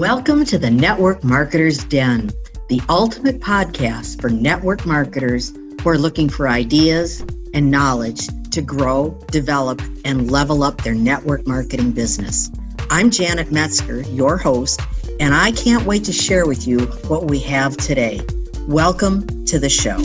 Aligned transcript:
Welcome 0.00 0.46
to 0.46 0.56
the 0.56 0.70
Network 0.70 1.22
Marketers 1.22 1.84
Den, 1.84 2.30
the 2.70 2.80
ultimate 2.88 3.38
podcast 3.40 4.18
for 4.18 4.30
network 4.30 4.86
marketers 4.86 5.52
who 5.82 5.90
are 5.90 5.98
looking 5.98 6.30
for 6.30 6.48
ideas 6.48 7.20
and 7.52 7.70
knowledge 7.70 8.26
to 8.52 8.62
grow, 8.62 9.10
develop, 9.30 9.82
and 10.06 10.30
level 10.30 10.62
up 10.62 10.80
their 10.80 10.94
network 10.94 11.46
marketing 11.46 11.92
business. 11.92 12.50
I'm 12.88 13.10
Janet 13.10 13.52
Metzger, 13.52 14.00
your 14.04 14.38
host, 14.38 14.80
and 15.20 15.34
I 15.34 15.52
can't 15.52 15.84
wait 15.84 16.04
to 16.04 16.12
share 16.12 16.46
with 16.46 16.66
you 16.66 16.86
what 17.08 17.24
we 17.28 17.38
have 17.40 17.76
today. 17.76 18.22
Welcome 18.68 19.44
to 19.44 19.58
the 19.58 19.68
show. 19.68 19.98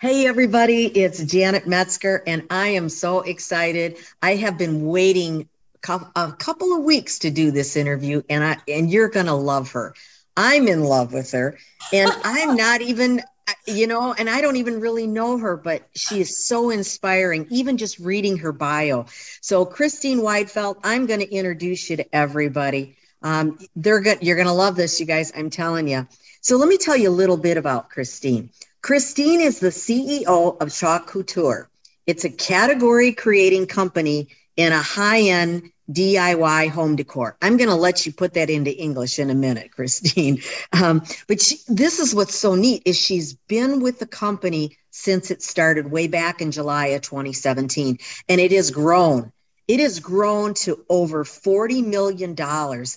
Hey, 0.00 0.26
everybody, 0.26 0.86
it's 0.86 1.22
Janet 1.22 1.68
Metzger, 1.68 2.24
and 2.26 2.42
I 2.50 2.66
am 2.70 2.88
so 2.88 3.20
excited. 3.20 3.98
I 4.20 4.34
have 4.34 4.58
been 4.58 4.86
waiting 4.86 5.48
a 5.88 6.32
couple 6.38 6.76
of 6.76 6.84
weeks 6.84 7.18
to 7.20 7.30
do 7.30 7.50
this 7.50 7.76
interview, 7.76 8.22
and 8.28 8.44
I 8.44 8.56
and 8.68 8.90
you're 8.90 9.08
gonna 9.08 9.36
love 9.36 9.72
her. 9.72 9.94
I'm 10.36 10.68
in 10.68 10.84
love 10.84 11.12
with 11.12 11.32
her, 11.32 11.58
and 11.92 12.12
I'm 12.24 12.56
not 12.56 12.82
even, 12.82 13.22
you 13.66 13.86
know, 13.86 14.12
and 14.12 14.28
I 14.28 14.40
don't 14.40 14.56
even 14.56 14.80
really 14.80 15.06
know 15.06 15.38
her, 15.38 15.56
but 15.56 15.88
she 15.94 16.20
is 16.20 16.46
so 16.46 16.70
inspiring. 16.70 17.46
Even 17.50 17.76
just 17.76 17.98
reading 17.98 18.38
her 18.38 18.52
bio. 18.52 19.06
So, 19.40 19.64
Kristine 19.64 20.18
Widtfeldt, 20.18 20.80
I'm 20.84 21.06
going 21.06 21.20
to 21.20 21.30
introduce 21.30 21.88
you 21.88 21.96
to 21.96 22.14
everybody. 22.14 22.96
Um, 23.22 23.58
they're 23.74 24.00
good. 24.00 24.18
You're 24.22 24.36
going 24.36 24.46
to 24.48 24.52
love 24.52 24.76
this, 24.76 25.00
you 25.00 25.06
guys. 25.06 25.32
I'm 25.34 25.50
telling 25.50 25.88
you. 25.88 26.06
So, 26.40 26.56
let 26.56 26.68
me 26.68 26.76
tell 26.76 26.96
you 26.96 27.08
a 27.08 27.10
little 27.10 27.38
bit 27.38 27.56
about 27.56 27.90
Kristine. 27.90 28.50
Kristine 28.82 29.40
is 29.40 29.58
the 29.58 29.68
CEO 29.68 30.60
of 30.60 30.72
Chalk 30.72 31.06
Couture. 31.06 31.68
It's 32.06 32.24
a 32.24 32.30
category 32.30 33.12
creating 33.12 33.66
company 33.66 34.28
in 34.56 34.72
a 34.72 34.80
high 34.80 35.22
end 35.22 35.70
DIY 35.90 36.70
home 36.70 36.96
decor. 36.96 37.36
I'm 37.40 37.56
going 37.56 37.68
to 37.68 37.76
let 37.76 38.06
you 38.06 38.12
put 38.12 38.34
that 38.34 38.50
into 38.50 38.76
English 38.76 39.18
in 39.18 39.30
a 39.30 39.34
minute, 39.34 39.70
Kristine. 39.70 40.42
Um, 40.72 41.02
but 41.26 41.40
she, 41.40 41.56
this 41.68 42.00
is 42.00 42.14
what's 42.14 42.34
so 42.34 42.54
neat 42.54 42.82
is 42.84 42.98
she's 42.98 43.34
been 43.34 43.80
with 43.80 43.98
the 43.98 44.06
company 44.06 44.76
since 44.90 45.30
it 45.30 45.42
started 45.42 45.90
way 45.90 46.06
back 46.06 46.40
in 46.40 46.50
July 46.50 46.88
of 46.88 47.02
2017, 47.02 47.98
and 48.28 48.40
it 48.40 48.52
has 48.52 48.70
grown. 48.70 49.32
It 49.68 49.80
has 49.80 50.00
grown 50.00 50.54
to 50.54 50.84
over 50.88 51.24
$40 51.24 51.84
million 51.84 52.36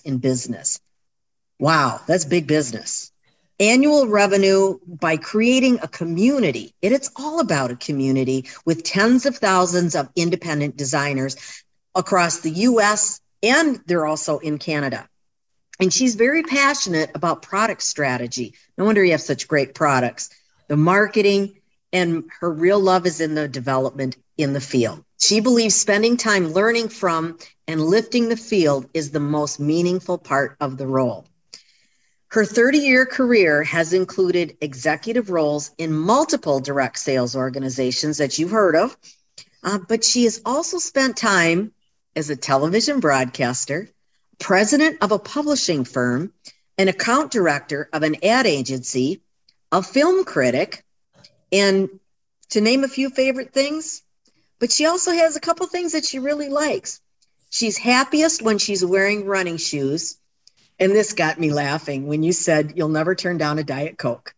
in 0.04 0.18
business. 0.18 0.80
Wow, 1.58 2.00
that's 2.06 2.24
big 2.24 2.46
business. 2.46 3.12
Annual 3.58 4.08
revenue 4.08 4.78
by 4.86 5.16
creating 5.16 5.80
a 5.82 5.88
community. 5.88 6.74
It, 6.80 6.92
it's 6.92 7.10
all 7.16 7.40
about 7.40 7.70
a 7.70 7.76
community 7.76 8.46
with 8.64 8.82
tens 8.82 9.26
of 9.26 9.36
thousands 9.36 9.94
of 9.94 10.08
independent 10.16 10.76
designers 10.76 11.36
across 11.94 12.40
the 12.40 12.50
US 12.50 13.20
and 13.42 13.80
they're 13.86 14.06
also 14.06 14.38
in 14.38 14.58
Canada. 14.58 15.08
And 15.80 15.92
she's 15.92 16.14
very 16.14 16.42
passionate 16.42 17.10
about 17.14 17.42
product 17.42 17.82
strategy. 17.82 18.54
No 18.76 18.84
wonder 18.84 19.02
you 19.02 19.12
have 19.12 19.22
such 19.22 19.48
great 19.48 19.74
products, 19.74 20.30
the 20.68 20.76
marketing, 20.76 21.56
and 21.92 22.24
her 22.40 22.52
real 22.52 22.78
love 22.78 23.06
is 23.06 23.20
in 23.20 23.34
the 23.34 23.48
development 23.48 24.16
in 24.36 24.52
the 24.52 24.60
field. 24.60 25.04
She 25.18 25.40
believes 25.40 25.74
spending 25.74 26.16
time 26.16 26.52
learning 26.52 26.90
from 26.90 27.38
and 27.66 27.80
lifting 27.80 28.28
the 28.28 28.36
field 28.36 28.88
is 28.94 29.10
the 29.10 29.20
most 29.20 29.58
meaningful 29.58 30.18
part 30.18 30.56
of 30.60 30.76
the 30.76 30.86
role. 30.86 31.26
Her 32.28 32.44
30 32.44 32.78
year 32.78 33.06
career 33.06 33.64
has 33.64 33.92
included 33.92 34.56
executive 34.60 35.30
roles 35.30 35.72
in 35.78 35.92
multiple 35.92 36.60
direct 36.60 36.98
sales 36.98 37.34
organizations 37.34 38.18
that 38.18 38.38
you've 38.38 38.52
heard 38.52 38.76
of, 38.76 38.96
uh, 39.64 39.78
but 39.88 40.04
she 40.04 40.24
has 40.24 40.40
also 40.44 40.78
spent 40.78 41.16
time 41.16 41.72
as 42.20 42.28
a 42.28 42.36
television 42.36 43.00
broadcaster, 43.00 43.88
president 44.38 44.98
of 45.00 45.10
a 45.10 45.18
publishing 45.18 45.84
firm, 45.84 46.30
an 46.76 46.88
account 46.88 47.30
director 47.32 47.88
of 47.94 48.02
an 48.02 48.16
ad 48.22 48.46
agency, 48.46 49.22
a 49.72 49.82
film 49.82 50.24
critic, 50.24 50.84
and 51.50 51.88
to 52.50 52.60
name 52.60 52.84
a 52.84 52.88
few 52.88 53.08
favorite 53.08 53.54
things. 53.54 54.02
But 54.58 54.70
she 54.70 54.84
also 54.84 55.12
has 55.12 55.34
a 55.34 55.40
couple 55.40 55.66
things 55.66 55.92
that 55.92 56.04
she 56.04 56.18
really 56.18 56.50
likes. 56.50 57.00
She's 57.48 57.78
happiest 57.78 58.42
when 58.42 58.58
she's 58.58 58.84
wearing 58.84 59.24
running 59.24 59.56
shoes. 59.56 60.18
And 60.78 60.92
this 60.92 61.14
got 61.14 61.40
me 61.40 61.50
laughing 61.50 62.06
when 62.06 62.22
you 62.22 62.32
said 62.32 62.74
you'll 62.76 62.90
never 62.90 63.14
turn 63.14 63.38
down 63.38 63.58
a 63.58 63.64
Diet 63.64 63.96
Coke. 63.96 64.34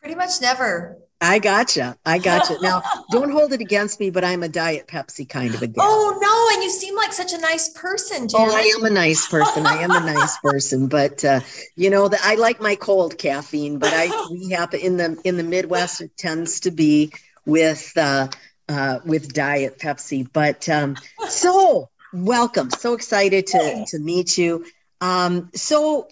Pretty 0.00 0.14
much 0.14 0.40
never. 0.40 0.96
I 1.20 1.38
gotcha. 1.38 1.96
I 2.06 2.18
gotcha. 2.18 2.56
Now, 2.62 2.82
don't 3.10 3.30
hold 3.30 3.52
it 3.52 3.60
against 3.60 4.00
me, 4.00 4.10
but 4.10 4.24
I'm 4.24 4.42
a 4.42 4.48
Diet 4.48 4.86
Pepsi 4.86 5.28
kind 5.28 5.54
of 5.54 5.62
a 5.62 5.66
gal. 5.66 5.84
Oh 5.86 6.18
no! 6.20 6.54
And 6.54 6.64
you 6.64 6.70
seem 6.70 6.96
like 6.96 7.12
such 7.12 7.32
a 7.32 7.38
nice 7.38 7.68
person, 7.68 8.26
Janet. 8.26 8.48
Oh, 8.50 8.56
I 8.56 8.62
am 8.78 8.84
a 8.84 8.90
nice 8.90 9.28
person. 9.28 9.66
I 9.66 9.82
am 9.82 9.90
a 9.90 10.00
nice 10.00 10.38
person, 10.42 10.86
but 10.86 11.24
uh, 11.24 11.40
you 11.76 11.90
know 11.90 12.08
that 12.08 12.20
I 12.22 12.36
like 12.36 12.60
my 12.60 12.74
cold 12.74 13.18
caffeine. 13.18 13.78
But 13.78 13.92
I 13.92 14.28
we 14.30 14.50
have 14.52 14.72
in 14.72 14.96
the 14.96 15.20
in 15.24 15.36
the 15.36 15.42
Midwest 15.42 16.00
it 16.00 16.16
tends 16.16 16.60
to 16.60 16.70
be 16.70 17.12
with 17.44 17.92
uh, 17.96 18.28
uh, 18.68 19.00
with 19.04 19.34
Diet 19.34 19.78
Pepsi. 19.78 20.26
But 20.32 20.68
um, 20.70 20.96
so 21.28 21.90
welcome. 22.14 22.70
So 22.70 22.94
excited 22.94 23.46
to 23.48 23.84
to 23.88 23.98
meet 23.98 24.38
you. 24.38 24.64
Um, 25.02 25.50
so 25.54 26.08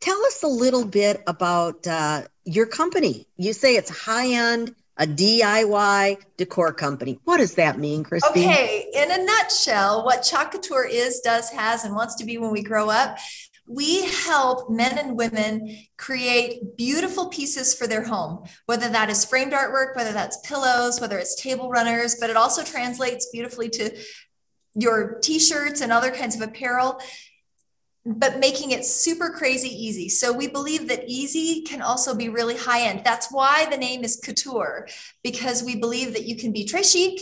tell 0.00 0.24
us 0.26 0.42
a 0.42 0.48
little 0.48 0.84
bit 0.84 1.22
about 1.26 1.86
uh, 1.86 2.22
your 2.44 2.66
company. 2.66 3.26
You 3.36 3.52
say 3.52 3.76
it's 3.76 3.90
high 3.90 4.28
end, 4.28 4.74
a 4.96 5.06
DIY 5.06 6.18
decor 6.36 6.72
company. 6.72 7.18
What 7.24 7.38
does 7.38 7.54
that 7.54 7.78
mean, 7.78 8.04
Kristine? 8.04 8.30
Okay, 8.30 8.90
in 8.92 9.10
a 9.10 9.24
nutshell, 9.24 10.04
what 10.04 10.22
Chalk 10.22 10.54
is, 10.90 11.20
does, 11.20 11.50
has, 11.50 11.84
and 11.84 11.94
wants 11.94 12.16
to 12.16 12.24
be 12.24 12.38
when 12.38 12.50
we 12.50 12.62
grow 12.62 12.90
up, 12.90 13.18
we 13.66 14.04
help 14.24 14.68
men 14.68 14.98
and 14.98 15.16
women 15.16 15.78
create 15.96 16.76
beautiful 16.76 17.28
pieces 17.28 17.72
for 17.72 17.86
their 17.86 18.02
home, 18.02 18.44
whether 18.66 18.88
that 18.88 19.08
is 19.08 19.24
framed 19.24 19.52
artwork, 19.52 19.94
whether 19.94 20.12
that's 20.12 20.40
pillows, 20.46 21.00
whether 21.00 21.18
it's 21.18 21.40
table 21.40 21.70
runners, 21.70 22.16
but 22.18 22.30
it 22.30 22.36
also 22.36 22.64
translates 22.64 23.28
beautifully 23.30 23.68
to 23.68 23.96
your 24.74 25.18
t-shirts 25.20 25.80
and 25.80 25.92
other 25.92 26.10
kinds 26.10 26.34
of 26.34 26.42
apparel 26.42 27.00
but 28.06 28.38
making 28.38 28.70
it 28.70 28.84
super 28.84 29.30
crazy 29.30 29.68
easy. 29.68 30.08
So 30.08 30.32
we 30.32 30.48
believe 30.48 30.88
that 30.88 31.04
easy 31.06 31.62
can 31.62 31.82
also 31.82 32.14
be 32.14 32.28
really 32.28 32.56
high 32.56 32.82
end. 32.82 33.02
That's 33.04 33.30
why 33.30 33.66
the 33.66 33.76
name 33.76 34.04
is 34.04 34.16
couture, 34.16 34.88
because 35.22 35.62
we 35.62 35.76
believe 35.76 36.14
that 36.14 36.24
you 36.24 36.36
can 36.36 36.52
be 36.52 36.64
très 36.64 36.90
chic, 36.90 37.20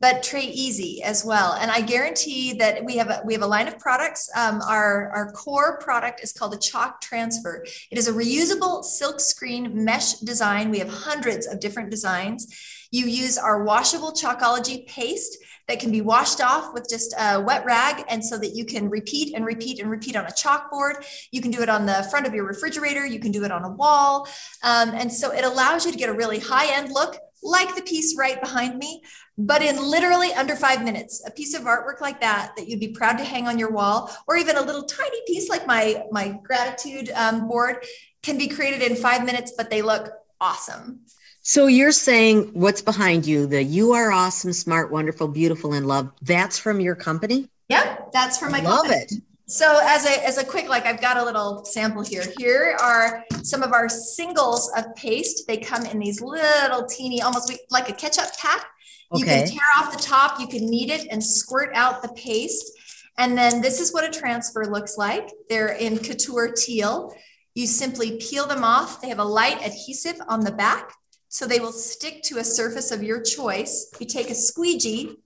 but 0.00 0.22
très 0.22 0.44
easy 0.44 1.02
as 1.02 1.24
well. 1.24 1.52
And 1.52 1.70
I 1.70 1.82
guarantee 1.82 2.54
that 2.54 2.84
we 2.84 2.96
have 2.96 3.10
a, 3.10 3.22
we 3.24 3.34
have 3.34 3.42
a 3.42 3.46
line 3.46 3.68
of 3.68 3.78
products. 3.78 4.30
Um, 4.34 4.62
our, 4.66 5.10
our 5.10 5.32
core 5.32 5.78
product 5.78 6.22
is 6.22 6.32
called 6.32 6.54
a 6.54 6.58
chalk 6.58 7.00
transfer. 7.02 7.64
It 7.90 7.98
is 7.98 8.08
a 8.08 8.12
reusable 8.12 8.82
silk 8.82 9.20
screen 9.20 9.84
mesh 9.84 10.14
design. 10.14 10.70
We 10.70 10.78
have 10.78 10.88
hundreds 10.88 11.46
of 11.46 11.60
different 11.60 11.90
designs. 11.90 12.46
You 12.90 13.06
use 13.06 13.36
our 13.36 13.62
washable 13.62 14.12
Chalkology 14.12 14.86
paste 14.86 15.38
that 15.70 15.80
can 15.80 15.92
be 15.92 16.00
washed 16.00 16.40
off 16.40 16.74
with 16.74 16.88
just 16.88 17.14
a 17.18 17.40
wet 17.40 17.64
rag 17.64 18.04
and 18.08 18.24
so 18.24 18.36
that 18.36 18.54
you 18.54 18.64
can 18.64 18.90
repeat 18.90 19.34
and 19.34 19.44
repeat 19.44 19.80
and 19.80 19.90
repeat 19.90 20.16
on 20.16 20.26
a 20.26 20.30
chalkboard. 20.30 21.04
You 21.30 21.40
can 21.40 21.50
do 21.50 21.62
it 21.62 21.68
on 21.68 21.86
the 21.86 22.06
front 22.10 22.26
of 22.26 22.34
your 22.34 22.44
refrigerator. 22.44 23.06
You 23.06 23.20
can 23.20 23.30
do 23.30 23.44
it 23.44 23.52
on 23.52 23.64
a 23.64 23.70
wall. 23.70 24.28
Um, 24.64 24.90
and 24.90 25.12
so 25.12 25.30
it 25.32 25.44
allows 25.44 25.86
you 25.86 25.92
to 25.92 25.98
get 25.98 26.08
a 26.08 26.12
really 26.12 26.40
high 26.40 26.74
end 26.74 26.90
look 26.92 27.16
like 27.42 27.74
the 27.74 27.82
piece 27.82 28.16
right 28.18 28.40
behind 28.40 28.78
me, 28.78 29.02
but 29.38 29.62
in 29.62 29.76
literally 29.76 30.32
under 30.34 30.54
five 30.54 30.84
minutes, 30.84 31.22
a 31.26 31.30
piece 31.30 31.54
of 31.54 31.62
artwork 31.62 32.00
like 32.00 32.20
that, 32.20 32.52
that 32.56 32.68
you'd 32.68 32.80
be 32.80 32.88
proud 32.88 33.16
to 33.16 33.24
hang 33.24 33.48
on 33.48 33.58
your 33.58 33.70
wall, 33.70 34.14
or 34.28 34.36
even 34.36 34.56
a 34.56 34.60
little 34.60 34.82
tiny 34.82 35.22
piece 35.26 35.48
like 35.48 35.66
my, 35.66 36.02
my 36.10 36.38
gratitude 36.44 37.10
um, 37.14 37.48
board 37.48 37.76
can 38.22 38.36
be 38.36 38.48
created 38.48 38.82
in 38.82 38.96
five 38.96 39.24
minutes, 39.24 39.54
but 39.56 39.70
they 39.70 39.80
look 39.80 40.10
awesome. 40.40 41.00
So 41.42 41.66
you're 41.66 41.92
saying 41.92 42.50
what's 42.52 42.82
behind 42.82 43.26
you, 43.26 43.46
the 43.46 43.62
you 43.62 43.92
are 43.92 44.12
awesome, 44.12 44.52
smart, 44.52 44.90
wonderful, 44.90 45.26
beautiful, 45.28 45.72
and 45.72 45.86
love. 45.86 46.12
That's 46.22 46.58
from 46.58 46.80
your 46.80 46.94
company? 46.94 47.48
Yep, 47.68 48.12
that's 48.12 48.38
from 48.38 48.52
my 48.52 48.60
love 48.60 48.86
company. 48.86 49.02
it. 49.02 49.12
So 49.46 49.80
as 49.82 50.06
a 50.06 50.26
as 50.26 50.38
a 50.38 50.44
quick 50.44 50.68
like 50.68 50.86
I've 50.86 51.00
got 51.00 51.16
a 51.16 51.24
little 51.24 51.64
sample 51.64 52.02
here. 52.02 52.22
Here 52.38 52.76
are 52.80 53.24
some 53.42 53.62
of 53.62 53.72
our 53.72 53.88
singles 53.88 54.70
of 54.76 54.94
paste. 54.94 55.46
They 55.48 55.56
come 55.56 55.86
in 55.86 55.98
these 55.98 56.20
little 56.20 56.84
teeny 56.84 57.22
almost 57.22 57.52
like 57.70 57.88
a 57.88 57.92
ketchup 57.92 58.26
pack. 58.38 58.66
You 59.12 59.24
okay. 59.24 59.40
can 59.40 59.48
tear 59.48 59.60
off 59.78 59.96
the 59.96 60.02
top, 60.02 60.38
you 60.38 60.46
can 60.46 60.70
knead 60.70 60.90
it 60.90 61.08
and 61.10 61.24
squirt 61.24 61.70
out 61.74 62.00
the 62.00 62.10
paste. 62.10 62.70
And 63.18 63.36
then 63.36 63.60
this 63.60 63.80
is 63.80 63.92
what 63.92 64.04
a 64.04 64.10
transfer 64.10 64.66
looks 64.66 64.96
like. 64.96 65.28
They're 65.48 65.72
in 65.72 65.98
couture 65.98 66.52
teal. 66.52 67.14
You 67.54 67.66
simply 67.66 68.18
peel 68.18 68.46
them 68.46 68.62
off. 68.62 69.00
They 69.00 69.08
have 69.08 69.18
a 69.18 69.24
light 69.24 69.66
adhesive 69.66 70.20
on 70.28 70.40
the 70.40 70.52
back. 70.52 70.92
So 71.30 71.46
they 71.46 71.60
will 71.60 71.72
stick 71.72 72.22
to 72.24 72.38
a 72.38 72.44
surface 72.44 72.90
of 72.90 73.02
your 73.04 73.22
choice. 73.22 73.90
You 74.00 74.06
take 74.06 74.30
a 74.30 74.34
squeegee, 74.34 75.16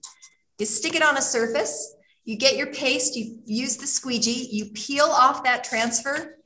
you 0.59 0.67
stick 0.67 0.95
it 0.95 1.03
on 1.03 1.17
a 1.17 1.23
surface, 1.23 1.97
you 2.25 2.37
get 2.37 2.57
your 2.57 2.69
paste, 2.69 3.17
you 3.17 3.39
use 3.47 3.79
the 3.79 3.87
squeegee, 3.87 4.49
you 4.53 4.67
peel 4.67 5.07
off 5.07 5.45
that 5.45 5.65
transfer, 5.65 6.39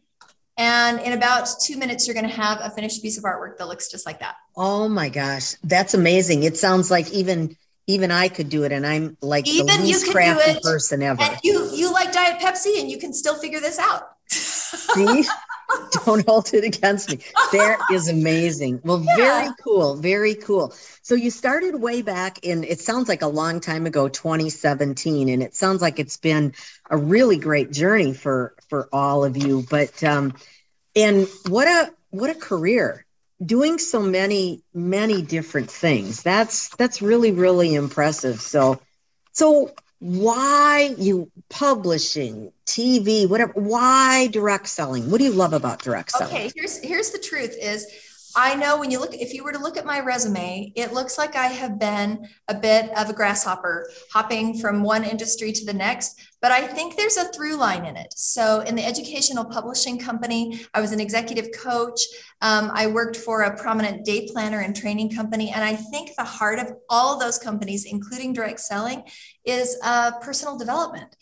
and 0.56 1.00
in 1.00 1.12
about 1.12 1.48
two 1.60 1.76
minutes, 1.76 2.06
you're 2.06 2.14
going 2.14 2.28
to 2.28 2.34
have 2.34 2.58
a 2.60 2.70
finished 2.70 3.02
piece 3.02 3.18
of 3.18 3.24
artwork 3.24 3.58
that 3.58 3.68
looks 3.68 3.90
just 3.90 4.06
like 4.06 4.20
that. 4.20 4.36
Oh 4.56 4.88
my 4.88 5.08
gosh, 5.08 5.54
that's 5.64 5.94
amazing. 5.94 6.44
It 6.44 6.56
sounds 6.56 6.90
like 6.90 7.12
even 7.12 7.56
even 7.88 8.10
I 8.10 8.28
could 8.28 8.50
do 8.50 8.64
it, 8.64 8.72
and 8.72 8.86
I'm 8.86 9.16
like 9.22 9.46
even 9.48 9.66
the 9.66 9.82
least 9.82 10.10
crafty 10.10 10.60
person 10.62 11.02
ever. 11.02 11.20
And 11.20 11.36
you 11.42 11.70
you 11.74 11.92
like 11.92 12.12
Diet 12.12 12.40
Pepsi, 12.40 12.80
and 12.80 12.88
you 12.90 12.98
can 12.98 13.12
still 13.12 13.36
figure 13.36 13.60
this 13.60 13.78
out. 13.78 14.02
See, 14.28 15.24
don't 16.04 16.26
hold 16.26 16.52
it 16.54 16.64
against 16.64 17.10
me. 17.10 17.18
That 17.52 17.78
is 17.92 18.08
amazing. 18.08 18.80
Well, 18.84 19.02
yeah. 19.04 19.16
very 19.16 19.50
cool, 19.62 19.96
very 19.96 20.34
cool. 20.34 20.74
So 21.02 21.14
you 21.14 21.30
started 21.30 21.80
way 21.80 22.02
back 22.02 22.44
in. 22.44 22.64
It 22.64 22.80
sounds 22.80 23.08
like 23.08 23.22
a 23.22 23.28
long 23.28 23.60
time 23.60 23.86
ago, 23.86 24.08
2017, 24.08 25.28
and 25.28 25.42
it 25.42 25.54
sounds 25.54 25.82
like 25.82 25.98
it's 25.98 26.16
been 26.16 26.54
a 26.90 26.96
really 26.96 27.38
great 27.38 27.70
journey 27.70 28.14
for 28.14 28.54
for 28.68 28.88
all 28.92 29.24
of 29.24 29.36
you. 29.36 29.64
But 29.68 30.02
um, 30.04 30.34
and 30.96 31.28
what 31.46 31.68
a 31.68 31.92
what 32.10 32.30
a 32.30 32.34
career 32.34 33.04
doing 33.44 33.78
so 33.78 34.00
many 34.00 34.62
many 34.74 35.22
different 35.22 35.70
things 35.70 36.24
that's 36.24 36.74
that's 36.74 37.00
really 37.00 37.30
really 37.30 37.72
impressive 37.72 38.40
so 38.40 38.80
so 39.30 39.72
why 40.00 40.94
you 40.96 41.30
publishing 41.48 42.52
tv 42.66 43.28
whatever 43.28 43.52
why 43.54 44.28
direct 44.28 44.68
selling 44.68 45.10
what 45.10 45.18
do 45.18 45.24
you 45.24 45.32
love 45.32 45.52
about 45.52 45.82
direct 45.82 46.12
selling 46.12 46.32
okay 46.32 46.50
here's 46.54 46.78
here's 46.78 47.10
the 47.10 47.18
truth 47.18 47.56
is 47.60 47.86
I 48.36 48.54
know 48.54 48.78
when 48.78 48.90
you 48.90 49.00
look, 49.00 49.14
if 49.14 49.32
you 49.32 49.42
were 49.42 49.52
to 49.52 49.58
look 49.58 49.76
at 49.76 49.86
my 49.86 50.00
resume, 50.00 50.72
it 50.76 50.92
looks 50.92 51.18
like 51.18 51.34
I 51.34 51.46
have 51.46 51.78
been 51.78 52.28
a 52.46 52.54
bit 52.54 52.90
of 52.96 53.08
a 53.08 53.12
grasshopper, 53.12 53.90
hopping 54.12 54.58
from 54.58 54.82
one 54.82 55.02
industry 55.02 55.50
to 55.52 55.64
the 55.64 55.72
next. 55.72 56.20
But 56.40 56.52
I 56.52 56.66
think 56.66 56.96
there's 56.96 57.16
a 57.16 57.28
through 57.32 57.56
line 57.56 57.84
in 57.84 57.96
it. 57.96 58.14
So, 58.16 58.60
in 58.60 58.76
the 58.76 58.84
educational 58.84 59.44
publishing 59.44 59.98
company, 59.98 60.60
I 60.72 60.80
was 60.80 60.92
an 60.92 61.00
executive 61.00 61.48
coach. 61.52 62.00
Um, 62.40 62.70
I 62.72 62.86
worked 62.86 63.16
for 63.16 63.42
a 63.42 63.56
prominent 63.56 64.04
day 64.04 64.28
planner 64.32 64.60
and 64.60 64.74
training 64.74 65.14
company. 65.14 65.50
And 65.50 65.64
I 65.64 65.74
think 65.74 66.10
the 66.16 66.24
heart 66.24 66.58
of 66.58 66.72
all 66.88 67.18
those 67.18 67.38
companies, 67.38 67.84
including 67.84 68.32
direct 68.32 68.60
selling, 68.60 69.02
is 69.44 69.76
uh, 69.82 70.12
personal 70.20 70.56
development. 70.56 71.16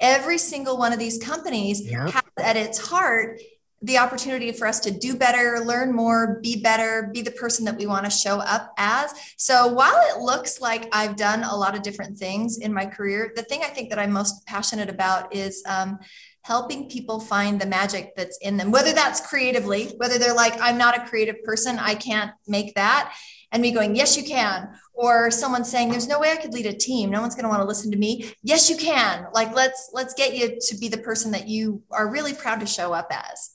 Every 0.00 0.38
single 0.38 0.78
one 0.78 0.92
of 0.92 0.98
these 0.98 1.18
companies 1.18 1.82
yep. 1.82 2.10
has 2.10 2.22
at 2.38 2.56
its 2.56 2.88
heart 2.88 3.40
the 3.82 3.98
opportunity 3.98 4.52
for 4.52 4.66
us 4.66 4.78
to 4.80 4.90
do 4.90 5.16
better, 5.16 5.60
learn 5.64 5.92
more, 5.92 6.38
be 6.40 6.62
better, 6.62 7.10
be 7.12 7.20
the 7.20 7.32
person 7.32 7.64
that 7.64 7.76
we 7.76 7.86
want 7.86 8.04
to 8.04 8.10
show 8.10 8.38
up 8.38 8.72
as. 8.78 9.12
So 9.36 9.66
while 9.66 10.00
it 10.10 10.20
looks 10.20 10.60
like 10.60 10.88
I've 10.92 11.16
done 11.16 11.42
a 11.42 11.56
lot 11.56 11.74
of 11.74 11.82
different 11.82 12.16
things 12.16 12.58
in 12.58 12.72
my 12.72 12.86
career, 12.86 13.32
the 13.34 13.42
thing 13.42 13.62
I 13.62 13.68
think 13.68 13.90
that 13.90 13.98
I'm 13.98 14.12
most 14.12 14.46
passionate 14.46 14.88
about 14.88 15.34
is 15.34 15.64
um, 15.68 15.98
helping 16.42 16.88
people 16.88 17.18
find 17.20 17.60
the 17.60 17.66
magic 17.66 18.14
that's 18.16 18.38
in 18.38 18.56
them, 18.56 18.70
whether 18.70 18.92
that's 18.92 19.20
creatively, 19.20 19.94
whether 19.96 20.18
they're 20.18 20.34
like, 20.34 20.60
I'm 20.60 20.78
not 20.78 20.96
a 20.96 21.06
creative 21.06 21.42
person, 21.42 21.78
I 21.78 21.94
can't 21.94 22.32
make 22.46 22.74
that. 22.74 23.14
And 23.50 23.60
me 23.60 23.70
going, 23.70 23.96
yes, 23.96 24.16
you 24.16 24.24
can. 24.24 24.70
Or 24.94 25.30
someone 25.30 25.64
saying, 25.64 25.90
there's 25.90 26.08
no 26.08 26.18
way 26.18 26.32
I 26.32 26.36
could 26.36 26.54
lead 26.54 26.66
a 26.66 26.72
team. 26.72 27.10
No 27.10 27.20
one's 27.20 27.34
going 27.34 27.44
to 27.44 27.50
want 27.50 27.60
to 27.60 27.66
listen 27.66 27.90
to 27.90 27.98
me. 27.98 28.32
Yes, 28.42 28.70
you 28.70 28.76
can. 28.76 29.26
Like, 29.34 29.54
let's, 29.54 29.90
let's 29.92 30.14
get 30.14 30.34
you 30.34 30.58
to 30.58 30.76
be 30.76 30.88
the 30.88 30.96
person 30.96 31.32
that 31.32 31.48
you 31.48 31.82
are 31.90 32.10
really 32.10 32.32
proud 32.32 32.60
to 32.60 32.66
show 32.66 32.94
up 32.94 33.08
as. 33.10 33.51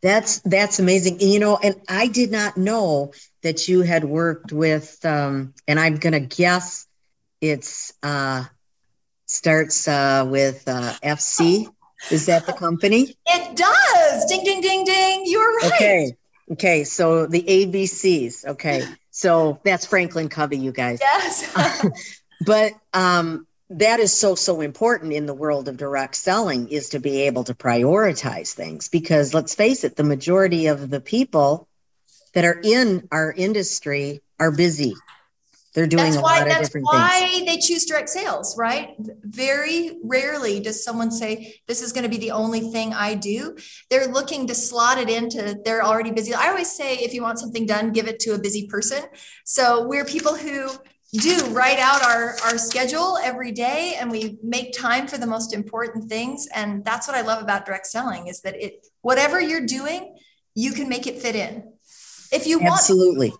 That's 0.00 0.40
that's 0.40 0.78
amazing. 0.78 1.20
You 1.20 1.40
know, 1.40 1.58
and 1.62 1.76
I 1.88 2.06
did 2.08 2.30
not 2.30 2.56
know 2.56 3.12
that 3.42 3.68
you 3.68 3.82
had 3.82 4.04
worked 4.04 4.52
with 4.52 5.04
um 5.04 5.54
and 5.66 5.78
I'm 5.78 5.96
going 5.96 6.12
to 6.12 6.20
guess 6.20 6.86
it's 7.40 7.92
uh 8.02 8.44
starts 9.26 9.88
uh 9.88 10.26
with 10.28 10.66
uh 10.68 10.92
FC. 11.02 11.68
Is 12.12 12.26
that 12.26 12.46
the 12.46 12.52
company? 12.52 13.16
It 13.26 13.56
does. 13.56 14.24
Ding 14.26 14.44
ding 14.44 14.60
ding 14.60 14.84
ding. 14.84 15.22
You're 15.26 15.56
right. 15.56 15.72
Okay. 15.74 16.12
Okay, 16.50 16.84
so 16.84 17.26
the 17.26 17.42
ABCs. 17.42 18.46
Okay. 18.46 18.82
So 19.10 19.60
that's 19.64 19.84
Franklin 19.84 20.28
Covey, 20.28 20.58
you 20.58 20.72
guys. 20.72 20.98
Yes. 21.02 22.16
but 22.46 22.72
um 22.94 23.46
that 23.70 24.00
is 24.00 24.12
so 24.12 24.34
so 24.34 24.60
important 24.60 25.12
in 25.12 25.26
the 25.26 25.34
world 25.34 25.68
of 25.68 25.76
direct 25.76 26.16
selling 26.16 26.68
is 26.68 26.90
to 26.90 27.00
be 27.00 27.22
able 27.22 27.44
to 27.44 27.54
prioritize 27.54 28.52
things 28.54 28.88
because 28.88 29.34
let's 29.34 29.54
face 29.54 29.84
it 29.84 29.96
the 29.96 30.04
majority 30.04 30.68
of 30.68 30.88
the 30.88 31.00
people 31.00 31.68
that 32.32 32.44
are 32.44 32.60
in 32.62 33.08
our 33.10 33.32
industry 33.32 34.22
are 34.38 34.50
busy. 34.50 34.94
They're 35.74 35.86
doing 35.86 36.04
that's 36.04 36.16
a 36.16 36.20
why, 36.20 36.38
lot 36.40 36.50
of 36.50 36.56
different 36.58 36.86
why 36.86 37.28
things. 37.30 37.46
they 37.46 37.58
choose 37.58 37.84
direct 37.84 38.08
sales 38.08 38.56
right? 38.56 38.96
Very 39.22 39.98
rarely 40.02 40.60
does 40.60 40.82
someone 40.82 41.10
say 41.10 41.60
this 41.66 41.82
is 41.82 41.92
going 41.92 42.04
to 42.04 42.08
be 42.08 42.16
the 42.16 42.30
only 42.30 42.60
thing 42.60 42.94
i 42.94 43.14
do. 43.14 43.56
They're 43.90 44.06
looking 44.06 44.46
to 44.46 44.54
slot 44.54 44.98
it 44.98 45.10
into 45.10 45.60
they're 45.64 45.84
already 45.84 46.10
busy. 46.10 46.32
I 46.32 46.48
always 46.48 46.72
say 46.72 46.94
if 46.96 47.12
you 47.12 47.22
want 47.22 47.38
something 47.38 47.66
done 47.66 47.92
give 47.92 48.08
it 48.08 48.18
to 48.20 48.32
a 48.32 48.38
busy 48.38 48.66
person. 48.66 49.04
So 49.44 49.86
we're 49.86 50.06
people 50.06 50.36
who 50.36 50.70
do 51.12 51.46
write 51.46 51.78
out 51.78 52.02
our, 52.04 52.36
our 52.44 52.58
schedule 52.58 53.16
every 53.22 53.50
day 53.50 53.96
and 53.98 54.10
we 54.10 54.38
make 54.42 54.76
time 54.76 55.06
for 55.06 55.16
the 55.16 55.26
most 55.26 55.54
important 55.54 56.08
things 56.08 56.46
and 56.54 56.84
that's 56.84 57.08
what 57.08 57.16
i 57.16 57.22
love 57.22 57.42
about 57.42 57.64
direct 57.64 57.86
selling 57.86 58.26
is 58.26 58.42
that 58.42 58.54
it 58.62 58.86
whatever 59.00 59.40
you're 59.40 59.64
doing 59.64 60.14
you 60.58 60.72
can 60.72 60.88
make 60.88 61.06
it 61.06 61.22
fit 61.22 61.36
in. 61.36 61.72
If 62.32 62.48
you 62.48 62.58
want 62.58 62.74
absolutely. 62.74 63.32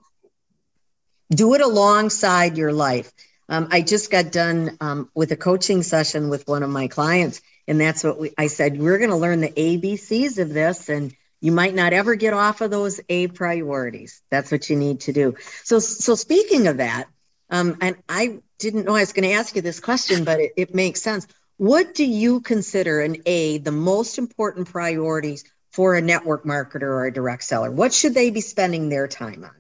Do 1.31 1.55
it 1.55 1.61
alongside 1.61 2.57
your 2.57 2.73
life. 2.73 3.13
Um, 3.51 3.69
i 3.71 3.81
just 3.81 4.11
got 4.11 4.31
done 4.31 4.77
um, 4.81 5.11
with 5.15 5.33
a 5.33 5.37
coaching 5.37 5.83
session 5.83 6.29
with 6.29 6.47
one 6.47 6.63
of 6.63 6.69
my 6.69 6.87
clients 6.87 7.41
and 7.67 7.81
that's 7.81 8.05
what 8.05 8.21
we, 8.21 8.31
i 8.37 8.47
said 8.47 8.79
we're 8.79 8.99
going 8.99 9.09
to 9.09 9.17
learn 9.17 9.41
the 9.41 9.49
abcs 9.49 10.39
of 10.39 10.51
this 10.51 10.91
and 10.91 11.15
you 11.41 11.51
might 11.51 11.75
not 11.75 11.95
ever 11.95 12.15
get 12.15 12.35
off 12.35 12.61
of 12.61 12.71
those 12.71 13.01
a 13.09 13.29
priorities. 13.29 14.21
That's 14.31 14.53
what 14.53 14.69
you 14.69 14.77
need 14.77 15.01
to 15.01 15.13
do. 15.13 15.37
So 15.65 15.79
so 15.79 16.15
speaking 16.15 16.67
of 16.67 16.77
that 16.77 17.09
um, 17.51 17.77
and 17.81 17.97
I 18.09 18.41
didn't 18.59 18.85
know 18.85 18.97
I 18.97 19.01
was 19.01 19.13
going 19.13 19.29
to 19.29 19.35
ask 19.35 19.55
you 19.57 19.63
this 19.63 19.81
question, 19.81 20.25
but 20.25 20.41
it, 20.41 20.53
it 20.57 20.75
makes 20.75 21.01
sense. 21.03 21.27
What 21.57 21.95
do 21.95 22.05
you 22.05 22.41
consider 22.41 23.01
an 23.01 23.17
A, 23.27 23.59
the 23.59 23.73
most 23.73 24.19
important 24.19 24.69
priorities 24.69 25.45
for 25.71 25.95
a 25.95 26.01
network 26.01 26.45
marketer 26.45 26.83
or 26.83 27.07
a 27.07 27.13
direct 27.13 27.45
seller? 27.45 27.71
What 27.71 27.93
should 27.93 28.15
they 28.15 28.31
be 28.31 28.41
spending 28.41 28.89
their 28.89 29.09
time 29.09 29.45
on? 29.45 29.51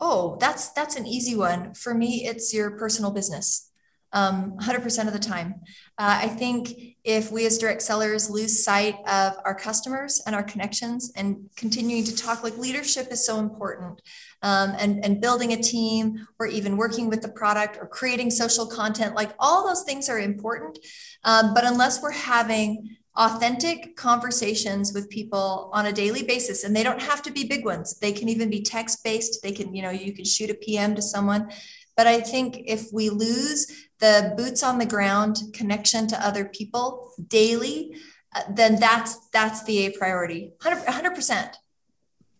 Oh, 0.00 0.36
that's 0.40 0.70
that's 0.70 0.96
an 0.96 1.06
easy 1.06 1.36
one. 1.36 1.74
For 1.74 1.94
me, 1.94 2.26
it's 2.26 2.52
your 2.52 2.70
personal 2.72 3.10
business 3.10 3.70
um, 4.14 4.56
100% 4.58 5.06
of 5.06 5.12
the 5.12 5.18
time. 5.18 5.56
Uh, 5.98 6.20
I 6.22 6.28
think 6.28 6.96
if 7.04 7.30
we 7.30 7.44
as 7.44 7.58
direct 7.58 7.82
sellers 7.82 8.30
lose 8.30 8.64
sight 8.64 8.96
of 9.06 9.34
our 9.44 9.54
customers 9.54 10.22
and 10.26 10.34
our 10.34 10.42
connections 10.42 11.12
and 11.16 11.50
continuing 11.56 12.04
to 12.04 12.16
talk 12.16 12.42
like 12.42 12.56
leadership 12.56 13.08
is 13.10 13.26
so 13.26 13.38
important 13.38 14.00
um, 14.42 14.74
and, 14.78 15.04
and 15.04 15.20
building 15.20 15.52
a 15.52 15.60
team 15.60 16.26
or 16.38 16.46
even 16.46 16.76
working 16.76 17.08
with 17.08 17.20
the 17.20 17.28
product 17.28 17.76
or 17.78 17.86
creating 17.86 18.30
social 18.30 18.66
content, 18.66 19.14
like 19.14 19.32
all 19.38 19.66
those 19.66 19.82
things 19.82 20.08
are 20.08 20.18
important. 20.18 20.78
Um, 21.24 21.52
but 21.52 21.64
unless 21.64 22.00
we're 22.00 22.12
having 22.12 22.96
authentic 23.16 23.96
conversations 23.96 24.92
with 24.92 25.08
people 25.08 25.70
on 25.72 25.86
a 25.86 25.92
daily 25.92 26.22
basis 26.22 26.64
and 26.64 26.74
they 26.74 26.82
don't 26.82 27.00
have 27.00 27.22
to 27.22 27.30
be 27.30 27.44
big 27.44 27.64
ones 27.64 27.96
they 28.00 28.10
can 28.10 28.28
even 28.28 28.50
be 28.50 28.60
text 28.60 29.04
based 29.04 29.40
they 29.40 29.52
can 29.52 29.72
you 29.72 29.80
know 29.80 29.90
you 29.90 30.12
can 30.12 30.24
shoot 30.24 30.50
a 30.50 30.54
pm 30.54 30.96
to 30.96 31.00
someone 31.00 31.48
but 31.96 32.08
i 32.08 32.20
think 32.20 32.62
if 32.66 32.92
we 32.92 33.10
lose 33.10 33.86
the 34.04 34.34
boots 34.36 34.62
on 34.62 34.78
the 34.78 34.84
ground 34.84 35.38
connection 35.54 36.06
to 36.08 36.26
other 36.26 36.44
people 36.44 37.12
daily, 37.26 37.96
uh, 38.34 38.42
then 38.50 38.78
that's 38.78 39.16
that's 39.30 39.64
the 39.64 39.86
A 39.86 39.96
priority. 39.96 40.52
100 40.62 41.14
percent. 41.14 41.56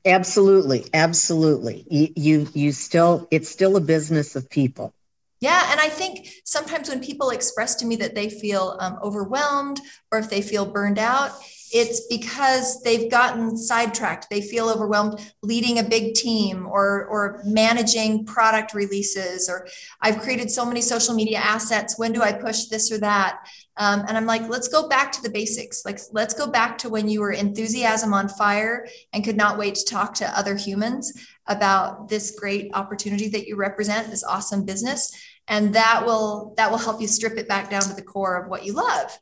Absolutely, 0.04 0.84
absolutely. 0.92 1.86
You, 1.90 2.08
you 2.16 2.48
you 2.52 2.72
still 2.72 3.26
it's 3.30 3.48
still 3.48 3.76
a 3.76 3.80
business 3.80 4.36
of 4.36 4.50
people. 4.50 4.92
Yeah, 5.40 5.70
and 5.70 5.80
I 5.80 5.88
think 5.88 6.28
sometimes 6.44 6.88
when 6.90 7.00
people 7.02 7.30
express 7.30 7.74
to 7.76 7.86
me 7.86 7.96
that 7.96 8.14
they 8.14 8.28
feel 8.28 8.76
um, 8.80 8.98
overwhelmed 9.02 9.80
or 10.12 10.18
if 10.18 10.28
they 10.28 10.42
feel 10.42 10.66
burned 10.66 10.98
out, 10.98 11.32
it's 11.74 12.06
because 12.06 12.80
they've 12.82 13.10
gotten 13.10 13.56
sidetracked. 13.56 14.30
They 14.30 14.40
feel 14.40 14.68
overwhelmed 14.68 15.18
leading 15.42 15.80
a 15.80 15.82
big 15.82 16.14
team 16.14 16.68
or, 16.68 17.04
or 17.06 17.42
managing 17.44 18.24
product 18.26 18.74
releases, 18.74 19.48
or 19.48 19.66
I've 20.00 20.20
created 20.20 20.52
so 20.52 20.64
many 20.64 20.80
social 20.80 21.16
media 21.16 21.38
assets. 21.38 21.98
When 21.98 22.12
do 22.12 22.22
I 22.22 22.32
push 22.32 22.66
this 22.66 22.92
or 22.92 22.98
that? 22.98 23.40
Um, 23.76 24.04
and 24.06 24.16
I'm 24.16 24.24
like, 24.24 24.48
let's 24.48 24.68
go 24.68 24.88
back 24.88 25.10
to 25.12 25.22
the 25.22 25.30
basics. 25.30 25.84
Like, 25.84 25.98
let's 26.12 26.32
go 26.32 26.46
back 26.46 26.78
to 26.78 26.88
when 26.88 27.08
you 27.08 27.20
were 27.20 27.32
enthusiasm 27.32 28.14
on 28.14 28.28
fire 28.28 28.86
and 29.12 29.24
could 29.24 29.36
not 29.36 29.58
wait 29.58 29.74
to 29.74 29.84
talk 29.84 30.14
to 30.14 30.38
other 30.38 30.54
humans 30.54 31.12
about 31.48 32.08
this 32.08 32.38
great 32.38 32.70
opportunity 32.74 33.28
that 33.30 33.48
you 33.48 33.56
represent, 33.56 34.10
this 34.10 34.22
awesome 34.22 34.64
business. 34.64 35.12
And 35.48 35.74
that 35.74 36.06
will 36.06 36.54
that 36.56 36.70
will 36.70 36.78
help 36.78 37.00
you 37.00 37.08
strip 37.08 37.36
it 37.36 37.48
back 37.48 37.68
down 37.68 37.82
to 37.82 37.94
the 37.94 38.02
core 38.02 38.40
of 38.40 38.48
what 38.48 38.64
you 38.64 38.74
love. 38.74 39.18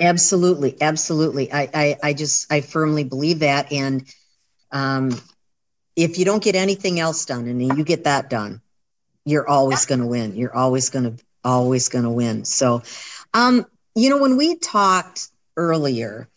Absolutely, 0.00 0.76
absolutely. 0.80 1.52
I, 1.52 1.68
I, 1.72 1.96
I 2.02 2.12
just 2.12 2.52
I 2.52 2.60
firmly 2.60 3.04
believe 3.04 3.40
that. 3.40 3.72
And 3.72 4.04
um, 4.72 5.20
if 5.96 6.18
you 6.18 6.24
don't 6.24 6.42
get 6.42 6.56
anything 6.56 6.98
else 6.98 7.24
done, 7.24 7.46
and 7.46 7.62
you 7.62 7.84
get 7.84 8.04
that 8.04 8.28
done, 8.30 8.60
you're 9.24 9.48
always 9.48 9.86
going 9.86 10.00
to 10.00 10.06
win. 10.06 10.36
You're 10.36 10.54
always 10.54 10.90
going 10.90 11.16
to 11.16 11.24
always 11.44 11.88
going 11.88 12.04
to 12.04 12.10
win. 12.10 12.44
So, 12.44 12.82
um, 13.34 13.66
you 13.94 14.10
know, 14.10 14.18
when 14.18 14.36
we 14.36 14.56
talked 14.56 15.28
earlier, 15.56 16.28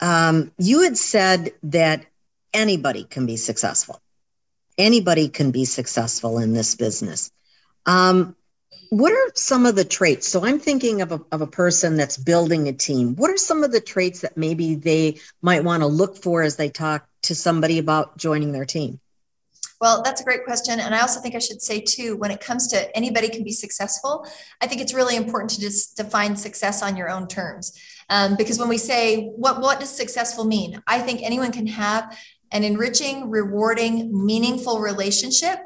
um, 0.00 0.52
you 0.58 0.82
had 0.82 0.98
said 0.98 1.52
that 1.64 2.04
anybody 2.52 3.04
can 3.04 3.26
be 3.26 3.36
successful. 3.36 4.00
Anybody 4.78 5.28
can 5.28 5.52
be 5.52 5.64
successful 5.64 6.38
in 6.38 6.52
this 6.52 6.74
business. 6.74 7.30
Um, 7.86 8.35
what 8.90 9.12
are 9.12 9.32
some 9.34 9.66
of 9.66 9.76
the 9.76 9.84
traits? 9.84 10.28
So 10.28 10.44
I'm 10.44 10.58
thinking 10.58 11.02
of 11.02 11.12
a, 11.12 11.20
of 11.32 11.40
a 11.40 11.46
person 11.46 11.96
that's 11.96 12.16
building 12.16 12.68
a 12.68 12.72
team. 12.72 13.16
What 13.16 13.30
are 13.30 13.36
some 13.36 13.64
of 13.64 13.72
the 13.72 13.80
traits 13.80 14.20
that 14.20 14.36
maybe 14.36 14.74
they 14.74 15.20
might 15.42 15.64
want 15.64 15.82
to 15.82 15.86
look 15.86 16.16
for 16.16 16.42
as 16.42 16.56
they 16.56 16.68
talk 16.68 17.06
to 17.22 17.34
somebody 17.34 17.78
about 17.78 18.16
joining 18.16 18.52
their 18.52 18.64
team? 18.64 19.00
Well, 19.80 20.02
that's 20.02 20.20
a 20.22 20.24
great 20.24 20.44
question. 20.44 20.80
And 20.80 20.94
I 20.94 21.00
also 21.00 21.20
think 21.20 21.34
I 21.34 21.38
should 21.38 21.60
say, 21.60 21.80
too, 21.80 22.16
when 22.16 22.30
it 22.30 22.40
comes 22.40 22.68
to 22.68 22.96
anybody 22.96 23.28
can 23.28 23.44
be 23.44 23.52
successful, 23.52 24.26
I 24.62 24.66
think 24.66 24.80
it's 24.80 24.94
really 24.94 25.16
important 25.16 25.50
to 25.50 25.60
just 25.60 25.96
define 25.96 26.34
success 26.36 26.82
on 26.82 26.96
your 26.96 27.10
own 27.10 27.28
terms. 27.28 27.78
Um, 28.08 28.36
because 28.36 28.58
when 28.58 28.68
we 28.68 28.78
say, 28.78 29.26
what, 29.36 29.60
what 29.60 29.80
does 29.80 29.94
successful 29.94 30.44
mean? 30.44 30.82
I 30.86 31.00
think 31.00 31.20
anyone 31.22 31.52
can 31.52 31.66
have 31.66 32.16
an 32.52 32.64
enriching, 32.64 33.28
rewarding, 33.28 34.24
meaningful 34.24 34.80
relationship 34.80 35.58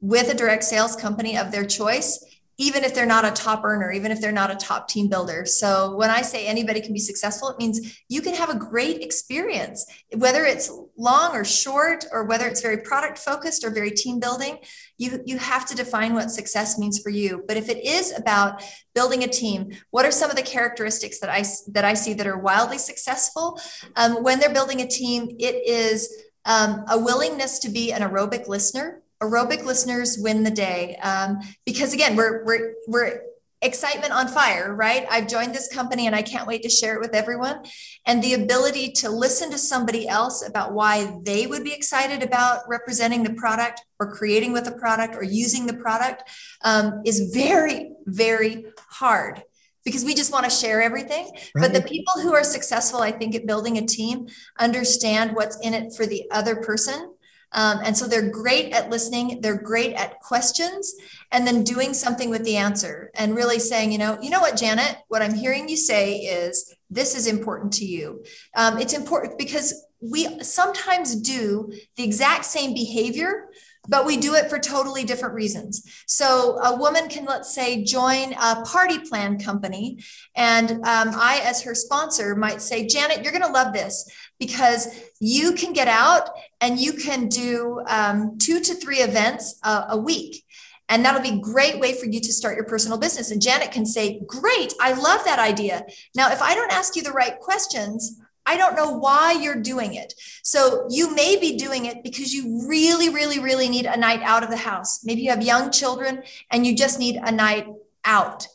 with 0.00 0.30
a 0.30 0.34
direct 0.34 0.62
sales 0.62 0.94
company 0.94 1.36
of 1.36 1.50
their 1.50 1.66
choice 1.66 2.24
even 2.60 2.82
if 2.82 2.92
they're 2.92 3.06
not 3.06 3.24
a 3.24 3.30
top 3.30 3.64
earner, 3.64 3.92
even 3.92 4.10
if 4.10 4.20
they're 4.20 4.32
not 4.32 4.50
a 4.50 4.56
top 4.56 4.88
team 4.88 5.08
builder. 5.08 5.46
So 5.46 5.94
when 5.94 6.10
I 6.10 6.22
say 6.22 6.44
anybody 6.44 6.80
can 6.80 6.92
be 6.92 6.98
successful, 6.98 7.48
it 7.50 7.58
means 7.58 7.96
you 8.08 8.20
can 8.20 8.34
have 8.34 8.50
a 8.50 8.58
great 8.58 9.00
experience, 9.00 9.86
whether 10.16 10.44
it's 10.44 10.68
long 10.96 11.36
or 11.36 11.44
short, 11.44 12.04
or 12.10 12.24
whether 12.24 12.48
it's 12.48 12.60
very 12.60 12.78
product 12.78 13.16
focused 13.16 13.64
or 13.64 13.70
very 13.70 13.92
team 13.92 14.18
building. 14.18 14.58
You, 14.96 15.22
you 15.24 15.38
have 15.38 15.66
to 15.66 15.76
define 15.76 16.14
what 16.14 16.32
success 16.32 16.78
means 16.78 16.98
for 16.98 17.10
you. 17.10 17.44
But 17.46 17.56
if 17.56 17.68
it 17.68 17.84
is 17.84 18.12
about 18.18 18.60
building 18.92 19.22
a 19.22 19.28
team, 19.28 19.70
what 19.90 20.04
are 20.04 20.10
some 20.10 20.28
of 20.28 20.36
the 20.36 20.42
characteristics 20.42 21.20
that 21.20 21.30
I 21.30 21.44
that 21.72 21.84
I 21.84 21.94
see 21.94 22.14
that 22.14 22.26
are 22.26 22.38
wildly 22.38 22.78
successful 22.78 23.60
um, 23.94 24.24
when 24.24 24.40
they're 24.40 24.52
building 24.52 24.80
a 24.80 24.88
team? 24.88 25.36
It 25.38 25.64
is 25.64 26.12
um, 26.44 26.84
a 26.90 26.98
willingness 26.98 27.60
to 27.60 27.68
be 27.68 27.92
an 27.92 28.02
aerobic 28.02 28.48
listener 28.48 29.02
aerobic 29.22 29.64
listeners 29.64 30.16
win 30.18 30.44
the 30.44 30.50
day 30.50 30.96
um, 31.02 31.40
because 31.64 31.92
again 31.92 32.16
we're 32.16 32.44
we're 32.44 32.74
we're 32.86 33.20
excitement 33.60 34.12
on 34.12 34.28
fire 34.28 34.72
right 34.72 35.04
i've 35.10 35.26
joined 35.26 35.52
this 35.52 35.72
company 35.74 36.06
and 36.06 36.14
i 36.14 36.22
can't 36.22 36.46
wait 36.46 36.62
to 36.62 36.68
share 36.68 36.94
it 36.94 37.00
with 37.00 37.12
everyone 37.12 37.60
and 38.06 38.22
the 38.22 38.34
ability 38.34 38.92
to 38.92 39.10
listen 39.10 39.50
to 39.50 39.58
somebody 39.58 40.06
else 40.06 40.46
about 40.46 40.72
why 40.72 41.18
they 41.24 41.44
would 41.44 41.64
be 41.64 41.74
excited 41.74 42.22
about 42.22 42.60
representing 42.68 43.24
the 43.24 43.34
product 43.34 43.80
or 43.98 44.14
creating 44.14 44.52
with 44.52 44.64
the 44.64 44.70
product 44.70 45.16
or 45.16 45.24
using 45.24 45.66
the 45.66 45.74
product 45.74 46.22
um, 46.62 47.02
is 47.04 47.32
very 47.34 47.90
very 48.06 48.66
hard 48.90 49.42
because 49.84 50.04
we 50.04 50.14
just 50.14 50.32
want 50.32 50.44
to 50.44 50.50
share 50.50 50.82
everything. 50.82 51.30
Right. 51.54 51.62
But 51.62 51.72
the 51.72 51.80
people 51.80 52.12
who 52.20 52.34
are 52.34 52.44
successful, 52.44 53.00
I 53.00 53.10
think, 53.10 53.34
at 53.34 53.46
building 53.46 53.78
a 53.78 53.86
team 53.86 54.26
understand 54.58 55.34
what's 55.34 55.58
in 55.60 55.72
it 55.72 55.94
for 55.94 56.04
the 56.04 56.24
other 56.30 56.56
person 56.56 57.14
um, 57.52 57.80
and 57.84 57.96
so 57.96 58.06
they're 58.06 58.30
great 58.30 58.72
at 58.72 58.90
listening, 58.90 59.40
they're 59.40 59.60
great 59.60 59.94
at 59.94 60.20
questions, 60.20 60.94
and 61.32 61.46
then 61.46 61.64
doing 61.64 61.94
something 61.94 62.30
with 62.30 62.44
the 62.44 62.56
answer 62.56 63.10
and 63.14 63.34
really 63.34 63.58
saying, 63.58 63.92
you 63.92 63.98
know, 63.98 64.18
you 64.20 64.30
know 64.30 64.40
what, 64.40 64.56
Janet, 64.56 64.96
what 65.08 65.22
I'm 65.22 65.34
hearing 65.34 65.68
you 65.68 65.76
say 65.76 66.18
is 66.18 66.74
this 66.90 67.14
is 67.16 67.26
important 67.26 67.72
to 67.74 67.84
you. 67.84 68.24
Um, 68.56 68.78
it's 68.78 68.94
important 68.94 69.38
because 69.38 69.84
we 70.00 70.42
sometimes 70.42 71.16
do 71.16 71.72
the 71.96 72.04
exact 72.04 72.44
same 72.44 72.72
behavior 72.74 73.48
but 73.88 74.04
we 74.04 74.18
do 74.18 74.34
it 74.34 74.50
for 74.50 74.58
totally 74.58 75.02
different 75.02 75.34
reasons. 75.34 75.82
So 76.06 76.58
a 76.62 76.76
woman 76.76 77.08
can, 77.08 77.24
let's 77.24 77.54
say, 77.54 77.82
join 77.82 78.34
a 78.34 78.62
party 78.64 78.98
plan 78.98 79.38
company, 79.38 79.98
and 80.36 80.70
um, 80.70 81.10
I, 81.14 81.40
as 81.42 81.62
her 81.62 81.74
sponsor, 81.74 82.36
might 82.36 82.60
say, 82.60 82.86
Janet, 82.86 83.22
you're 83.22 83.32
going 83.32 83.44
to 83.44 83.50
love 83.50 83.72
this 83.72 84.08
because 84.38 84.88
you 85.20 85.52
can 85.52 85.72
get 85.72 85.88
out 85.88 86.30
and 86.60 86.78
you 86.78 86.92
can 86.92 87.28
do 87.28 87.82
um, 87.86 88.38
two 88.38 88.60
to 88.60 88.74
three 88.74 88.98
events 88.98 89.58
a, 89.62 89.86
a 89.90 89.96
week. 89.96 90.44
And 90.88 91.04
that'll 91.04 91.20
be 91.20 91.38
a 91.38 91.40
great 91.40 91.80
way 91.80 91.92
for 91.92 92.06
you 92.06 92.18
to 92.20 92.32
start 92.32 92.56
your 92.56 92.64
personal 92.64 92.96
business. 92.96 93.30
And 93.30 93.42
Janet 93.42 93.72
can 93.72 93.84
say, 93.84 94.22
Great, 94.26 94.72
I 94.80 94.92
love 94.92 95.22
that 95.24 95.38
idea. 95.38 95.84
Now, 96.14 96.32
if 96.32 96.40
I 96.40 96.54
don't 96.54 96.72
ask 96.72 96.96
you 96.96 97.02
the 97.02 97.12
right 97.12 97.38
questions, 97.38 98.18
I 98.46 98.56
don't 98.56 98.74
know 98.74 98.92
why 98.92 99.32
you're 99.32 99.60
doing 99.60 99.92
it. 99.92 100.14
So 100.42 100.86
you 100.88 101.14
may 101.14 101.38
be 101.38 101.58
doing 101.58 101.84
it 101.84 102.02
because 102.02 102.32
you 102.32 102.66
really, 102.66 103.10
really, 103.10 103.38
really 103.38 103.68
need 103.68 103.84
a 103.84 103.98
night 103.98 104.22
out 104.22 104.42
of 104.42 104.48
the 104.48 104.56
house. 104.56 105.04
Maybe 105.04 105.20
you 105.20 105.28
have 105.28 105.42
young 105.42 105.70
children 105.70 106.22
and 106.50 106.66
you 106.66 106.74
just 106.74 106.98
need 106.98 107.20
a 107.22 107.30
night 107.30 107.66
out. 108.06 108.48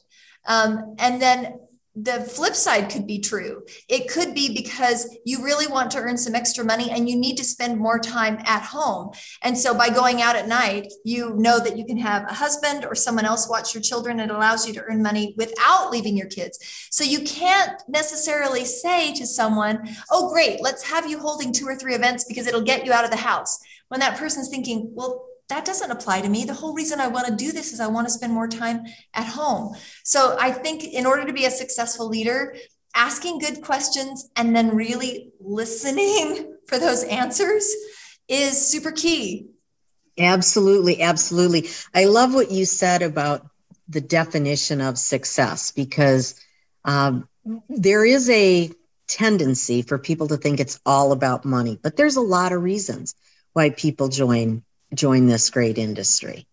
Um, 0.47 0.95
and 0.97 1.21
then 1.21 1.59
the 1.95 2.21
flip 2.21 2.55
side 2.55 2.89
could 2.89 3.05
be 3.05 3.19
true. 3.19 3.63
It 3.87 4.09
could 4.09 4.33
be 4.33 4.53
because 4.53 5.15
you 5.25 5.43
really 5.43 5.67
want 5.67 5.91
to 5.91 5.99
earn 5.99 6.17
some 6.17 6.33
extra 6.33 6.65
money 6.65 6.89
and 6.89 7.07
you 7.07 7.15
need 7.15 7.35
to 7.37 7.43
spend 7.43 7.77
more 7.77 7.99
time 7.99 8.39
at 8.45 8.63
home. 8.63 9.11
And 9.43 9.55
so 9.55 9.75
by 9.75 9.89
going 9.89 10.21
out 10.21 10.35
at 10.35 10.47
night, 10.47 10.91
you 11.05 11.35
know 11.35 11.59
that 11.59 11.77
you 11.77 11.85
can 11.85 11.97
have 11.97 12.23
a 12.23 12.33
husband 12.33 12.83
or 12.83 12.95
someone 12.95 13.25
else 13.25 13.47
watch 13.47 13.75
your 13.75 13.83
children. 13.83 14.19
It 14.19 14.31
allows 14.31 14.67
you 14.67 14.73
to 14.73 14.83
earn 14.89 15.03
money 15.03 15.35
without 15.37 15.91
leaving 15.91 16.17
your 16.17 16.27
kids. 16.27 16.57
So 16.89 17.03
you 17.03 17.21
can't 17.21 17.79
necessarily 17.87 18.65
say 18.65 19.13
to 19.13 19.27
someone, 19.27 19.87
oh, 20.09 20.31
great, 20.33 20.61
let's 20.61 20.83
have 20.83 21.07
you 21.07 21.19
holding 21.19 21.53
two 21.53 21.67
or 21.67 21.75
three 21.75 21.93
events 21.93 22.25
because 22.25 22.47
it'll 22.47 22.61
get 22.61 22.85
you 22.85 22.91
out 22.91 23.05
of 23.05 23.11
the 23.11 23.17
house. 23.17 23.59
When 23.89 23.99
that 23.99 24.17
person's 24.17 24.49
thinking, 24.49 24.89
well, 24.93 25.27
that 25.49 25.65
doesn't 25.65 25.91
apply 25.91 26.21
to 26.21 26.29
me. 26.29 26.45
The 26.45 26.53
whole 26.53 26.73
reason 26.73 26.99
I 26.99 27.07
want 27.07 27.27
to 27.27 27.35
do 27.35 27.51
this 27.51 27.73
is 27.73 27.79
I 27.79 27.87
want 27.87 28.07
to 28.07 28.13
spend 28.13 28.33
more 28.33 28.47
time 28.47 28.85
at 29.13 29.27
home. 29.27 29.75
So 30.03 30.37
I 30.39 30.51
think 30.51 30.83
in 30.83 31.05
order 31.05 31.25
to 31.25 31.33
be 31.33 31.45
a 31.45 31.51
successful 31.51 32.07
leader, 32.07 32.55
asking 32.95 33.39
good 33.39 33.61
questions 33.61 34.29
and 34.35 34.55
then 34.55 34.75
really 34.75 35.31
listening 35.39 36.55
for 36.67 36.79
those 36.79 37.03
answers 37.03 37.67
is 38.27 38.59
super 38.59 38.91
key. 38.91 39.47
Absolutely. 40.17 41.01
Absolutely. 41.01 41.69
I 41.93 42.05
love 42.05 42.33
what 42.33 42.51
you 42.51 42.65
said 42.65 43.01
about 43.01 43.47
the 43.89 44.01
definition 44.01 44.79
of 44.79 44.97
success 44.97 45.71
because 45.71 46.39
um, 46.85 47.27
there 47.67 48.05
is 48.05 48.29
a 48.29 48.71
tendency 49.07 49.81
for 49.81 49.97
people 49.97 50.27
to 50.27 50.37
think 50.37 50.59
it's 50.59 50.79
all 50.85 51.11
about 51.11 51.45
money, 51.45 51.77
but 51.81 51.97
there's 51.97 52.15
a 52.15 52.21
lot 52.21 52.53
of 52.53 52.63
reasons 52.63 53.15
why 53.53 53.69
people 53.69 54.07
join 54.07 54.63
join 54.93 55.27
this 55.27 55.49
great 55.49 55.77
industry. 55.77 56.47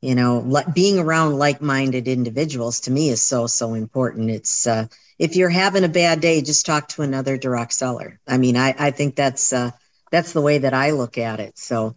You 0.00 0.14
know, 0.14 0.62
being 0.72 0.98
around 0.98 1.38
like-minded 1.38 2.08
individuals 2.08 2.80
to 2.80 2.90
me 2.90 3.10
is 3.10 3.22
so 3.22 3.46
so 3.46 3.74
important. 3.74 4.30
It's 4.30 4.66
uh, 4.66 4.86
if 5.18 5.36
you're 5.36 5.50
having 5.50 5.84
a 5.84 5.88
bad 5.88 6.20
day, 6.20 6.40
just 6.40 6.64
talk 6.64 6.88
to 6.88 7.02
another 7.02 7.36
direct 7.36 7.74
seller. 7.74 8.18
I 8.26 8.38
mean, 8.38 8.56
I 8.56 8.74
I 8.78 8.90
think 8.92 9.14
that's 9.14 9.52
uh, 9.52 9.72
that's 10.10 10.32
the 10.32 10.40
way 10.40 10.58
that 10.58 10.74
I 10.74 10.92
look 10.92 11.18
at 11.18 11.40
it. 11.40 11.58
So. 11.58 11.96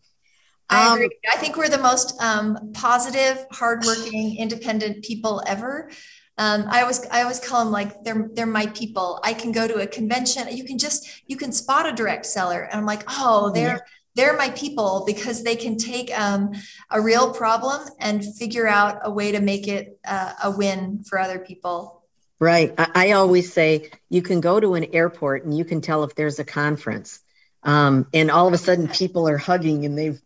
I 0.70 0.88
um, 0.88 0.94
agree. 0.94 1.10
I 1.32 1.38
think 1.38 1.58
we're 1.58 1.70
the 1.70 1.78
most 1.78 2.20
um, 2.22 2.72
positive, 2.74 3.46
hardworking, 3.52 4.38
independent 4.38 5.04
people 5.04 5.44
ever. 5.46 5.90
Um, 6.38 6.66
I 6.68 6.82
always 6.82 7.06
I 7.08 7.22
always 7.22 7.40
call 7.40 7.64
them 7.64 7.72
like 7.72 8.04
they're 8.04 8.30
they're 8.34 8.46
my 8.46 8.68
people. 8.68 9.20
I 9.24 9.34
can 9.34 9.52
go 9.52 9.68
to 9.68 9.76
a 9.76 9.88
convention. 9.88 10.48
You 10.56 10.64
can 10.64 10.80
just 10.80 11.08
you 11.28 11.38
can 11.38 11.52
spot 11.52 11.88
a 11.88 11.92
direct 11.92 12.26
seller, 12.26 12.62
and 12.62 12.80
I'm 12.80 12.86
like, 12.86 13.04
oh, 13.08 13.52
they're 13.52 13.86
they're 14.16 14.38
my 14.38 14.50
people 14.52 15.04
because 15.06 15.44
they 15.44 15.56
can 15.56 15.78
take 15.78 16.18
um, 16.18 16.52
a 16.90 17.02
real 17.02 17.34
problem 17.34 17.82
and 18.00 18.24
figure 18.36 18.68
out 18.68 19.00
a 19.04 19.12
way 19.12 19.32
to 19.32 19.40
make 19.40 19.68
it 19.68 20.00
uh, 20.06 20.34
a 20.44 20.52
win 20.52 21.04
for 21.04 21.20
other 21.20 21.40
people. 21.40 22.04
Right. 22.40 22.74
I, 22.78 22.90
I, 22.96 23.12
always 23.12 23.54
say 23.54 23.90
you 24.10 24.22
can 24.22 24.42
go 24.42 24.60
to 24.60 24.74
an 24.76 24.86
airport 24.94 25.46
and 25.46 25.58
you 25.58 25.64
can 25.64 25.82
tell 25.82 26.04
if 26.04 26.14
there's 26.16 26.40
a 26.40 26.44
conference. 26.44 27.22
Um, 27.64 28.08
and 28.14 28.30
all 28.30 28.48
of 28.48 28.54
a 28.54 28.58
sudden 28.58 28.90
people 28.90 29.30
are 29.30 29.38
hugging 29.38 29.86
and 29.86 29.98
they've 29.98 30.22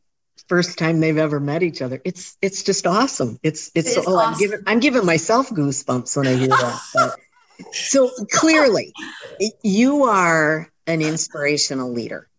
first 0.47 0.77
time 0.77 0.99
they've 0.99 1.17
ever 1.17 1.39
met 1.39 1.61
each 1.61 1.81
other. 1.81 2.01
It's 2.03 2.37
it's 2.41 2.63
just 2.63 2.87
awesome. 2.87 3.39
It's 3.43 3.71
it's 3.75 3.95
it 3.95 4.05
oh, 4.07 4.15
awesome. 4.15 4.33
I'm 4.33 4.39
giving 4.39 4.59
I'm 4.65 4.79
giving 4.79 5.05
myself 5.05 5.49
goosebumps 5.49 6.17
when 6.17 6.27
I 6.27 6.33
hear 6.35 6.47
that. 6.47 6.81
But, 6.93 7.73
so 7.73 8.11
clearly 8.31 8.93
you 9.63 10.03
are 10.03 10.71
an 10.85 11.01
inspirational 11.01 11.91
leader 11.91 12.29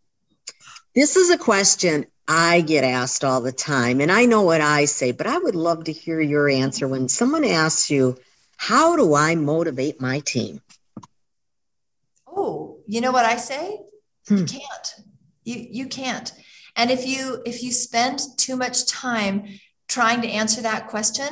this 0.95 1.17
is 1.17 1.31
a 1.31 1.39
question 1.39 2.07
I 2.27 2.61
get 2.61 2.85
asked 2.85 3.25
all 3.25 3.41
the 3.41 3.53
time, 3.53 4.01
and 4.01 4.13
I 4.13 4.27
know 4.27 4.43
what 4.43 4.61
I 4.61 4.85
say, 4.85 5.13
but 5.13 5.27
I 5.27 5.39
would 5.39 5.55
love 5.55 5.85
to 5.85 5.93
hear 5.93 6.21
your 6.21 6.49
answer 6.49 6.87
when 6.87 7.09
someone 7.09 7.45
asks 7.45 7.91
you, 7.91 8.19
How 8.57 8.97
do 8.97 9.15
I 9.15 9.35
motivate 9.35 10.01
my 10.01 10.21
team? 10.21 10.61
Oh, 12.27 12.81
you 12.87 13.01
know 13.01 13.13
what 13.13 13.25
I 13.25 13.37
say? 13.37 13.81
Hmm. 14.29 14.39
You 14.39 14.45
can't. 14.45 14.95
You, 15.45 15.67
you 15.71 15.87
can't. 15.87 16.33
And 16.77 16.91
if 16.91 17.07
you 17.07 17.43
if 17.47 17.63
you 17.63 17.73
spend 17.73 18.21
too 18.37 18.57
much 18.57 18.87
time 18.87 19.45
trying 19.89 20.21
to 20.21 20.29
answer 20.29 20.61
that 20.61 20.89
question, 20.89 21.29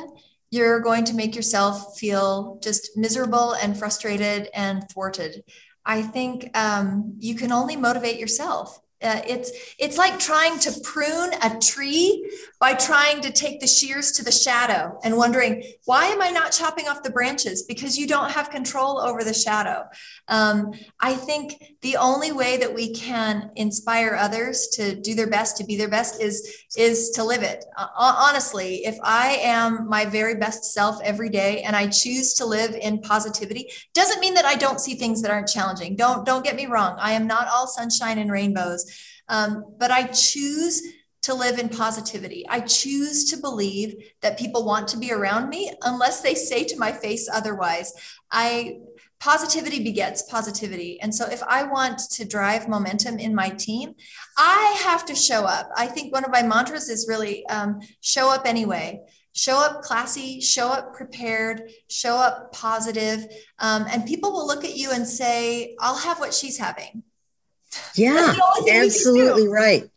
you're 0.49 0.79
going 0.79 1.05
to 1.05 1.13
make 1.13 1.35
yourself 1.35 1.97
feel 1.97 2.59
just 2.63 2.97
miserable 2.97 3.53
and 3.53 3.77
frustrated 3.77 4.49
and 4.53 4.89
thwarted. 4.89 5.43
I 5.85 6.01
think 6.01 6.49
um, 6.57 7.15
you 7.19 7.35
can 7.35 7.51
only 7.51 7.75
motivate 7.75 8.19
yourself 8.19 8.81
Uh, 9.01 9.21
it's 9.27 9.51
it's 9.77 9.97
like 9.97 10.17
trying 10.17 10.57
to 10.57 10.71
prune 10.83 11.31
a 11.43 11.59
tree 11.59 12.27
by 12.59 12.73
trying 12.73 13.21
to 13.21 13.31
take 13.31 13.59
the 13.59 13.67
shears 13.67 14.11
to 14.11 14.23
the 14.23 14.31
shadow 14.31 14.97
and 15.03 15.15
wondering 15.15 15.63
why 15.85 16.05
am 16.05 16.19
I 16.19 16.31
not 16.31 16.51
chopping 16.51 16.87
off 16.87 17.03
the 17.03 17.11
branches 17.11 17.61
because 17.61 17.95
you 17.95 18.07
don't 18.07 18.31
have 18.31 18.49
control 18.49 18.99
over 18.99 19.23
the 19.23 19.35
shadow. 19.35 19.83
Um, 20.27 20.73
I 20.99 21.13
think 21.13 21.63
the 21.83 21.97
only 21.97 22.31
way 22.31 22.57
that 22.57 22.73
we 22.73 22.91
can 22.91 23.51
inspire 23.55 24.15
others 24.15 24.67
to 24.73 24.95
do 24.95 25.13
their 25.13 25.29
best 25.29 25.57
to 25.57 25.63
be 25.63 25.77
their 25.77 25.89
best 25.89 26.19
is 26.19 26.65
is 26.75 27.11
to 27.11 27.23
live 27.23 27.43
it. 27.43 27.65
Uh, 27.77 27.87
honestly, 27.95 28.77
if 28.77 28.97
I 29.03 29.39
am 29.43 29.87
my 29.87 30.05
very 30.05 30.35
best 30.35 30.73
self 30.73 30.99
every 31.03 31.29
day 31.29 31.61
and 31.61 31.75
I 31.75 31.85
choose 31.87 32.33
to 32.35 32.47
live 32.47 32.73
in 32.73 32.99
positivity, 33.01 33.69
doesn't 33.93 34.21
mean 34.21 34.33
that 34.33 34.45
I 34.45 34.55
don't 34.55 34.79
see 34.79 34.95
things 34.95 35.21
that 35.21 35.29
aren't 35.29 35.47
challenging. 35.47 35.95
Don't 35.95 36.25
don't 36.25 36.43
get 36.43 36.55
me 36.55 36.65
wrong. 36.65 36.95
I 36.97 37.11
am 37.11 37.27
not 37.27 37.47
all 37.47 37.67
sunshine 37.67 38.17
and 38.17 38.31
rainbows. 38.31 38.86
Um, 39.29 39.65
but 39.77 39.91
I 39.91 40.03
choose 40.03 40.81
to 41.23 41.33
live 41.33 41.59
in 41.59 41.67
positivity. 41.67 42.45
I 42.47 42.61
choose 42.61 43.29
to 43.31 43.37
believe 43.37 43.95
that 44.21 44.39
people 44.39 44.63
want 44.63 44.87
to 44.89 44.97
be 44.97 45.11
around 45.11 45.49
me 45.49 45.73
unless 45.81 46.21
they 46.21 46.35
say 46.35 46.63
to 46.63 46.79
my 46.79 46.91
face 46.91 47.27
otherwise. 47.31 47.91
I 48.31 48.77
positivity 49.19 49.83
begets 49.83 50.21
positivity. 50.21 51.01
And 51.01 51.13
so 51.13 51.25
if 51.25 51.41
I 51.43 51.63
want 51.63 51.99
to 52.11 52.25
drive 52.25 52.69
momentum 52.69 53.17
in 53.17 53.33
my 53.33 53.49
team, 53.49 53.95
I 54.37 54.79
have 54.83 55.05
to 55.05 55.15
show 55.15 55.43
up. 55.43 55.69
I 55.75 55.87
think 55.87 56.13
one 56.13 56.23
of 56.23 56.31
my 56.31 56.43
mantras 56.43 56.87
is 56.87 57.07
really 57.09 57.45
um, 57.47 57.79
show 57.99 58.29
up 58.29 58.45
anyway. 58.45 59.01
Show 59.33 59.57
up 59.57 59.81
classy, 59.81 60.39
show 60.39 60.69
up 60.69 60.95
prepared, 60.95 61.69
show 61.89 62.15
up 62.15 62.51
positive, 62.53 63.27
um, 63.59 63.85
and 63.91 64.05
people 64.05 64.31
will 64.31 64.47
look 64.47 64.65
at 64.65 64.75
you 64.75 64.91
and 64.91 65.07
say, 65.07 65.75
I'll 65.79 65.97
have 65.97 66.19
what 66.19 66.33
she's 66.33 66.57
having. 66.57 67.03
Yeah, 67.95 68.35
absolutely 68.71 69.47
right. 69.47 69.89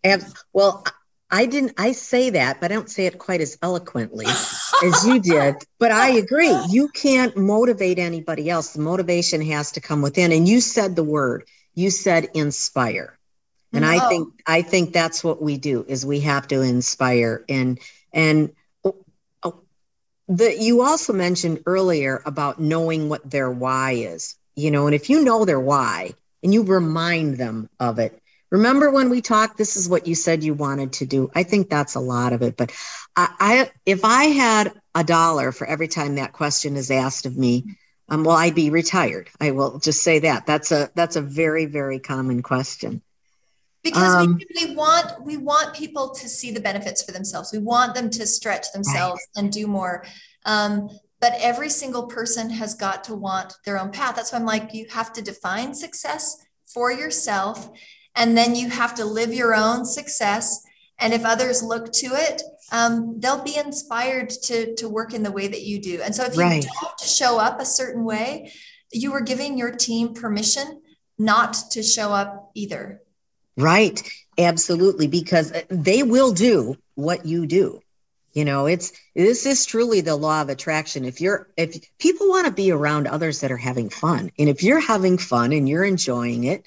Well, 0.53 0.85
I 1.31 1.47
didn't, 1.47 1.75
I 1.79 1.93
say 1.93 2.31
that, 2.31 2.61
but 2.61 2.73
I 2.73 2.75
don't 2.75 2.91
say 2.91 3.07
it 3.07 3.19
quite 3.19 3.41
as 3.41 3.57
eloquently 3.63 4.27
as 4.27 5.07
you 5.07 5.21
did. 5.21 5.55
But 5.79 5.93
I 5.93 6.11
agree. 6.11 6.57
You 6.71 6.89
can't 6.89 7.37
motivate 7.37 7.99
anybody 7.99 8.51
else. 8.51 8.73
The 8.73 8.81
motivation 8.81 9.41
has 9.43 9.73
to 9.73 9.81
come 9.81 10.03
within. 10.03 10.33
And 10.33 10.49
you 10.49 10.61
said 10.61 10.97
the 10.97 11.05
word, 11.05 11.45
you 11.75 11.91
said 11.91 12.29
inspire. 12.35 13.17
And 13.73 13.83
no. 13.83 13.89
I 13.89 14.09
think, 14.09 14.43
I 14.45 14.63
think 14.63 14.93
that's 14.93 15.23
what 15.23 15.41
we 15.41 15.57
do 15.57 15.85
is 15.87 16.05
we 16.05 16.21
have 16.21 16.49
to 16.49 16.63
inspire 16.63 17.45
and, 17.49 17.79
and, 18.13 18.51
oh, 18.83 18.97
oh, 19.45 19.61
the, 20.27 20.57
you 20.59 20.83
also 20.83 21.13
mentioned 21.13 21.63
earlier 21.67 22.21
about 22.27 22.61
knowing 22.61 23.09
what 23.09 23.31
their 23.31 23.49
why 23.49 23.93
is, 23.93 24.35
you 24.57 24.73
know, 24.73 24.87
and 24.87 24.97
if 24.97 25.09
you 25.09 25.23
know 25.23 25.45
their 25.45 25.61
why 25.61 26.15
and 26.43 26.53
you 26.53 26.63
remind 26.63 27.37
them 27.37 27.69
of 27.79 27.99
it, 27.99 28.21
Remember 28.51 28.91
when 28.91 29.11
we 29.11 29.21
talked, 29.21 29.57
this 29.57 29.77
is 29.77 29.89
what 29.89 30.09
you 30.09 30.15
said 30.17 30.43
you 30.43 30.55
wanted 30.55 30.93
to 30.95 31.07
do. 31.07 31.31
I 31.35 31.45
think 31.45 31.71
that's 31.71 31.95
a 31.95 32.01
lot 32.01 32.33
of 32.33 32.43
it. 32.43 32.57
But 32.57 32.73
I, 33.17 33.29
I 33.39 33.71
if 33.87 34.05
I 34.05 34.25
had 34.25 34.73
a 34.95 35.05
dollar 35.05 35.53
for 35.53 35.67
every 35.67 35.87
time 35.87 36.17
that 36.17 36.33
question 36.33 36.77
is 36.77 36.91
asked 36.91 37.27
of 37.27 37.37
me, 37.37 37.77
um, 38.09 38.25
well, 38.25 38.37
I'd 38.37 38.57
be 38.57 38.71
retired. 38.71 39.31
I 39.41 39.53
will 39.53 39.79
just 39.79 40.03
say 40.03 40.19
that. 40.21 40.47
That's 40.47 40.73
a 40.73 40.91
that's 40.97 41.15
a 41.15 41.23
very, 41.23 41.67
very 41.67 42.01
common 42.01 42.43
question. 42.43 43.03
Because 43.85 44.17
um, 44.17 44.37
we, 44.37 44.67
we 44.67 44.75
want 44.75 45.25
we 45.25 45.37
want 45.37 45.77
people 45.77 46.11
to 46.11 46.29
see 46.29 46.51
the 46.51 46.61
benefits 46.61 47.05
for 47.05 47.13
themselves. 47.13 47.53
We 47.53 47.61
want 47.61 47.95
them 47.95 48.11
to 48.11 48.27
stretch 48.27 48.73
themselves 48.73 49.23
right. 49.37 49.45
and 49.45 49.53
do 49.53 49.69
more. 49.69 50.05
Um, 50.45 50.91
but 51.21 51.35
every 51.39 51.69
single 51.69 52.07
person 52.07 52.51
has 52.51 52.75
got 52.75 53.05
to 53.05 53.15
want 53.15 53.55
their 53.65 53.79
own 53.79 53.91
path. 53.91 54.17
That's 54.17 54.33
why 54.33 54.39
I'm 54.39 54.47
like, 54.47 54.73
you 54.73 54.87
have 54.91 55.13
to 55.15 55.23
define 55.23 55.75
success 55.75 56.37
for 56.67 56.91
yourself 56.91 57.71
and 58.15 58.37
then 58.37 58.55
you 58.55 58.71
have 58.71 58.95
to 58.95 59.05
live 59.05 59.33
your 59.33 59.55
own 59.55 59.85
success. 59.85 60.63
And 60.99 61.13
if 61.13 61.25
others 61.25 61.63
look 61.63 61.93
to 61.93 62.09
it 62.13 62.43
um, 62.73 63.19
they'll 63.19 63.43
be 63.43 63.57
inspired 63.57 64.31
to 64.31 64.75
to 64.77 64.89
work 64.89 65.13
in 65.13 65.23
the 65.23 65.33
way 65.33 65.49
that 65.49 65.63
you 65.63 65.81
do. 65.81 66.01
And 66.03 66.15
so 66.15 66.25
if 66.25 66.35
you 66.35 66.41
right. 66.41 66.65
don't 66.81 67.01
show 67.01 67.39
up 67.39 67.61
a 67.61 67.65
certain 67.65 68.05
way 68.05 68.53
you 68.93 69.13
are 69.13 69.21
giving 69.21 69.57
your 69.57 69.71
team 69.71 70.15
permission 70.15 70.83
not 71.19 71.55
to 71.71 71.83
show 71.83 72.13
up 72.13 72.51
either. 72.55 73.01
Right. 73.57 74.03
Absolutely. 74.39 75.07
Because 75.07 75.53
they 75.69 76.03
will 76.03 76.33
do 76.33 76.77
what 76.95 77.27
you 77.27 77.47
do 77.47 77.81
you 78.33 78.45
know 78.45 78.67
it's 78.67 78.93
this 79.15 79.47
is 79.47 79.67
truly 79.67 80.01
the 80.01 80.15
law 80.15 80.43
of 80.43 80.49
attraction 80.49 81.05
if 81.05 81.21
you're 81.21 81.49
if 81.57 81.77
people 81.99 82.29
want 82.29 82.47
to 82.47 82.53
be 82.53 82.71
around 82.71 83.07
others 83.07 83.41
that 83.41 83.53
are 83.53 83.57
having 83.57 83.89
fun 83.89 84.31
and 84.39 84.49
if 84.49 84.63
you're 84.63 84.81
having 84.81 85.19
fun 85.19 85.53
and 85.53 85.69
you're 85.69 85.85
enjoying 85.85 86.45
it 86.45 86.67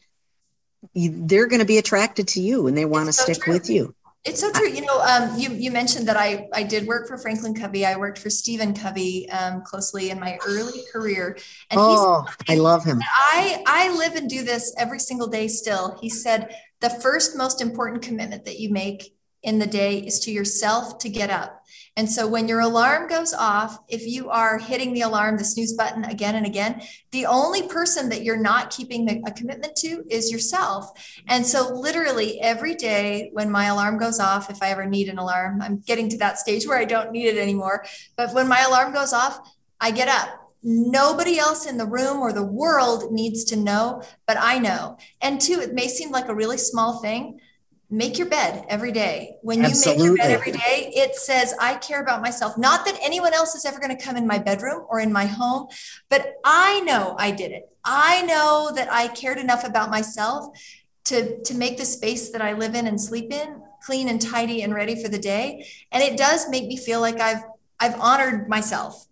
they're 0.95 1.47
going 1.47 1.59
to 1.59 1.65
be 1.65 1.77
attracted 1.77 2.27
to 2.29 2.41
you 2.41 2.67
and 2.67 2.77
they 2.77 2.85
want 2.85 3.07
to 3.07 3.13
so 3.13 3.23
stick 3.23 3.43
true. 3.43 3.53
with 3.53 3.69
you. 3.69 3.95
It's 4.25 4.39
so 4.39 4.51
true. 4.53 4.69
You 4.69 4.81
know, 4.81 5.01
um, 5.01 5.37
you 5.37 5.49
you 5.49 5.69
mentioned 5.69 6.07
that 6.07 6.15
I 6.15 6.47
I 6.53 6.63
did 6.63 6.87
work 6.87 7.09
for 7.09 7.17
Franklin 7.17 7.53
Covey. 7.53 7.85
I 7.85 7.97
worked 7.97 8.19
for 8.19 8.29
Stephen 8.29 8.73
Covey 8.73 9.29
um, 9.29 9.63
closely 9.63 10.11
in 10.11 10.19
my 10.19 10.39
early 10.47 10.81
career. 10.93 11.37
And 11.69 11.79
oh, 11.81 12.25
I 12.47 12.55
love 12.55 12.85
him. 12.85 13.01
I 13.03 13.61
I 13.67 13.93
live 13.97 14.15
and 14.15 14.29
do 14.29 14.43
this 14.43 14.73
every 14.77 14.99
single 14.99 15.27
day. 15.27 15.49
Still, 15.49 15.97
he 15.99 16.09
said 16.09 16.55
the 16.79 16.89
first 16.89 17.35
most 17.35 17.61
important 17.61 18.01
commitment 18.01 18.45
that 18.45 18.59
you 18.59 18.71
make 18.71 19.13
in 19.43 19.59
the 19.59 19.67
day 19.67 19.99
is 19.99 20.19
to 20.21 20.31
yourself 20.31 20.97
to 20.99 21.09
get 21.09 21.29
up. 21.29 21.59
And 21.95 22.09
so 22.09 22.27
when 22.27 22.47
your 22.47 22.59
alarm 22.59 23.07
goes 23.07 23.33
off, 23.33 23.77
if 23.87 24.07
you 24.07 24.29
are 24.29 24.57
hitting 24.57 24.93
the 24.93 25.01
alarm, 25.01 25.37
the 25.37 25.43
snooze 25.43 25.73
button 25.73 26.03
again 26.05 26.35
and 26.35 26.45
again, 26.45 26.81
the 27.11 27.27
only 27.27 27.67
person 27.67 28.09
that 28.09 28.23
you're 28.23 28.35
not 28.35 28.71
keeping 28.71 29.23
a 29.27 29.31
commitment 29.31 29.75
to 29.77 30.03
is 30.09 30.31
yourself. 30.31 30.89
And 31.27 31.45
so 31.45 31.69
literally 31.71 32.41
every 32.41 32.73
day 32.73 33.29
when 33.33 33.51
my 33.51 33.65
alarm 33.65 33.99
goes 33.99 34.19
off, 34.19 34.49
if 34.49 34.63
I 34.63 34.69
ever 34.69 34.87
need 34.87 35.07
an 35.07 35.19
alarm, 35.19 35.61
I'm 35.61 35.81
getting 35.81 36.09
to 36.09 36.17
that 36.17 36.39
stage 36.39 36.65
where 36.65 36.79
I 36.79 36.85
don't 36.85 37.11
need 37.11 37.27
it 37.27 37.37
anymore. 37.37 37.85
But 38.17 38.33
when 38.33 38.47
my 38.47 38.61
alarm 38.61 38.91
goes 38.91 39.13
off, 39.13 39.39
I 39.79 39.91
get 39.91 40.07
up 40.07 40.39
nobody 40.63 41.37
else 41.37 41.65
in 41.65 41.77
the 41.77 41.85
room 41.85 42.21
or 42.21 42.31
the 42.31 42.45
world 42.45 43.11
needs 43.11 43.43
to 43.43 43.55
know, 43.57 44.01
but 44.25 44.37
I 44.39 44.59
know. 44.59 44.97
And 45.21 45.39
two, 45.39 45.59
it 45.59 45.73
may 45.73 45.89
seem 45.89 46.09
like 46.09 46.29
a 46.29 46.35
really 46.35 46.57
small 46.57 47.01
thing, 47.01 47.41
make 47.89 48.17
your 48.17 48.27
bed 48.27 48.65
every 48.69 48.91
day. 48.91 49.35
When 49.41 49.63
Absolutely. 49.63 50.05
you 50.05 50.11
make 50.13 50.17
your 50.19 50.27
bed 50.27 50.31
every 50.31 50.51
day, 50.51 50.91
it 50.95 51.15
says, 51.15 51.53
I 51.59 51.75
care 51.75 52.01
about 52.01 52.21
myself. 52.21 52.57
Not 52.57 52.85
that 52.85 52.97
anyone 53.03 53.33
else 53.33 53.55
is 53.55 53.65
ever 53.65 53.79
going 53.79 53.95
to 53.95 54.03
come 54.03 54.17
in 54.17 54.25
my 54.25 54.39
bedroom 54.39 54.85
or 54.89 54.99
in 54.99 55.11
my 55.13 55.25
home, 55.25 55.67
but 56.09 56.35
I 56.43 56.81
know 56.81 57.15
I 57.19 57.31
did 57.31 57.51
it. 57.51 57.69
I 57.85 58.23
know 58.23 58.71
that 58.75 58.91
I 58.91 59.09
cared 59.09 59.37
enough 59.37 59.63
about 59.63 59.89
myself 59.89 60.57
to, 61.05 61.41
to 61.43 61.53
make 61.53 61.77
the 61.77 61.85
space 61.85 62.31
that 62.31 62.41
I 62.41 62.53
live 62.53 62.75
in 62.75 62.87
and 62.87 62.99
sleep 62.99 63.31
in 63.31 63.61
clean 63.83 64.07
and 64.07 64.21
tidy 64.21 64.61
and 64.61 64.73
ready 64.73 65.01
for 65.01 65.09
the 65.09 65.19
day. 65.19 65.67
And 65.91 66.01
it 66.01 66.17
does 66.17 66.49
make 66.49 66.67
me 66.67 66.77
feel 66.77 67.01
like 67.01 67.19
I've 67.19 67.43
I've 67.79 67.99
honored 67.99 68.47
myself. 68.47 69.05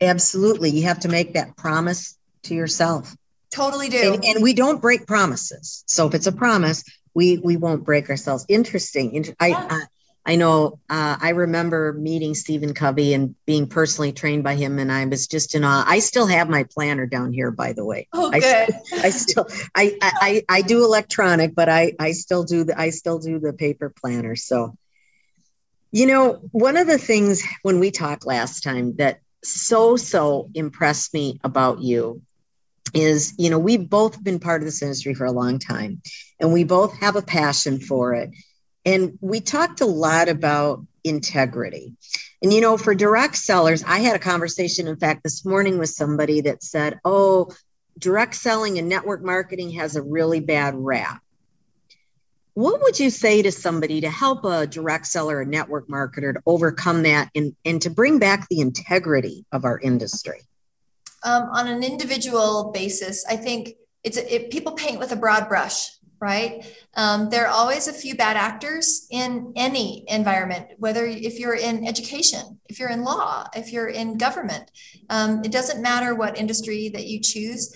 Absolutely. 0.00 0.70
You 0.70 0.82
have 0.82 1.00
to 1.00 1.08
make 1.08 1.34
that 1.34 1.56
promise 1.56 2.18
to 2.42 2.54
yourself. 2.54 3.16
Totally 3.50 3.88
do. 3.88 4.14
And, 4.14 4.24
and 4.24 4.42
we 4.42 4.52
don't 4.52 4.82
break 4.82 5.06
promises. 5.06 5.84
So 5.86 6.08
if 6.08 6.14
it's 6.14 6.26
a 6.26 6.32
promise, 6.32 6.84
we 7.14 7.38
we 7.38 7.56
won't 7.56 7.84
break 7.84 8.08
ourselves. 8.10 8.44
Interesting. 8.48 9.24
I 9.40 9.54
I, 9.68 9.82
I 10.24 10.36
know. 10.36 10.78
Uh, 10.88 11.16
I 11.20 11.30
remember 11.30 11.92
meeting 11.92 12.34
Stephen 12.34 12.74
Covey 12.74 13.12
and 13.12 13.34
being 13.44 13.66
personally 13.66 14.12
trained 14.12 14.44
by 14.44 14.54
him, 14.54 14.78
and 14.78 14.90
I 14.90 15.04
was 15.04 15.26
just 15.26 15.54
in 15.54 15.64
awe. 15.64 15.84
I 15.86 15.98
still 15.98 16.26
have 16.26 16.48
my 16.48 16.64
planner 16.64 17.06
down 17.06 17.32
here, 17.32 17.50
by 17.50 17.72
the 17.72 17.84
way. 17.84 18.08
Oh, 18.12 18.30
good. 18.30 18.44
I, 18.44 18.68
I 19.02 19.10
still 19.10 19.46
I, 19.74 19.96
I 20.00 20.42
I 20.48 20.62
do 20.62 20.84
electronic, 20.84 21.54
but 21.54 21.68
I 21.68 21.94
I 21.98 22.12
still 22.12 22.44
do 22.44 22.64
the 22.64 22.78
I 22.78 22.90
still 22.90 23.18
do 23.18 23.38
the 23.40 23.52
paper 23.52 23.92
planner. 24.00 24.36
So, 24.36 24.76
you 25.90 26.06
know, 26.06 26.34
one 26.52 26.76
of 26.76 26.86
the 26.86 26.98
things 26.98 27.42
when 27.62 27.80
we 27.80 27.90
talked 27.90 28.24
last 28.24 28.62
time 28.62 28.96
that 28.96 29.20
so 29.42 29.96
so 29.96 30.50
impressed 30.54 31.12
me 31.12 31.40
about 31.42 31.80
you 31.80 32.22
is 32.94 33.34
you 33.38 33.50
know 33.50 33.58
we've 33.58 33.88
both 33.88 34.22
been 34.22 34.38
part 34.38 34.62
of 34.62 34.66
this 34.66 34.82
industry 34.82 35.14
for 35.14 35.24
a 35.24 35.32
long 35.32 35.58
time 35.58 36.02
and 36.40 36.52
we 36.52 36.64
both 36.64 36.98
have 36.98 37.16
a 37.16 37.22
passion 37.22 37.80
for 37.80 38.14
it. 38.14 38.30
And 38.84 39.16
we 39.20 39.40
talked 39.40 39.80
a 39.80 39.86
lot 39.86 40.28
about 40.28 40.84
integrity. 41.04 41.94
And 42.42 42.52
you 42.52 42.60
know 42.60 42.76
for 42.76 42.94
direct 42.94 43.36
sellers 43.36 43.84
i 43.84 43.98
had 43.98 44.16
a 44.16 44.20
conversation 44.20 44.88
in 44.88 44.96
fact 44.96 45.22
this 45.22 45.44
morning 45.44 45.78
with 45.78 45.90
somebody 45.90 46.40
that 46.42 46.62
said 46.62 47.00
oh 47.04 47.50
direct 47.98 48.34
selling 48.34 48.78
and 48.78 48.88
network 48.88 49.22
marketing 49.22 49.70
has 49.72 49.96
a 49.96 50.02
really 50.02 50.40
bad 50.40 50.74
rap. 50.76 51.22
What 52.54 52.82
would 52.82 52.98
you 52.98 53.08
say 53.08 53.42
to 53.42 53.52
somebody 53.52 54.02
to 54.02 54.10
help 54.10 54.44
a 54.44 54.66
direct 54.66 55.06
seller 55.06 55.38
or 55.38 55.44
network 55.44 55.88
marketer 55.88 56.34
to 56.34 56.42
overcome 56.44 57.04
that 57.04 57.30
and, 57.34 57.56
and 57.64 57.80
to 57.82 57.90
bring 57.90 58.18
back 58.18 58.46
the 58.48 58.60
integrity 58.60 59.46
of 59.52 59.64
our 59.64 59.78
industry 59.78 60.40
um, 61.24 61.44
on 61.52 61.68
an 61.68 61.82
individual 61.82 62.70
basis, 62.72 63.24
I 63.28 63.36
think 63.36 63.74
it's 64.04 64.16
it, 64.16 64.50
people 64.50 64.72
paint 64.72 64.98
with 64.98 65.12
a 65.12 65.16
broad 65.16 65.48
brush, 65.48 65.88
right? 66.20 66.64
Um, 66.94 67.30
there 67.30 67.46
are 67.46 67.52
always 67.52 67.88
a 67.88 67.92
few 67.92 68.14
bad 68.14 68.36
actors 68.36 69.06
in 69.10 69.52
any 69.56 70.04
environment, 70.08 70.68
whether 70.78 71.04
if 71.04 71.38
you're 71.38 71.54
in 71.54 71.86
education, 71.86 72.60
if 72.68 72.78
you're 72.78 72.90
in 72.90 73.04
law, 73.04 73.46
if 73.54 73.72
you're 73.72 73.88
in 73.88 74.18
government. 74.18 74.70
Um, 75.10 75.42
it 75.44 75.52
doesn't 75.52 75.82
matter 75.82 76.14
what 76.14 76.38
industry 76.38 76.90
that 76.90 77.06
you 77.06 77.20
choose. 77.20 77.74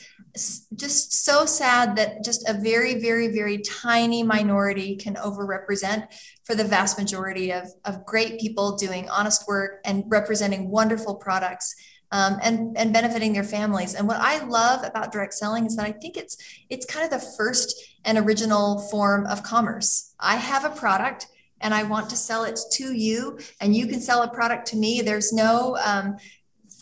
just 0.74 1.24
so 1.24 1.46
sad 1.46 1.96
that 1.96 2.22
just 2.22 2.46
a 2.46 2.52
very, 2.52 3.00
very, 3.00 3.28
very 3.28 3.58
tiny 3.58 4.22
minority 4.22 4.94
can 4.96 5.14
overrepresent 5.14 6.08
for 6.44 6.54
the 6.54 6.64
vast 6.64 6.98
majority 6.98 7.50
of, 7.52 7.68
of 7.84 8.04
great 8.04 8.38
people 8.38 8.76
doing 8.76 9.08
honest 9.08 9.48
work 9.48 9.80
and 9.84 10.04
representing 10.08 10.70
wonderful 10.70 11.14
products 11.14 11.74
um, 12.12 12.38
and, 12.42 12.76
and 12.76 12.92
benefiting 12.92 13.32
their 13.32 13.44
families. 13.44 13.94
And 13.94 14.06
what 14.06 14.18
I 14.18 14.44
love 14.44 14.84
about 14.84 15.12
direct 15.12 15.34
selling 15.34 15.66
is 15.66 15.76
that 15.76 15.86
I 15.86 15.92
think 15.92 16.16
it's 16.16 16.36
it's 16.68 16.86
kind 16.86 17.04
of 17.04 17.10
the 17.10 17.26
first 17.36 17.74
and 18.04 18.18
original 18.18 18.80
form 18.90 19.26
of 19.26 19.42
commerce. 19.42 20.14
I 20.20 20.36
have 20.36 20.64
a 20.64 20.70
product 20.70 21.26
and 21.60 21.74
I 21.74 21.84
want 21.84 22.10
to 22.10 22.16
sell 22.16 22.44
it 22.44 22.60
to 22.72 22.92
you, 22.92 23.38
and 23.60 23.74
you 23.74 23.86
can 23.86 24.00
sell 24.00 24.22
a 24.22 24.28
product 24.28 24.66
to 24.68 24.76
me. 24.76 25.00
There's 25.00 25.32
no 25.32 25.78
um, 25.82 26.18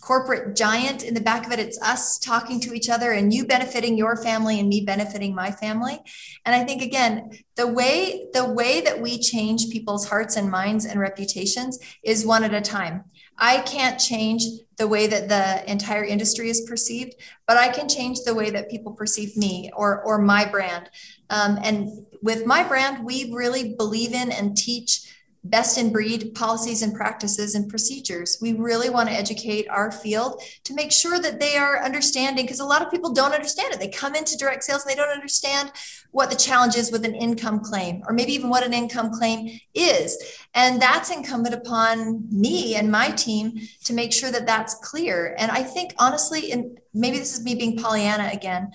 corporate 0.05 0.55
giant 0.55 1.03
in 1.03 1.15
the 1.15 1.21
back 1.21 1.47
of 1.47 1.53
it. 1.53 1.59
It's 1.59 1.81
us 1.81 2.19
talking 2.19 2.61
to 2.61 2.75
each 2.75 2.91
other 2.91 3.13
and 3.13 3.33
you 3.33 3.47
benefiting 3.47 3.97
your 3.97 4.17
family 4.23 4.61
and 4.61 4.69
me 4.69 4.85
benefiting 4.85 5.35
my 5.35 5.51
family. 5.51 5.99
And 6.45 6.55
I 6.55 6.63
think 6.65 6.83
again, 6.83 7.31
the 7.57 7.67
way 7.67 8.27
the 8.35 8.45
way 8.45 8.83
that 8.83 9.01
we 9.01 9.19
change 9.19 9.71
people's 9.71 10.09
hearts 10.09 10.37
and 10.37 10.51
minds 10.51 10.85
and 10.85 11.01
reputations 11.01 11.79
is 12.03 12.27
one 12.27 12.45
at 12.45 12.53
a 12.53 12.61
time. 12.61 13.05
I 13.39 13.61
can't 13.61 13.99
change 13.99 14.45
the 14.77 14.89
way 14.89 15.07
that 15.07 15.29
the 15.29 15.71
entire 15.71 16.05
industry 16.05 16.49
is 16.51 16.63
perceived, 16.63 17.15
but 17.47 17.57
I 17.57 17.69
can 17.69 17.89
change 17.89 18.21
the 18.25 18.35
way 18.35 18.51
that 18.51 18.71
people 18.71 18.93
perceive 18.93 19.37
me 19.37 19.71
or 19.77 20.03
or 20.03 20.19
my 20.19 20.45
brand. 20.45 20.91
Um, 21.31 21.59
and 21.63 22.07
with 22.23 22.47
my 22.47 22.65
brand, 22.65 23.05
we 23.05 23.33
really 23.33 23.75
believe 23.75 24.13
in 24.13 24.31
and 24.33 24.57
teach 24.57 25.14
best 25.45 25.77
in 25.77 25.93
breed 25.93 26.35
policies 26.35 26.81
and 26.81 26.95
practices 26.95 27.55
and 27.55 27.69
procedures. 27.69 28.39
We 28.41 28.55
really 28.55 28.89
want 28.89 29.11
to 29.11 29.15
educate 29.15 29.69
our 29.69 29.93
field 29.93 30.43
to 30.65 30.75
make 30.75 30.91
sure 30.91 31.21
that 31.21 31.39
they 31.39 31.57
are 31.57 31.85
understanding 31.85 32.47
because 32.47 32.61
a 32.61 32.65
lot 32.65 32.81
of 32.81 32.91
people 32.91 33.13
don't 33.13 33.35
understand 33.35 33.73
it. 33.73 33.79
They 33.79 33.89
come 33.89 34.15
into 34.15 34.39
direct 34.39 34.65
sales 34.65 34.83
and 34.83 34.91
they 34.91 34.97
don't 34.97 35.13
understand 35.13 35.71
what 36.13 36.31
the 36.31 36.37
challenge 36.37 36.77
is 36.77 36.91
with 36.91 37.05
an 37.05 37.15
income 37.15 37.61
claim 37.61 38.03
or 38.07 38.15
maybe 38.15 38.33
even 38.33 38.49
what 38.49 38.65
an 38.65 38.73
income 38.73 39.11
claim 39.13 39.61
is. 39.75 40.17
And 40.55 40.81
that's 40.81 41.11
incumbent 41.11 41.55
upon 41.55 42.27
me 42.31 42.75
and 42.75 42.91
my 42.91 43.11
team 43.11 43.59
to 43.85 43.93
make 43.93 44.13
sure 44.13 44.31
that 44.31 44.47
that's 44.47 44.75
clear. 44.77 45.35
And 45.39 45.51
I 45.51 45.63
think 45.63 45.93
honestly, 45.99 46.53
and 46.53 46.81
maybe 46.95 47.19
this 47.19 47.37
is 47.37 47.45
me 47.45 47.55
being 47.55 47.77
Pollyanna 47.77 48.31
again, 48.33 48.73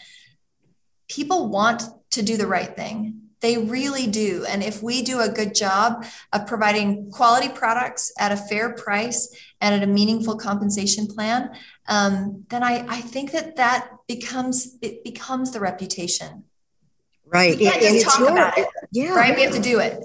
people 1.07 1.49
want 1.49 1.83
to 2.11 2.21
do 2.21 2.37
the 2.37 2.47
right 2.47 2.75
thing 2.75 3.28
they 3.41 3.57
really 3.57 4.07
do. 4.07 4.45
And 4.47 4.63
if 4.63 4.83
we 4.83 5.01
do 5.01 5.19
a 5.19 5.29
good 5.29 5.55
job 5.55 6.05
of 6.33 6.45
providing 6.45 7.09
quality 7.11 7.49
products 7.49 8.11
at 8.19 8.31
a 8.31 8.37
fair 8.37 8.73
price 8.73 9.33
and 9.61 9.75
at 9.75 9.87
a 9.87 9.91
meaningful 9.91 10.37
compensation 10.37 11.07
plan, 11.07 11.51
um, 11.87 12.45
then 12.49 12.63
I, 12.63 12.85
I 12.87 13.01
think 13.01 13.31
that 13.31 13.55
that 13.55 13.89
becomes 14.07 14.77
it 14.81 15.03
becomes 15.03 15.51
the 15.51 15.59
reputation. 15.59 16.43
Right. 17.25 17.57
We 17.57 17.65
can't 17.65 17.81
and 17.81 17.95
just 17.95 18.05
talk 18.05 18.19
your, 18.19 18.31
about 18.31 18.57
it. 18.57 18.67
Yeah. 18.91 19.13
Right. 19.13 19.35
We 19.35 19.43
have 19.43 19.53
to 19.53 19.61
do 19.61 19.79
it. 19.79 20.03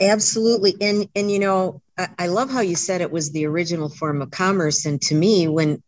Absolutely. 0.00 0.76
And 0.80 1.08
and 1.16 1.30
you 1.30 1.38
know, 1.38 1.82
I, 1.96 2.08
I 2.18 2.26
love 2.28 2.50
how 2.50 2.60
you 2.60 2.76
said 2.76 3.00
it 3.00 3.10
was 3.10 3.32
the 3.32 3.46
original 3.46 3.88
form 3.88 4.22
of 4.22 4.30
commerce. 4.30 4.86
And 4.86 5.00
to 5.02 5.14
me, 5.14 5.48
when 5.48 5.82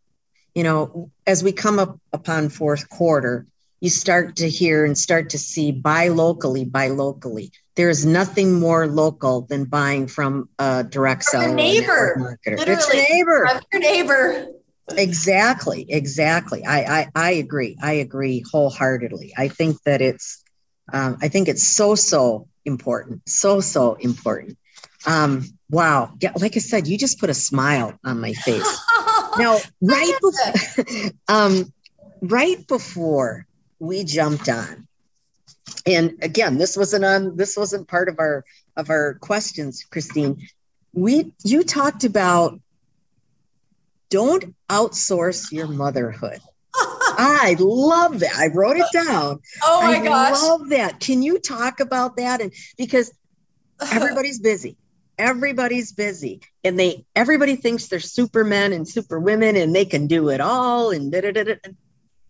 you 0.55 0.63
know, 0.63 1.09
as 1.25 1.43
we 1.43 1.53
come 1.53 1.79
up 1.79 1.97
upon 2.11 2.49
fourth 2.49 2.89
quarter, 2.89 3.45
you 3.81 3.89
start 3.89 4.35
to 4.37 4.47
hear 4.47 4.85
and 4.85 4.95
start 4.95 5.31
to 5.31 5.39
see 5.39 5.71
buy 5.71 6.07
locally, 6.07 6.63
buy 6.63 6.87
locally. 6.87 7.51
There 7.75 7.89
is 7.89 8.05
nothing 8.05 8.59
more 8.59 8.85
local 8.85 9.41
than 9.41 9.65
buying 9.65 10.07
from 10.07 10.49
a 10.59 10.83
direct 10.83 11.23
seller. 11.23 11.47
Your 11.47 11.55
neighbor. 11.55 12.37
Literally, 12.45 12.71
it's 12.73 12.93
neighbor. 12.93 13.61
Your 13.73 13.81
neighbor. 13.81 14.47
Exactly. 14.91 15.87
Exactly. 15.89 16.63
I, 16.63 16.99
I, 16.99 17.07
I 17.15 17.31
agree. 17.31 17.75
I 17.81 17.93
agree 17.93 18.43
wholeheartedly. 18.51 19.33
I 19.35 19.47
think 19.47 19.81
that 19.83 20.01
it's, 20.01 20.43
um, 20.93 21.17
I 21.21 21.27
think 21.27 21.47
it's 21.47 21.67
so, 21.67 21.95
so 21.95 22.47
important. 22.65 23.27
So, 23.27 23.61
so 23.61 23.95
important. 23.95 24.57
Um, 25.07 25.45
wow. 25.71 26.13
Yeah, 26.21 26.33
like 26.35 26.55
I 26.55 26.59
said, 26.59 26.87
you 26.87 26.99
just 26.99 27.19
put 27.19 27.31
a 27.31 27.33
smile 27.33 27.97
on 28.05 28.19
my 28.19 28.33
face. 28.33 28.79
now, 29.39 29.59
right 29.81 30.13
before, 30.21 31.11
um, 31.27 31.73
right 32.21 32.67
before 32.67 33.47
we 33.81 34.03
jumped 34.03 34.47
on. 34.47 34.87
And 35.85 36.17
again, 36.21 36.57
this 36.57 36.77
wasn't 36.77 37.03
on 37.03 37.35
this 37.35 37.57
wasn't 37.57 37.87
part 37.87 38.07
of 38.07 38.19
our 38.19 38.45
of 38.77 38.89
our 38.89 39.15
questions, 39.15 39.85
Kristine. 39.91 40.47
We 40.93 41.33
you 41.43 41.63
talked 41.63 42.03
about 42.03 42.59
don't 44.09 44.55
outsource 44.69 45.51
your 45.51 45.67
motherhood. 45.67 46.39
I 46.75 47.55
love 47.59 48.19
that. 48.19 48.35
I 48.35 48.47
wrote 48.47 48.77
it 48.77 48.85
down. 48.93 49.39
Oh 49.63 49.81
my 49.81 49.97
I 49.97 50.03
gosh. 50.03 50.41
love 50.41 50.69
that. 50.69 50.99
Can 50.99 51.23
you 51.23 51.39
talk 51.39 51.79
about 51.79 52.17
that? 52.17 52.39
And 52.39 52.53
because 52.77 53.11
everybody's 53.91 54.39
busy. 54.39 54.77
Everybody's 55.17 55.91
busy. 55.91 56.41
And 56.63 56.79
they 56.79 57.05
everybody 57.15 57.55
thinks 57.55 57.87
they're 57.87 57.99
supermen 57.99 58.73
and 58.73 58.87
superwomen 58.87 59.55
and 59.55 59.73
they 59.75 59.85
can 59.85 60.05
do 60.05 60.29
it 60.29 60.39
all 60.39 60.91
and 60.91 61.11
da, 61.11 61.21
da, 61.21 61.31
da, 61.31 61.43
da 61.43 61.55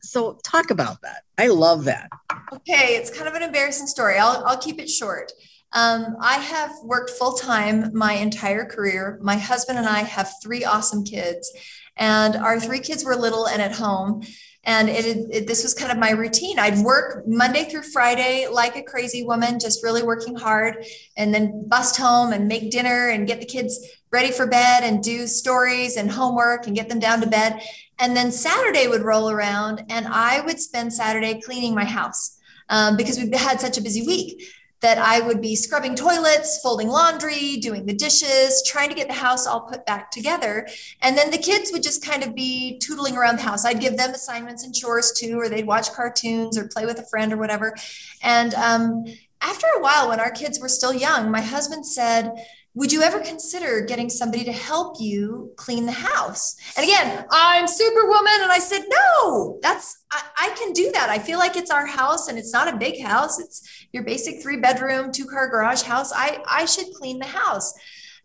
so 0.02 0.40
talk 0.44 0.72
about 0.72 1.02
that. 1.02 1.24
I 1.38 1.48
love 1.48 1.86
that. 1.86 2.10
Okay, 2.54 2.96
it's 2.96 3.10
kind 3.10 3.28
of 3.28 3.34
an 3.36 3.44
embarrassing 3.44 3.88
story. 3.88 4.18
I'll, 4.18 4.44
I'll 4.46 4.58
keep 4.58 4.80
it 4.80 4.90
short. 4.90 5.32
Um, 5.74 6.18
I 6.20 6.38
have 6.38 6.72
worked 6.84 7.12
full 7.12 7.34
time 7.34 7.92
my 7.94 8.14
entire 8.14 8.66
career. 8.66 9.20
My 9.22 9.38
husband 9.38 9.78
and 9.78 9.88
I 9.88 10.00
have 10.00 10.34
three 10.44 10.66
awesome 10.66 11.04
kids, 11.04 11.52
and 11.96 12.36
our 12.36 12.60
three 12.60 12.80
kids 12.80 13.06
were 13.06 13.16
little 13.16 13.48
and 13.48 13.62
at 13.62 13.74
home. 13.74 14.24
And 14.64 14.90
it, 14.90 15.18
it, 15.32 15.48
this 15.48 15.64
was 15.64 15.74
kind 15.74 15.92
of 15.92 15.98
my 15.98 16.12
routine. 16.12 16.60
I'd 16.60 16.78
work 16.80 17.24
Monday 17.26 17.64
through 17.64 17.82
Friday 17.82 18.48
like 18.52 18.76
a 18.76 18.84
crazy 18.84 19.24
woman, 19.24 19.60
just 19.60 19.84
really 19.84 20.04
working 20.04 20.36
hard, 20.36 20.86
and 21.18 21.34
then 21.34 21.68
bust 21.68 21.98
home 21.98 22.32
and 22.32 22.48
make 22.48 22.70
dinner 22.70 23.10
and 23.10 23.26
get 23.26 23.40
the 23.40 23.46
kids 23.48 23.80
ready 24.12 24.32
for 24.32 24.46
bed 24.46 24.84
and 24.84 25.04
do 25.04 25.26
stories 25.28 25.96
and 25.96 26.12
homework 26.12 26.68
and 26.68 26.76
get 26.76 26.90
them 26.90 27.00
down 27.00 27.22
to 27.22 27.28
bed. 27.28 27.62
And 28.00 28.16
then 28.16 28.32
Saturday 28.32 28.88
would 28.88 29.04
roll 29.04 29.30
around 29.30 29.86
and 29.90 30.08
I 30.08 30.42
would 30.42 30.60
spend 30.60 30.94
Saturday 30.94 31.40
cleaning 31.40 31.74
my 31.74 31.86
house 31.86 32.38
um, 32.70 32.98
because 32.98 33.18
we 33.18 33.30
had 33.38 33.62
such 33.62 33.78
a 33.78 33.82
busy 33.82 34.06
week 34.06 34.44
that 34.82 34.98
I 34.98 35.22
would 35.22 35.42
be 35.42 35.56
scrubbing 35.56 35.96
toilets, 35.96 36.60
folding 36.62 36.88
laundry, 36.88 37.58
doing 37.58 37.86
the 37.86 37.94
dishes, 37.94 38.64
trying 38.66 38.90
to 38.90 38.96
get 38.96 39.08
the 39.08 39.14
house 39.14 39.46
all 39.46 39.62
put 39.62 39.86
back 39.86 40.10
together. 40.10 40.68
And 41.04 41.16
then 41.16 41.30
the 41.30 41.38
kids 41.38 41.72
would 41.72 41.84
just 41.84 42.04
kind 42.04 42.24
of 42.24 42.34
be 42.34 42.80
tootling 42.84 43.16
around 43.16 43.38
the 43.38 43.44
house. 43.44 43.64
I'd 43.64 43.80
give 43.80 43.96
them 43.96 44.10
assignments 44.10 44.64
and 44.64 44.74
chores 44.74 45.14
too, 45.16 45.40
or 45.40 45.50
they'd 45.50 45.68
watch 45.68 45.94
cartoons 45.94 46.58
or 46.58 46.68
play 46.68 46.88
with 46.88 46.98
a 46.98 47.06
friend 47.06 47.32
or 47.32 47.38
whatever. 47.38 47.76
And 48.24 48.56
um, 48.56 49.06
after 49.40 49.68
a 49.78 49.82
while, 49.82 50.10
when 50.10 50.20
our 50.20 50.32
kids 50.32 50.60
were 50.60 50.70
still 50.70 50.94
young, 50.94 51.30
my 51.30 51.42
husband 51.42 51.86
said, 51.86 52.32
would 52.74 52.92
you 52.92 53.02
ever 53.02 53.20
consider 53.20 53.82
getting 53.82 54.10
somebody 54.10 54.46
to 54.46 54.52
help 54.52 54.96
you 55.00 55.52
clean 55.58 55.86
the 55.86 55.92
house? 55.92 56.56
And 56.78 56.86
again, 56.86 57.26
I'm 57.30 57.68
superwoman. 57.68 58.42
And 58.42 58.52
I 58.52 58.60
said, 58.60 58.84
no, 58.90 59.60
that's, 59.62 60.04
I, 60.10 60.24
I, 60.38 60.50
can 60.58 60.72
do 60.72 60.90
that. 60.94 61.10
I 61.10 61.20
feel 61.20 61.38
like 61.38 61.58
it's 61.58 61.72
our 61.72 61.86
house 61.86 62.30
and 62.30 62.38
it's 62.38 62.54
not 62.54 62.74
a 62.74 62.78
big 62.78 63.02
house. 63.02 63.40
It's 63.40 63.88
your 63.92 64.04
basic 64.04 64.42
three 64.42 64.58
bedroom, 64.58 65.12
two 65.12 65.26
car 65.26 65.50
garage 65.50 65.82
house. 65.82 66.14
I, 66.16 66.42
I 66.48 66.64
should 66.64 66.94
clean 66.94 67.20
the 67.20 67.26
house. 67.26 67.74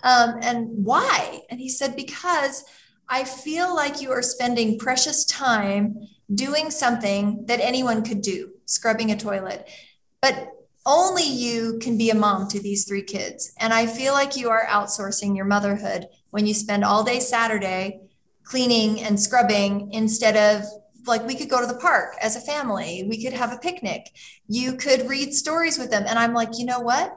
Um, 0.05 0.39
and 0.43 0.69
why? 0.85 1.41
And 1.51 1.59
he 1.59 1.69
said, 1.69 1.97
because 1.97 2.65
I 3.09 3.25
feel 3.25 3.75
like 3.75 4.01
you 4.01 4.13
are 4.13 4.23
spending 4.23 4.79
precious 4.79 5.25
time 5.25 6.09
doing 6.33 6.71
something 6.71 7.47
that 7.47 7.61
anyone 7.61 8.05
could 8.05 8.21
do, 8.21 8.53
scrubbing 8.65 9.11
a 9.11 9.17
toilet. 9.17 9.69
But 10.21 10.56
only 10.87 11.25
you 11.25 11.79
can 11.83 11.99
be 11.99 12.11
a 12.11 12.15
mom 12.15 12.49
to 12.49 12.61
these 12.61 12.87
three 12.87 13.03
kids. 13.03 13.53
And 13.59 13.75
I 13.75 13.87
feel 13.87 14.15
like 14.15 14.37
you 14.37 14.49
are 14.49 14.65
outsourcing 14.67 15.37
your 15.37 15.45
motherhood 15.45 16.07
when 16.31 16.47
you 16.47 16.55
spend 16.55 16.85
all 16.85 17.05
day 17.05 17.21
Saturday 17.21 18.01
cleaning 18.45 19.03
and 19.03 19.21
scrubbing 19.21 19.93
instead 19.93 20.37
of 20.37 20.65
like 21.07 21.27
we 21.27 21.35
could 21.35 21.51
go 21.51 21.61
to 21.61 21.67
the 21.67 21.79
park 21.81 22.17
as 22.23 22.37
a 22.37 22.41
family, 22.41 23.05
we 23.09 23.23
could 23.23 23.33
have 23.33 23.53
a 23.53 23.59
picnic, 23.59 24.11
you 24.49 24.75
could 24.75 25.09
read 25.09 25.35
stories 25.35 25.79
with 25.79 25.91
them. 25.91 26.05
And 26.07 26.19
I'm 26.19 26.35
like, 26.35 26.59
you 26.59 26.65
know 26.65 26.81
what? 26.81 27.17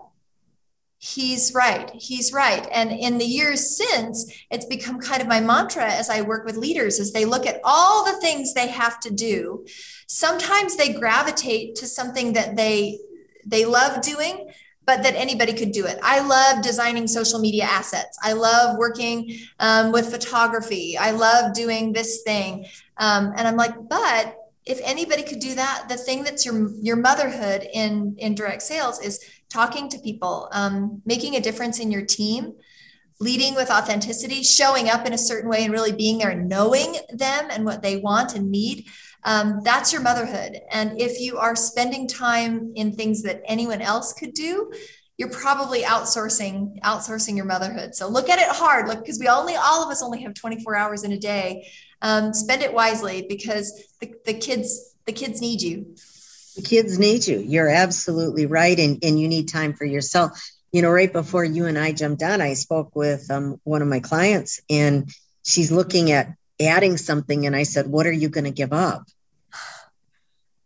He's 0.97 1.53
right. 1.53 1.89
He's 1.93 2.33
right. 2.33 2.67
And 2.73 2.91
in 2.91 3.19
the 3.19 3.25
years 3.25 3.77
since, 3.77 4.31
it's 4.51 4.65
become 4.65 4.99
kind 4.99 5.21
of 5.21 5.29
my 5.29 5.39
mantra 5.39 5.85
as 5.85 6.09
I 6.09 6.21
work 6.21 6.45
with 6.45 6.57
leaders 6.57 6.99
as 6.99 7.13
they 7.13 7.23
look 7.23 7.47
at 7.47 7.61
all 7.63 8.03
the 8.03 8.19
things 8.19 8.53
they 8.53 8.67
have 8.67 8.99
to 9.01 9.09
do. 9.09 9.65
Sometimes 10.07 10.75
they 10.75 10.91
gravitate 10.91 11.75
to 11.75 11.87
something 11.87 12.33
that 12.33 12.57
they 12.57 12.99
they 13.45 13.65
love 13.65 14.01
doing 14.01 14.49
but 14.89 15.03
that 15.03 15.13
anybody 15.15 15.53
could 15.53 15.71
do 15.71 15.85
it. 15.85 15.99
I 16.01 16.19
love 16.21 16.63
designing 16.63 17.05
social 17.05 17.37
media 17.37 17.65
assets. 17.65 18.17
I 18.23 18.33
love 18.33 18.75
working 18.79 19.37
um, 19.59 19.91
with 19.91 20.09
photography. 20.09 20.97
I 20.97 21.11
love 21.11 21.53
doing 21.53 21.93
this 21.93 22.23
thing. 22.23 22.65
Um, 22.97 23.31
and 23.37 23.47
I'm 23.47 23.55
like, 23.55 23.75
but 23.87 24.35
if 24.65 24.79
anybody 24.83 25.21
could 25.21 25.39
do 25.39 25.53
that, 25.53 25.85
the 25.89 25.95
thing 25.95 26.23
that's 26.23 26.43
your 26.43 26.71
your 26.81 26.95
motherhood 26.95 27.67
in 27.71 28.15
in 28.17 28.33
direct 28.33 28.63
sales 28.63 28.99
is 28.99 29.23
talking 29.47 29.89
to 29.89 29.99
people, 29.99 30.49
um, 30.53 31.03
making 31.05 31.35
a 31.35 31.39
difference 31.39 31.79
in 31.79 31.91
your 31.91 32.05
team, 32.05 32.53
leading 33.19 33.55
with 33.55 33.69
authenticity, 33.69 34.43
showing 34.43 34.89
up 34.89 35.05
in 35.05 35.13
a 35.13 35.17
certain 35.17 35.49
way, 35.49 35.63
and 35.63 35.73
really 35.73 35.91
being 35.91 36.19
there, 36.19 36.33
knowing 36.35 36.95
them 37.09 37.47
and 37.51 37.65
what 37.65 37.81
they 37.81 37.97
want 37.97 38.35
and 38.35 38.49
need. 38.49 38.87
um, 39.25 39.59
that's 39.65 39.91
your 39.91 40.01
motherhood. 40.01 40.57
And 40.71 40.99
if 40.99 41.19
you 41.19 41.37
are 41.37 41.55
spending 41.55 42.07
time 42.07 42.71
in 42.75 42.93
things 42.93 43.23
that 43.23 43.41
anyone 43.45 43.81
else 43.81 44.13
could 44.13 44.33
do, 44.33 44.71
you're 45.17 45.29
probably 45.29 45.81
outsourcing 45.81 46.79
outsourcing 46.79 47.35
your 47.35 47.45
motherhood. 47.45 47.93
So 47.93 48.07
look 48.07 48.29
at 48.29 48.39
it 48.39 48.47
hard, 48.47 48.87
look 48.87 48.99
because 48.99 49.19
we 49.19 49.27
only 49.27 49.55
all 49.55 49.83
of 49.83 49.91
us 49.91 50.01
only 50.01 50.21
have 50.21 50.33
24 50.33 50.75
hours 50.77 51.03
in 51.03 51.11
a 51.11 51.19
day. 51.19 51.67
Um, 52.01 52.33
spend 52.33 52.61
it 52.61 52.73
wisely 52.73 53.25
because 53.27 53.83
the, 53.99 54.13
the 54.25 54.33
kids 54.33 54.95
the 55.05 55.11
kids 55.11 55.41
need 55.41 55.61
you. 55.61 55.95
The 56.55 56.61
kids 56.61 56.97
need 56.97 57.27
you. 57.27 57.39
You're 57.39 57.67
absolutely 57.67 58.45
right, 58.45 58.79
and 58.79 59.03
and 59.03 59.19
you 59.19 59.27
need 59.27 59.49
time 59.49 59.73
for 59.73 59.83
yourself. 59.83 60.39
You 60.71 60.81
know, 60.81 60.89
right 60.89 61.11
before 61.11 61.43
you 61.43 61.65
and 61.65 61.77
I 61.77 61.91
jumped 61.91 62.21
on, 62.21 62.41
I 62.41 62.53
spoke 62.53 62.95
with 62.95 63.29
um, 63.31 63.59
one 63.63 63.81
of 63.81 63.87
my 63.87 63.99
clients, 63.99 64.61
and 64.69 65.09
she's 65.43 65.71
looking 65.71 66.11
at 66.11 66.33
adding 66.61 66.97
something, 66.97 67.45
and 67.45 67.55
I 67.55 67.63
said, 67.63 67.87
"What 67.87 68.05
are 68.05 68.11
you 68.11 68.29
going 68.29 68.45
to 68.45 68.51
give 68.51 68.73
up?" 68.73 69.03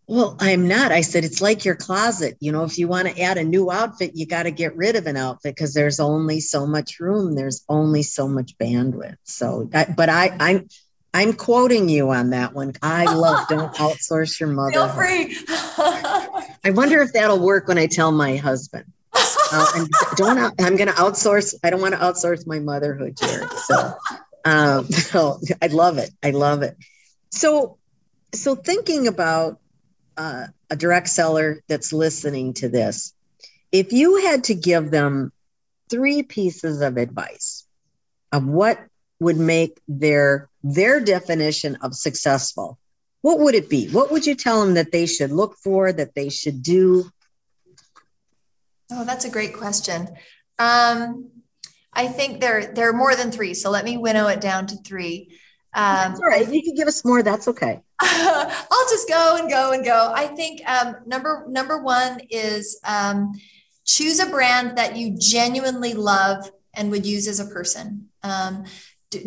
Well, 0.05 0.35
I'm 0.39 0.67
not. 0.67 0.91
I 0.91 1.01
said, 1.01 1.23
it's 1.23 1.41
like 1.41 1.63
your 1.63 1.75
closet. 1.75 2.35
You 2.41 2.51
know, 2.51 2.65
if 2.65 2.77
you 2.77 2.89
want 2.89 3.07
to 3.07 3.21
add 3.21 3.37
a 3.37 3.43
new 3.43 3.71
outfit, 3.71 4.11
you 4.15 4.25
got 4.25 4.43
to 4.43 4.51
get 4.51 4.75
rid 4.75 4.97
of 4.97 5.07
an 5.07 5.15
outfit 5.15 5.55
because 5.55 5.73
there's 5.73 5.99
only 5.99 6.41
so 6.41 6.67
much 6.67 6.99
room. 6.99 7.35
There's 7.35 7.63
only 7.69 8.03
so 8.03 8.27
much 8.27 8.57
bandwidth. 8.57 9.15
So, 9.23 9.69
I, 9.73 9.85
but 9.85 10.09
I, 10.09 10.35
I'm, 10.39 10.67
I'm 11.13 11.33
quoting 11.33 11.87
you 11.87 12.09
on 12.09 12.31
that 12.31 12.53
one. 12.53 12.73
I 12.81 13.05
love 13.05 13.47
don't 13.47 13.73
outsource 13.75 14.39
your 14.39 14.49
mother. 14.49 14.73
Feel 14.73 14.89
free. 14.89 15.37
I 15.47 16.71
wonder 16.71 17.01
if 17.01 17.13
that'll 17.13 17.39
work 17.39 17.69
when 17.69 17.77
I 17.77 17.87
tell 17.87 18.11
my 18.11 18.35
husband. 18.35 18.85
Uh, 19.15 19.67
and 19.75 19.89
don't. 20.15 20.61
I'm 20.61 20.75
going 20.75 20.87
to 20.87 20.95
outsource. 20.95 21.53
I 21.63 21.69
don't 21.69 21.81
want 21.81 21.93
to 21.93 21.99
outsource 21.99 22.47
my 22.47 22.59
motherhood, 22.59 23.15
Jared. 23.17 23.51
So, 23.51 23.93
um, 24.45 24.85
so 24.91 25.39
I 25.61 25.67
love 25.67 25.97
it. 25.97 26.09
I 26.23 26.31
love 26.31 26.63
it. 26.63 26.75
So, 27.29 27.77
so 28.33 28.55
thinking 28.55 29.07
about 29.07 29.59
uh, 30.17 30.47
a 30.69 30.75
direct 30.75 31.09
seller 31.09 31.61
that's 31.67 31.93
listening 31.93 32.53
to 32.55 32.69
this, 32.69 33.13
if 33.71 33.93
you 33.93 34.17
had 34.17 34.45
to 34.45 34.55
give 34.55 34.91
them 34.91 35.31
three 35.89 36.23
pieces 36.23 36.81
of 36.81 36.97
advice 36.97 37.65
of 38.31 38.45
what 38.45 38.79
would 39.19 39.37
make 39.37 39.79
their 39.87 40.49
their 40.63 40.99
definition 40.99 41.77
of 41.81 41.93
successful, 41.93 42.79
what 43.21 43.39
would 43.39 43.55
it 43.55 43.69
be? 43.69 43.89
What 43.89 44.11
would 44.11 44.25
you 44.25 44.35
tell 44.35 44.63
them 44.63 44.75
that 44.75 44.91
they 44.91 45.05
should 45.05 45.31
look 45.31 45.55
for, 45.57 45.91
that 45.91 46.15
they 46.15 46.29
should 46.29 46.63
do? 46.63 47.09
Oh, 48.95 49.03
that's 49.05 49.25
a 49.25 49.29
great 49.29 49.55
question. 49.55 50.07
Um, 50.59 51.31
I 51.91 52.07
think 52.07 52.41
there 52.41 52.73
there 52.73 52.89
are 52.89 52.93
more 52.93 53.15
than 53.15 53.31
three, 53.31 53.53
so 53.53 53.69
let 53.69 53.85
me 53.85 53.97
winnow 53.97 54.27
it 54.27 54.41
down 54.41 54.67
to 54.67 54.77
three. 54.77 55.37
Um, 55.75 56.13
all 56.15 56.27
right. 56.27 56.43
If 56.43 56.53
you 56.53 56.61
can 56.61 56.75
give 56.75 56.87
us 56.87 57.03
more, 57.03 57.23
that's 57.23 57.47
okay. 57.47 57.81
I'll 57.99 58.89
just 58.89 59.09
go 59.09 59.37
and 59.39 59.49
go 59.49 59.71
and 59.71 59.83
go. 59.83 60.11
I 60.15 60.27
think 60.27 60.61
um, 60.69 60.97
number 61.05 61.45
number 61.47 61.81
one 61.81 62.21
is 62.29 62.79
um, 62.85 63.33
choose 63.85 64.19
a 64.19 64.27
brand 64.27 64.77
that 64.77 64.95
you 64.95 65.15
genuinely 65.17 65.93
love 65.93 66.49
and 66.75 66.91
would 66.91 67.05
use 67.05 67.27
as 67.27 67.39
a 67.39 67.45
person. 67.45 68.09
Um, 68.21 68.65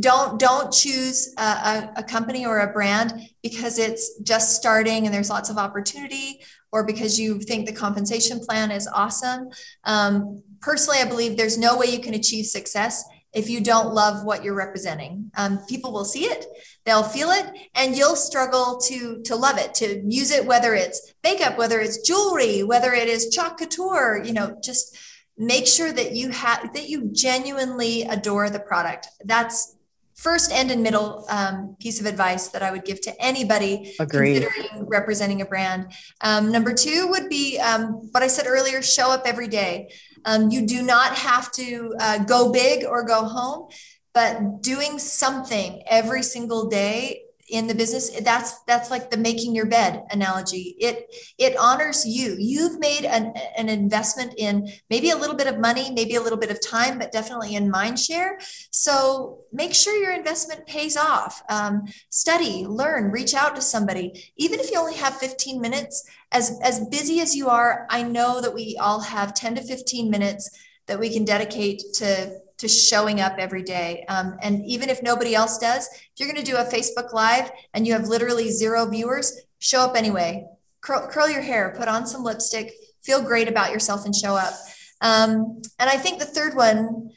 don't 0.01 0.39
don't 0.39 0.73
choose 0.73 1.33
a, 1.39 1.91
a, 1.97 2.03
company 2.03 2.45
or 2.45 2.59
a 2.59 2.73
brand 2.73 3.13
because 3.43 3.79
it's 3.79 4.19
just 4.21 4.57
starting 4.57 5.07
and 5.07 5.15
there's 5.15 5.31
lots 5.31 5.49
of 5.49 5.59
opportunity, 5.59 6.41
or 6.77 6.85
because 6.85 7.19
you 7.19 7.41
think 7.41 7.65
the 7.65 7.73
compensation 7.73 8.39
plan 8.39 8.71
is 8.71 8.87
awesome. 8.87 9.49
Um, 9.85 10.43
personally, 10.61 10.99
I 11.01 11.09
believe 11.09 11.39
there's 11.39 11.57
no 11.57 11.79
way 11.79 11.87
you 11.87 12.01
can 12.01 12.13
achieve 12.13 12.45
success 12.45 13.03
if 13.33 13.49
you 13.49 13.63
don't 13.63 13.95
love 13.95 14.27
what 14.27 14.45
you're 14.45 14.55
representing. 14.55 15.31
Um, 15.39 15.59
people 15.71 15.91
will 15.91 16.05
see 16.05 16.25
it, 16.25 16.45
they'll 16.85 17.03
feel 17.03 17.31
it, 17.31 17.47
and 17.75 17.97
you'll 17.97 18.15
struggle 18.15 18.79
to 18.89 19.23
to 19.23 19.35
love 19.35 19.57
it, 19.57 19.73
to 19.77 20.05
use 20.07 20.31
it, 20.31 20.45
whether 20.45 20.75
it's 20.75 21.15
makeup, 21.25 21.57
whether 21.57 21.81
it's 21.81 22.07
jewelry, 22.07 22.63
whether 22.63 22.93
it 22.93 23.09
is 23.09 23.31
chalk 23.35 23.57
couture. 23.57 24.23
You 24.23 24.35
know, 24.35 24.59
just 24.63 24.99
make 25.39 25.67
sure 25.67 25.93
that 25.93 26.13
you 26.13 26.29
have 26.29 26.75
that 26.75 26.91
you 26.91 27.09
genuinely 27.11 28.03
adore 28.03 28.51
the 28.51 28.61
product. 28.61 29.09
That's 29.25 29.76
first 30.17 30.51
and 30.51 30.83
middle 30.83 31.25
um, 31.29 31.77
piece 31.79 32.01
of 32.01 32.07
advice 32.07 32.49
that 32.49 32.63
I 32.63 32.71
would 32.71 32.85
give 32.85 33.01
to 33.03 33.23
anybody 33.23 33.95
Agreed. 34.01 34.43
considering 34.43 34.87
representing 34.89 35.43
a 35.43 35.45
brand. 35.45 35.93
Um, 36.23 36.51
number 36.51 36.73
two 36.75 37.09
would 37.11 37.29
be 37.29 37.59
um, 37.59 38.09
what 38.13 38.23
I 38.23 38.27
said 38.27 38.47
earlier: 38.47 38.83
show 38.83 39.11
up 39.11 39.23
every 39.27 39.49
day. 39.49 39.91
Um, 40.25 40.51
you 40.51 40.67
do 40.67 40.83
not 40.83 41.15
have 41.15 41.53
to 41.53 41.95
uh, 42.01 42.25
go 42.25 42.51
big 42.51 42.85
or 42.85 43.05
go 43.05 43.25
home, 43.25 43.69
but 44.13 44.63
doing 44.63 44.99
something 44.99 45.83
every 45.87 46.23
single 46.23 46.69
day 46.69 47.26
in 47.49 47.67
the 47.67 47.75
business 47.75 48.11
that's 48.21 48.63
that's 48.65 48.91
like 48.91 49.11
the 49.11 49.17
making 49.17 49.55
your 49.55 49.67
bed 49.67 50.05
analogy. 50.11 50.77
It 50.79 51.15
it 51.39 51.57
honors 51.57 52.05
you. 52.07 52.37
You've 52.39 52.79
made 52.79 53.05
an, 53.05 53.35
an 53.57 53.69
investment 53.69 54.35
in 54.37 54.69
maybe 54.91 55.11
a 55.11 55.17
little 55.17 55.37
bit 55.37 55.47
of 55.47 55.59
money 55.59 55.91
maybe 55.91 56.17
a 56.17 56.21
little 56.21 56.39
bit 56.39 56.51
of 56.51 56.65
time 56.67 56.99
but 56.99 57.13
definitely 57.13 57.55
in 57.55 57.71
mind 57.71 57.99
share. 57.99 58.39
So 58.71 59.41
make 59.53 59.75
sure 59.75 59.97
your 59.97 60.13
investment 60.13 60.67
pays 60.67 60.97
off. 60.97 61.43
Um, 61.49 61.85
study 62.11 62.67
learn 62.67 63.11
reach 63.11 63.35
out 63.35 63.55
to 63.57 63.63
somebody. 63.63 64.33
Even 64.37 64.61
if 64.61 64.71
you 64.71 64.79
only 64.79 64.97
have 64.97 65.17
15 65.17 65.61
minutes 65.61 66.05
as 66.33 66.59
as 66.63 66.81
busy 66.89 67.21
as 67.21 67.35
you 67.35 67.49
are 67.49 67.87
i 67.91 68.03
know 68.03 68.41
that 68.41 68.55
we 68.55 68.77
all 68.81 69.01
have 69.01 69.35
10 69.35 69.57
to 69.57 69.63
15 69.63 70.11
minutes 70.11 70.51
that 70.87 70.99
we 70.99 71.13
can 71.13 71.25
dedicate 71.25 71.83
to 71.95 72.39
to 72.59 72.69
showing 72.69 73.21
up 73.21 73.37
every 73.39 73.63
day. 73.63 74.05
Um, 74.09 74.37
and 74.43 74.65
even 74.65 74.89
if 74.89 75.03
nobody 75.03 75.35
else 75.35 75.59
does, 75.59 75.89
if 75.89 76.13
you're 76.19 76.33
going 76.33 76.43
to 76.45 76.51
do 76.51 76.57
a 76.57 76.65
Facebook 76.65 77.13
Live 77.13 77.51
and 77.75 77.87
you 77.87 77.93
have 77.93 78.09
literally 78.09 78.51
zero 78.51 78.89
viewers, 78.89 79.43
show 79.59 79.81
up 79.81 79.97
anyway. 79.97 80.47
Curl, 80.81 81.09
curl 81.09 81.29
your 81.29 81.43
hair, 81.43 81.75
put 81.77 81.89
on 81.89 82.07
some 82.07 82.23
lipstick, 82.23 82.73
feel 83.03 83.23
great 83.23 83.49
about 83.49 83.73
yourself, 83.73 84.05
and 84.05 84.15
show 84.15 84.37
up. 84.37 84.55
Um, 85.01 85.61
and 85.79 85.91
I 85.91 85.97
think 85.97 86.19
the 86.19 86.25
third 86.25 86.55
one 86.55 87.11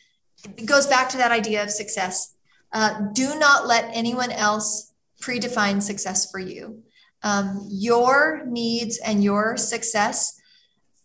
goes 0.66 0.88
back 0.88 1.10
to 1.10 1.18
that 1.18 1.32
idea 1.32 1.64
of 1.64 1.70
success. 1.70 2.36
Uh, 2.74 3.02
do 3.14 3.38
not 3.40 3.68
let 3.68 3.90
anyone 3.94 4.32
else 4.32 4.94
predefine 5.22 5.82
success 5.82 6.30
for 6.30 6.40
you. 6.40 6.84
Um, 7.24 7.68
your 7.70 8.44
needs 8.46 8.98
and 8.98 9.24
your 9.24 9.58
success 9.58 10.40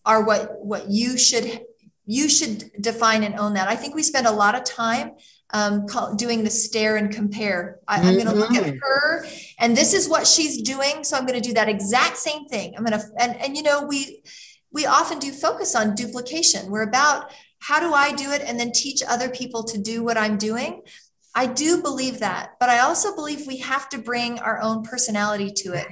are 0.04 0.22
what 0.22 0.64
what 0.64 0.88
you 0.90 1.16
should 1.16 1.62
you 2.06 2.28
should 2.28 2.70
define 2.80 3.22
and 3.22 3.38
own 3.38 3.54
that. 3.54 3.68
I 3.68 3.76
think 3.76 3.94
we 3.94 4.02
spend 4.02 4.26
a 4.26 4.32
lot 4.32 4.54
of 4.54 4.64
time 4.64 5.12
um, 5.54 5.86
call, 5.86 6.14
doing 6.14 6.44
the 6.44 6.50
stare 6.50 6.96
and 6.96 7.10
compare. 7.10 7.78
I, 7.86 8.00
am 8.00 8.14
going 8.14 8.26
to 8.26 8.34
look 8.34 8.52
at 8.52 8.64
mm-hmm. 8.64 8.78
her, 8.82 9.26
and 9.58 9.76
this 9.76 9.94
is 9.94 10.08
what 10.08 10.26
she's 10.26 10.60
doing, 10.60 11.04
so 11.04 11.16
I'm 11.16 11.26
going 11.26 11.40
to 11.40 11.48
do 11.48 11.54
that 11.54 11.68
exact 11.68 12.16
same 12.16 12.46
thing. 12.46 12.74
I'm 12.76 12.84
going 12.84 12.98
to, 12.98 13.06
and 13.18 13.36
and 13.36 13.56
you 13.56 13.62
know, 13.62 13.84
we 13.84 14.22
we 14.72 14.84
often 14.84 15.18
do 15.18 15.30
focus 15.32 15.74
on 15.76 15.94
duplication. 15.94 16.70
We're 16.70 16.82
about 16.82 17.30
how 17.60 17.80
do 17.80 17.94
I 17.94 18.12
do 18.12 18.32
it, 18.32 18.42
and 18.42 18.58
then 18.58 18.72
teach 18.72 19.02
other 19.06 19.28
people 19.28 19.62
to 19.64 19.78
do 19.78 20.02
what 20.02 20.18
I'm 20.18 20.36
doing. 20.36 20.82
I 21.36 21.46
do 21.46 21.82
believe 21.82 22.20
that, 22.20 22.54
but 22.60 22.68
I 22.68 22.80
also 22.80 23.14
believe 23.14 23.46
we 23.46 23.58
have 23.58 23.88
to 23.90 23.98
bring 23.98 24.38
our 24.40 24.60
own 24.60 24.82
personality 24.82 25.50
to 25.52 25.72
it. 25.72 25.86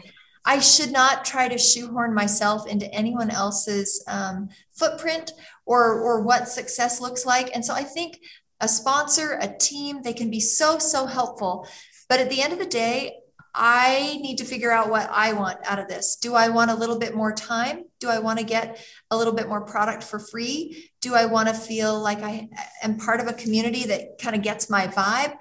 I 0.45 0.59
should 0.59 0.91
not 0.91 1.25
try 1.25 1.49
to 1.49 1.59
shoehorn 1.59 2.15
myself 2.15 2.67
into 2.67 2.93
anyone 2.93 3.31
else's 3.31 4.05
um, 4.09 4.49
footprint 4.73 5.33
or, 5.67 6.01
or 6.01 6.23
what 6.23 6.49
success 6.49 7.01
looks 7.01 7.25
like. 7.25 7.55
And 7.55 7.65
so 7.65 7.75
I 7.75 7.85
think 7.85 8.19
a 8.61 8.69
sponsor, 8.69 9.39
a 9.41 9.57
team, 9.57 10.03
they 10.03 10.13
can 10.13 10.31
be 10.31 10.41
so, 10.41 10.79
so 10.79 11.07
helpful. 11.07 11.67
But 12.09 12.21
at 12.21 12.29
the 12.29 12.43
end 12.43 12.53
of 12.53 12.59
the 12.59 12.67
day, 12.67 13.17
I 13.55 14.19
need 14.23 14.39
to 14.39 14.45
figure 14.45 14.73
out 14.73 14.89
what 14.89 15.11
I 15.11 15.35
want 15.35 15.59
out 15.65 15.79
of 15.79 15.89
this. 15.89 16.17
Do 16.17 16.35
I 16.35 16.49
want 16.49 16.71
a 16.71 16.75
little 16.75 16.99
bit 16.99 17.15
more 17.15 17.33
time? 17.33 17.85
Do 18.01 18.09
I 18.09 18.19
want 18.19 18.39
to 18.39 18.45
get 18.45 18.83
a 19.11 19.17
little 19.17 19.35
bit 19.35 19.49
more 19.49 19.61
product 19.61 20.03
for 20.03 20.19
free? 20.19 20.91
Do 21.01 21.15
I 21.15 21.27
want 21.27 21.49
to 21.49 21.55
feel 21.55 22.01
like 22.01 22.23
I 22.23 22.49
am 22.83 22.97
part 22.97 23.21
of 23.21 23.27
a 23.27 23.33
community 23.35 23.85
that 23.85 24.19
kind 24.19 24.35
of 24.35 24.43
gets 24.43 24.71
my 24.71 24.87
vibe? 24.87 25.39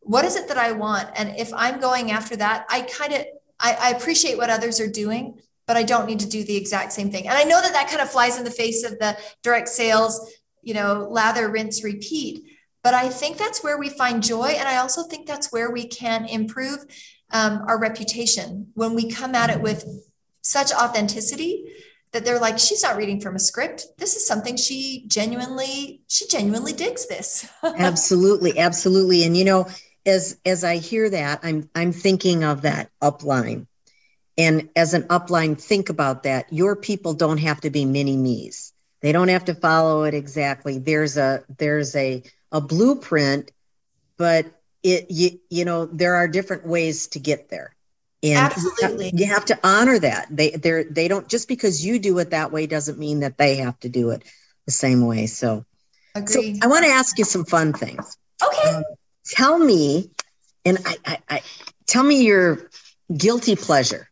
What 0.00 0.24
is 0.24 0.36
it 0.36 0.48
that 0.48 0.56
I 0.56 0.72
want? 0.72 1.08
And 1.16 1.36
if 1.36 1.52
I'm 1.52 1.80
going 1.80 2.12
after 2.12 2.36
that, 2.36 2.64
I 2.70 2.82
kind 2.82 3.12
of 3.12 3.26
I, 3.60 3.76
I 3.80 3.90
appreciate 3.90 4.36
what 4.36 4.50
others 4.50 4.80
are 4.80 4.90
doing, 4.90 5.40
but 5.66 5.76
I 5.76 5.82
don't 5.82 6.06
need 6.06 6.20
to 6.20 6.28
do 6.28 6.44
the 6.44 6.56
exact 6.56 6.92
same 6.92 7.10
thing. 7.10 7.26
And 7.28 7.36
I 7.36 7.44
know 7.44 7.60
that 7.60 7.72
that 7.72 7.88
kind 7.88 8.00
of 8.00 8.10
flies 8.10 8.38
in 8.38 8.44
the 8.44 8.50
face 8.50 8.84
of 8.84 8.98
the 8.98 9.16
direct 9.42 9.68
sales, 9.68 10.32
you 10.62 10.74
know, 10.74 11.08
lather, 11.10 11.50
rinse, 11.50 11.84
repeat. 11.84 12.44
But 12.82 12.94
I 12.94 13.08
think 13.08 13.36
that's 13.36 13.62
where 13.62 13.78
we 13.78 13.88
find 13.88 14.22
joy. 14.22 14.54
And 14.58 14.68
I 14.68 14.76
also 14.76 15.02
think 15.04 15.26
that's 15.26 15.52
where 15.52 15.70
we 15.70 15.86
can 15.86 16.24
improve 16.24 16.84
um, 17.32 17.62
our 17.66 17.78
reputation 17.78 18.68
when 18.74 18.94
we 18.94 19.10
come 19.10 19.34
at 19.34 19.50
it 19.50 19.60
with 19.60 19.84
such 20.42 20.72
authenticity 20.72 21.64
that 22.12 22.24
they're 22.24 22.38
like 22.38 22.58
she's 22.58 22.82
not 22.82 22.96
reading 22.96 23.20
from 23.20 23.36
a 23.36 23.38
script 23.38 23.86
this 23.98 24.16
is 24.16 24.26
something 24.26 24.56
she 24.56 25.04
genuinely 25.08 26.00
she 26.08 26.26
genuinely 26.26 26.72
digs 26.72 27.06
this 27.06 27.46
absolutely 27.62 28.58
absolutely 28.58 29.24
and 29.24 29.36
you 29.36 29.44
know 29.44 29.68
as 30.08 30.38
as 30.44 30.64
I 30.64 30.78
hear 30.78 31.08
that, 31.10 31.40
I'm 31.42 31.68
I'm 31.74 31.92
thinking 31.92 32.44
of 32.44 32.62
that 32.62 32.90
upline. 33.02 33.66
And 34.36 34.68
as 34.76 34.94
an 34.94 35.02
upline, 35.04 35.60
think 35.60 35.88
about 35.88 36.22
that. 36.22 36.52
Your 36.52 36.76
people 36.76 37.14
don't 37.14 37.38
have 37.38 37.60
to 37.62 37.70
be 37.70 37.84
mini 37.84 38.16
me's. 38.16 38.72
They 39.00 39.12
don't 39.12 39.28
have 39.28 39.46
to 39.46 39.54
follow 39.54 40.04
it 40.04 40.14
exactly. 40.14 40.78
There's 40.78 41.16
a 41.16 41.44
there's 41.58 41.94
a 41.94 42.22
a 42.50 42.60
blueprint, 42.60 43.50
but 44.16 44.46
it 44.82 45.06
you, 45.10 45.40
you 45.50 45.64
know 45.64 45.86
there 45.86 46.16
are 46.16 46.28
different 46.28 46.66
ways 46.66 47.08
to 47.08 47.18
get 47.18 47.48
there. 47.48 47.74
and 48.22 48.38
Absolutely. 48.38 49.12
You, 49.14 49.26
have, 49.26 49.44
to 49.46 49.58
honor 49.62 49.98
that 49.98 50.26
they 50.30 50.50
they're 50.50 50.84
they 50.84 51.08
don't 51.08 51.28
just 51.28 51.48
because 51.48 51.84
you 51.84 51.98
do 51.98 52.18
it 52.18 52.30
that 52.30 52.52
way 52.52 52.66
doesn't 52.66 52.98
mean 52.98 53.20
that 53.20 53.38
they 53.38 53.56
have 53.56 53.78
to 53.80 53.88
do 53.88 54.10
it 54.10 54.22
the 54.66 54.72
same 54.72 55.06
way 55.06 55.26
so 55.26 55.64
so 56.26 56.42
i 56.62 56.66
want 56.66 56.84
to 56.84 56.90
ask 56.90 57.16
you 57.16 57.24
some 57.24 57.44
fun 57.44 57.72
things 57.72 58.18
okay 58.44 58.74
um, 58.74 58.84
tell 59.28 59.58
me 59.58 60.10
and 60.64 60.78
I, 60.84 60.96
I, 61.06 61.18
I 61.28 61.42
tell 61.86 62.02
me 62.02 62.24
your 62.24 62.70
guilty 63.16 63.56
pleasure 63.56 64.08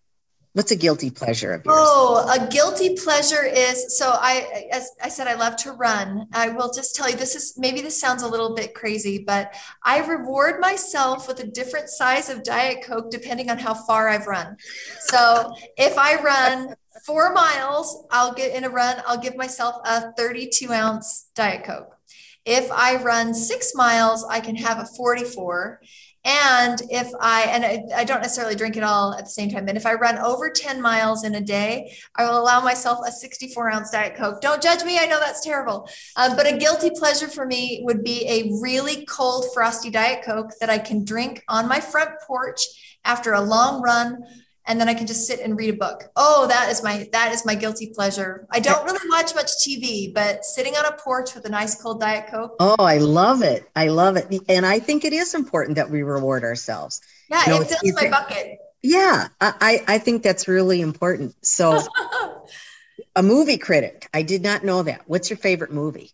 What's 0.57 0.71
a 0.71 0.77
guilty 0.77 1.11
pleasure 1.11 1.53
of 1.53 1.67
yours? 1.67 1.77
Oh, 1.79 2.27
a 2.33 2.49
guilty 2.51 2.97
pleasure 2.97 3.45
is 3.45 3.99
so 3.99 4.09
I 4.19 4.71
as 4.73 4.91
I 5.03 5.11
said 5.11 5.27
I 5.27 5.35
love 5.35 5.55
to 5.57 5.73
run. 5.73 6.29
I 6.33 6.49
will 6.49 6.73
just 6.73 6.97
tell 6.97 7.11
you 7.11 7.15
this 7.15 7.35
is 7.35 7.59
maybe 7.59 7.83
this 7.83 8.01
sounds 8.01 8.23
a 8.23 8.27
little 8.27 8.55
bit 8.55 8.73
crazy, 8.73 9.23
but 9.23 9.55
I 9.85 9.99
reward 9.99 10.59
myself 10.59 11.29
with 11.29 11.41
a 11.41 11.47
different 11.47 11.91
size 11.91 12.31
of 12.31 12.43
diet 12.43 12.83
coke 12.83 13.11
depending 13.11 13.51
on 13.51 13.59
how 13.59 13.75
far 13.75 14.09
I've 14.09 14.27
run. 14.27 14.57
So, 15.01 15.55
if 15.77 15.99
I 15.99 16.23
run 16.23 16.75
4 17.05 17.35
miles, 17.35 18.07
I'll 18.11 18.33
get 18.33 18.57
in 18.57 18.65
a 18.65 18.71
run, 18.71 19.03
I'll 19.07 19.21
give 19.21 19.37
myself 19.37 19.77
a 19.85 20.13
32 20.13 20.73
ounce 20.73 21.27
diet 21.35 21.65
coke. 21.65 21.96
If 22.47 22.71
I 22.73 23.03
run 23.03 23.35
6 23.35 23.75
miles, 23.75 24.25
I 24.25 24.41
can 24.41 24.57
have 24.57 24.79
a 24.79 24.87
44 24.87 25.81
and 26.27 26.83
if 26.91 27.09
I, 27.21 27.43
and 27.45 27.65
I, 27.65 27.85
I, 28.01 28.05
don't 28.05 28.21
necessarily 28.21 28.57
drink 28.57 28.77
it 28.77 28.83
all 28.83 29.15
at 29.15 29.27
the 29.27 29.31
same 29.31 29.49
time, 29.49 29.69
and 29.69 29.79
if 29.79 29.87
I 29.87 29.95
run 29.95 30.19
over 30.19 30.51
10 30.51 30.83
miles 30.83 31.23
in 31.23 31.37
a 31.37 31.41
day, 31.41 31.97
I 32.17 32.25
will 32.25 32.37
allow 32.37 32.61
myself 32.61 32.99
a 33.07 33.13
64 33.13 33.71
ounce 33.71 33.91
Diet 33.93 34.17
Coke. 34.17 34.41
Don't 34.41 34.61
judge 34.61 34.83
me. 34.83 34.99
I 34.99 35.07
know 35.07 35.21
that's 35.21 35.45
terrible. 35.45 35.89
Um, 36.17 36.35
but 36.35 36.53
a 36.53 36.57
guilty 36.57 36.91
pleasure 36.91 37.29
for 37.29 37.47
me 37.47 37.81
would 37.85 38.03
be 38.03 38.27
a 38.29 38.51
really 38.61 39.05
cold, 39.07 39.47
frosty 39.55 39.89
Diet 39.89 40.25
Coke 40.25 40.51
that 40.59 40.69
I 40.69 40.79
can 40.79 41.05
drink 41.05 41.45
on 41.49 41.69
my 41.69 41.79
front 41.79 42.11
porch 42.27 42.61
after 43.05 43.33
a 43.33 43.41
long 43.41 43.81
run 43.81 44.25
and 44.67 44.81
then 44.81 44.89
I 44.89 44.95
can 44.95 45.07
just 45.07 45.27
sit 45.27 45.41
and 45.41 45.57
read 45.57 45.75
a 45.75 45.77
book. 45.77 46.05
Oh, 46.17 46.47
that 46.49 46.71
is 46.71 46.83
my 46.83 47.09
that 47.13 47.33
is 47.33 47.47
my 47.47 47.55
guilty 47.55 47.93
pleasure. 47.95 48.47
I 48.51 48.61
don't 48.61 48.85
really 48.85 49.09
watch 49.09 49.35
much 49.35 49.51
TV, 49.65 50.13
but 50.13 50.45
sitting 50.45 50.75
on 50.77 50.85
a 50.85 50.93
porch 50.93 51.35
with 51.35 51.45
a 51.45 51.49
nice 51.49 51.81
cold 51.81 52.01
diet 52.01 52.29
coke. 52.31 52.57
Oh, 52.59 52.77
I 52.79 52.99
love 52.99 53.43
it. 53.43 53.69
I 53.77 53.89
love 53.89 54.17
it. 54.17 54.27
And 54.49 54.67
I 54.67 54.79
think 54.79 55.05
it 55.05 55.13
is 55.13 55.35
important 55.35 55.77
that 55.77 55.91
we 55.91 56.03
reward 56.03 56.43
ourselves. 56.43 57.01
Yeah, 57.31 57.45
you 57.45 57.51
know, 57.51 57.61
it 57.63 57.69
fills 57.69 57.95
my 57.95 58.11
bucket. 58.11 58.59
Yeah, 58.83 59.29
I 59.41 59.83
I 59.87 59.99
think 59.99 60.23
that's 60.23 60.49
really 60.49 60.81
important. 60.81 61.35
So 61.45 61.81
a 63.17 63.23
movie 63.23 63.59
critic. 63.59 64.09
I 64.13 64.23
did 64.23 64.43
not 64.43 64.65
know 64.65 64.83
that. 64.83 65.03
What's 65.07 65.31
your 65.31 65.39
favorite 65.39 65.73
movie? 65.73 66.13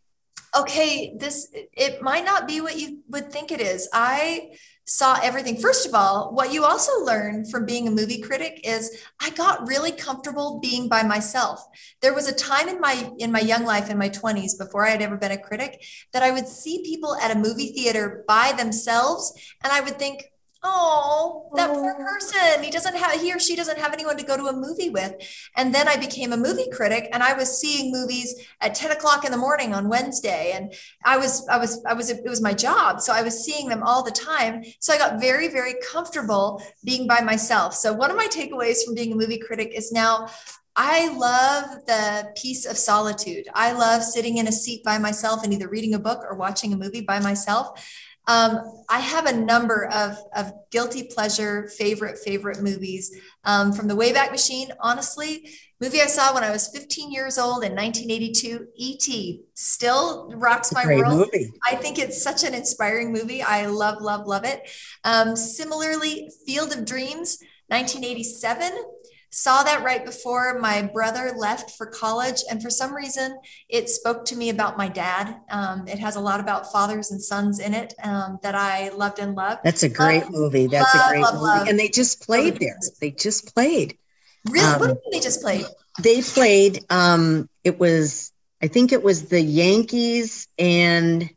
Okay, 0.55 1.17
this 1.19 1.49
it 1.53 2.03
might 2.03 2.25
not 2.25 2.47
be 2.47 2.61
what 2.61 2.79
you 2.79 3.03
would 3.09 3.33
think 3.33 3.51
it 3.53 3.61
is. 3.61 3.89
I 3.93 4.51
saw 4.85 5.19
everything. 5.23 5.61
First 5.61 5.87
of 5.87 5.95
all, 5.95 6.33
what 6.35 6.53
you 6.53 6.65
also 6.65 7.05
learn 7.05 7.45
from 7.45 7.67
being 7.67 7.87
a 7.87 7.91
movie 7.91 8.21
critic 8.21 8.61
is 8.65 9.03
I 9.21 9.31
got 9.31 9.67
really 9.67 9.93
comfortable 9.93 10.59
being 10.61 10.89
by 10.89 11.03
myself. 11.03 11.65
There 12.01 12.15
was 12.15 12.29
a 12.29 12.35
time 12.35 12.69
in 12.69 12.81
my 12.81 13.11
in 13.19 13.31
my 13.31 13.41
young 13.41 13.65
life 13.65 13.91
in 13.91 13.99
my 13.99 14.09
20s 14.09 14.59
before 14.59 14.87
I 14.87 14.91
had 14.91 15.03
ever 15.03 15.17
been 15.17 15.33
a 15.33 15.39
critic 15.39 15.85
that 16.13 16.23
I 16.23 16.31
would 16.31 16.49
see 16.49 16.83
people 16.85 17.17
at 17.17 17.31
a 17.31 17.39
movie 17.39 17.73
theater 17.73 18.25
by 18.27 18.53
themselves 18.57 19.33
and 19.63 19.73
I 19.73 19.81
would 19.81 19.99
think, 19.99 20.25
oh, 20.63 21.51
that 21.55 21.71
poor 21.73 21.97
oh. 21.99 22.03
person. 22.03 22.63
He 22.63 22.71
doesn't 22.71 22.97
have, 22.97 23.21
he 23.21 23.33
or 23.33 23.39
she 23.39 23.57
doesn't 23.57 23.79
have 23.79 23.93
anyone 23.93 24.17
to 24.17 24.25
go 24.25 24.37
to 24.37 24.47
a 24.47 24.53
movie 24.53 24.91
with. 24.91 25.15
And 25.57 25.75
then 25.75 25.89
I 25.89 25.97
became 25.97 26.33
a 26.33 26.37
movie 26.37 26.71
critic 26.71 27.09
and 27.13 27.23
I 27.23 27.33
was 27.33 27.61
seeing 27.61 27.91
movies 27.91 28.35
at 28.61 28.75
10 28.75 28.91
o'clock 28.93 29.25
in 29.25 29.33
the 29.33 29.37
morning 29.37 29.75
on 29.75 29.89
Wednesday. 29.89 30.53
And 30.55 30.73
I 31.05 31.19
was, 31.19 31.47
I 31.49 31.59
was, 31.59 31.85
I 31.85 31.95
was, 31.95 32.11
it 32.11 32.25
was 32.25 32.41
my 32.41 32.55
job. 32.55 33.01
So 33.01 33.13
I 33.13 33.23
was 33.23 33.45
seeing 33.45 33.69
them 33.69 33.83
all 33.83 34.03
the 34.03 34.11
time. 34.11 34.63
So 34.81 34.93
I 34.93 34.99
got 34.99 35.21
very, 35.21 35.49
very 35.49 35.75
comfortable 35.91 36.63
being 36.85 37.07
by 37.07 37.21
myself. 37.21 37.75
So 37.75 37.93
one 37.93 38.11
of 38.11 38.17
my 38.17 38.29
takeaways 38.29 38.85
from 38.85 38.95
being 38.95 39.13
a 39.13 39.17
movie 39.17 39.39
critic 39.39 39.73
is 39.75 39.93
now 39.93 40.29
I 40.75 41.15
love 41.15 41.85
the 41.87 42.33
peace 42.35 42.65
of 42.65 42.79
solitude. 42.79 43.47
I 43.53 43.73
love 43.73 44.03
sitting 44.03 44.39
in 44.39 44.49
a 44.49 44.53
seat 44.53 44.83
by 44.83 44.97
myself 44.97 45.45
and 45.45 45.53
either 45.53 45.69
reading 45.69 45.93
a 45.93 45.99
book 45.99 46.25
or 46.27 46.35
watching 46.35 46.73
a 46.73 46.79
movie 46.79 47.03
by 47.03 47.21
myself. 47.21 47.79
Um, 48.29 48.61
I 48.89 49.01
have 49.01 49.27
a 49.27 49.37
number 49.37 49.87
of, 49.87 50.17
of 50.35 50.53
guilty 50.71 51.05
pleasure 51.05 51.69
favorite 51.69 52.19
favorite 52.19 52.63
movies 52.63 53.15
um, 53.45 53.73
from 53.73 53.89
the 53.89 53.97
Wayback 53.97 54.31
Machine. 54.31 54.69
Honestly, 54.81 55.49
movie 55.81 56.01
I 56.01 56.07
saw 56.07 56.33
when 56.33 56.45
I 56.45 56.51
was 56.51 56.69
15 56.69 57.11
years 57.11 57.37
old 57.37 57.65
in 57.65 57.75
1982. 57.75 58.69
E.T. 58.77 59.43
still 59.55 60.33
rocks 60.37 60.73
my 60.73 60.87
world. 60.87 61.19
Movie. 61.19 61.53
I 61.65 61.75
think 61.75 61.99
it's 61.99 62.23
such 62.23 62.45
an 62.45 62.55
inspiring 62.55 63.13
movie. 63.13 63.43
I 63.43 63.67
love 63.67 64.01
love 64.01 64.27
love 64.27 64.45
it. 64.45 64.71
Um, 65.05 65.35
similarly, 65.35 66.31
Field 66.47 66.73
of 66.73 66.85
Dreams, 66.85 67.39
1987 67.69 68.73
saw 69.35 69.63
that 69.63 69.83
right 69.83 70.05
before 70.05 70.59
my 70.61 70.83
brother 70.83 71.33
left 71.35 71.71
for 71.71 71.87
college. 71.87 72.43
And 72.51 72.63
for 72.63 72.69
some 72.69 72.95
reason, 72.95 73.39
it 73.69 73.89
spoke 73.89 74.27
to 74.27 74.37
me 74.37 74.51
about 74.51 74.77
my 74.77 74.89
dad. 74.89 75.37
Um, 75.51 75.89
it 75.89 75.99
has 75.99 76.17
a 76.17 76.21
lot 76.21 76.39
about 76.39 76.71
fathers 76.71 77.11
and 77.11 77.21
sons 77.21 77.59
in 77.59 77.73
it 77.73 77.95
um, 78.05 78.39
that 78.43 78.55
I 78.55 78.91
loved 78.91 79.19
and 79.19 79.35
loved. 79.35 79.61
That's 79.65 79.83
a 79.83 79.89
great 79.89 80.31
movie. 80.31 80.67
That's 80.67 80.95
love, 80.95 81.07
a 81.07 81.09
great 81.09 81.23
love, 81.23 81.35
movie. 81.35 81.45
Love. 81.45 81.69
And 81.69 81.79
they 81.79 81.89
just 81.89 82.23
played 82.27 82.61
there. 82.61 82.79
They 83.01 83.11
just 83.11 83.55
played. 83.55 83.97
Really? 84.49 84.67
Um, 84.67 84.81
what 84.81 84.89
did 84.89 85.13
they 85.13 85.21
just 85.21 85.41
play? 85.41 85.65
They 86.01 86.21
played, 86.21 86.85
um, 86.91 87.49
it 87.65 87.81
was, 87.81 88.33
I 88.63 88.69
think 88.69 88.93
it 88.93 89.03
was 89.03 89.29
the 89.29 89.41
Yankees 89.41 90.47
and 90.59 91.31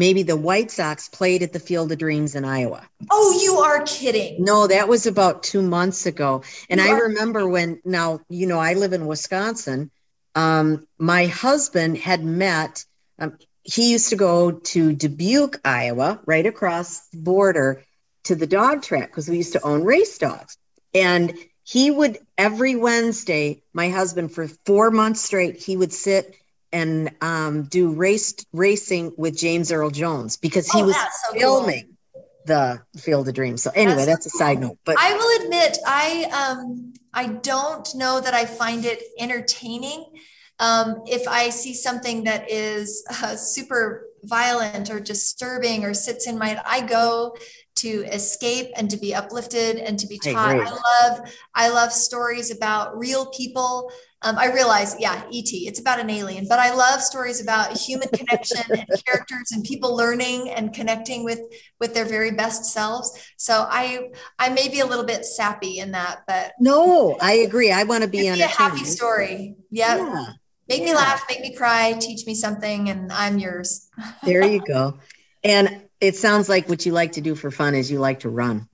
maybe 0.00 0.22
the 0.22 0.34
White 0.36 0.70
Sox 0.70 1.08
played 1.10 1.42
at 1.42 1.52
the 1.52 1.60
Field 1.60 1.92
of 1.92 1.98
Dreams 1.98 2.34
in 2.34 2.42
Iowa. 2.44 2.82
Oh, 3.10 3.38
you 3.42 3.56
are 3.58 3.82
kidding. 3.82 4.42
No, 4.42 4.66
that 4.66 4.88
was 4.88 5.06
about 5.06 5.42
two 5.42 5.60
months 5.60 6.06
ago. 6.06 6.42
And 6.70 6.80
you 6.80 6.86
I 6.86 6.90
are- 6.92 7.02
remember 7.08 7.46
when, 7.46 7.80
now, 7.84 8.20
you 8.30 8.46
know, 8.46 8.58
I 8.58 8.72
live 8.72 8.94
in 8.94 9.06
Wisconsin. 9.06 9.90
Um, 10.34 10.86
my 10.98 11.26
husband 11.26 11.98
had 11.98 12.24
met, 12.24 12.86
um, 13.18 13.36
he 13.62 13.92
used 13.92 14.08
to 14.08 14.16
go 14.16 14.52
to 14.72 14.94
Dubuque, 14.94 15.60
Iowa, 15.64 16.20
right 16.24 16.46
across 16.46 17.06
the 17.08 17.18
border 17.18 17.82
to 18.24 18.34
the 18.34 18.46
dog 18.46 18.82
track 18.82 19.10
because 19.10 19.28
we 19.28 19.36
used 19.36 19.52
to 19.52 19.62
own 19.62 19.84
race 19.84 20.16
dogs. 20.16 20.56
And 20.94 21.34
he 21.62 21.90
would 21.90 22.18
every 22.38 22.74
Wednesday, 22.74 23.62
my 23.74 23.90
husband 23.90 24.32
for 24.32 24.48
four 24.64 24.90
months 24.90 25.20
straight, 25.20 25.56
he 25.62 25.76
would 25.76 25.92
sit 25.92 26.34
and 26.72 27.10
um, 27.20 27.64
do 27.64 27.92
race 27.92 28.34
racing 28.52 29.12
with 29.16 29.36
James 29.36 29.72
Earl 29.72 29.90
Jones 29.90 30.36
because 30.36 30.70
he 30.70 30.82
oh, 30.82 30.86
was 30.86 30.96
so 30.96 31.38
filming 31.38 31.96
cool. 32.12 32.26
the 32.46 32.82
Field 33.00 33.28
of 33.28 33.34
Dreams. 33.34 33.62
So 33.62 33.70
anyway, 33.74 33.96
that's, 33.96 34.24
that's 34.24 34.26
a 34.26 34.30
side 34.30 34.60
note. 34.60 34.78
But 34.84 34.96
I 34.98 35.14
will 35.14 35.44
admit, 35.44 35.78
I 35.86 36.56
um, 36.58 36.94
I 37.12 37.26
don't 37.26 37.88
know 37.94 38.20
that 38.20 38.34
I 38.34 38.44
find 38.44 38.84
it 38.84 39.02
entertaining. 39.18 40.04
Um, 40.58 41.02
if 41.06 41.26
I 41.26 41.48
see 41.48 41.74
something 41.74 42.24
that 42.24 42.50
is 42.50 43.04
uh, 43.22 43.34
super 43.34 44.06
violent 44.24 44.90
or 44.90 45.00
disturbing 45.00 45.84
or 45.84 45.94
sits 45.94 46.26
in 46.26 46.38
my, 46.38 46.60
I 46.66 46.82
go 46.82 47.34
to 47.76 48.04
escape 48.12 48.70
and 48.76 48.90
to 48.90 48.98
be 48.98 49.14
uplifted 49.14 49.76
and 49.76 49.98
to 49.98 50.06
be 50.06 50.18
taught. 50.18 50.36
I, 50.36 50.58
I 50.58 50.70
love 50.70 51.30
I 51.54 51.68
love 51.70 51.92
stories 51.92 52.50
about 52.50 52.98
real 52.98 53.26
people 53.26 53.90
um, 54.22 54.36
I 54.36 54.52
realize, 54.52 54.96
yeah, 54.98 55.22
ET, 55.32 55.48
it's 55.52 55.80
about 55.80 55.98
an 55.98 56.10
alien, 56.10 56.46
but 56.46 56.58
I 56.58 56.74
love 56.74 57.00
stories 57.00 57.40
about 57.40 57.76
human 57.76 58.08
connection 58.08 58.62
and 58.68 58.86
characters 59.06 59.52
and 59.52 59.64
people 59.64 59.96
learning 59.96 60.50
and 60.50 60.74
connecting 60.74 61.24
with 61.24 61.40
with 61.78 61.94
their 61.94 62.04
very 62.04 62.32
best 62.32 62.66
selves. 62.66 63.18
So 63.38 63.66
I 63.68 64.10
I 64.38 64.50
may 64.50 64.68
be 64.68 64.80
a 64.80 64.86
little 64.86 65.06
bit 65.06 65.24
sappy 65.24 65.78
in 65.78 65.92
that, 65.92 66.20
but 66.26 66.52
no, 66.60 67.16
I 67.20 67.32
agree. 67.32 67.72
I 67.72 67.84
want 67.84 68.04
to 68.04 68.10
be 68.10 68.28
on 68.28 68.40
a 68.40 68.46
happy 68.46 68.84
story. 68.84 69.56
Yep. 69.70 69.98
Yeah. 69.98 70.26
Make 70.68 70.80
yeah. 70.80 70.86
me 70.86 70.94
laugh, 70.94 71.24
make 71.28 71.40
me 71.40 71.54
cry, 71.54 71.94
teach 71.98 72.26
me 72.26 72.34
something, 72.34 72.90
and 72.90 73.10
I'm 73.10 73.38
yours. 73.38 73.88
there 74.22 74.44
you 74.44 74.60
go. 74.60 74.98
And 75.42 75.82
it 76.00 76.16
sounds 76.16 76.48
like 76.48 76.68
what 76.68 76.86
you 76.86 76.92
like 76.92 77.12
to 77.12 77.20
do 77.20 77.34
for 77.34 77.50
fun 77.50 77.74
is 77.74 77.90
you 77.90 77.98
like 77.98 78.20
to 78.20 78.28
run 78.28 78.68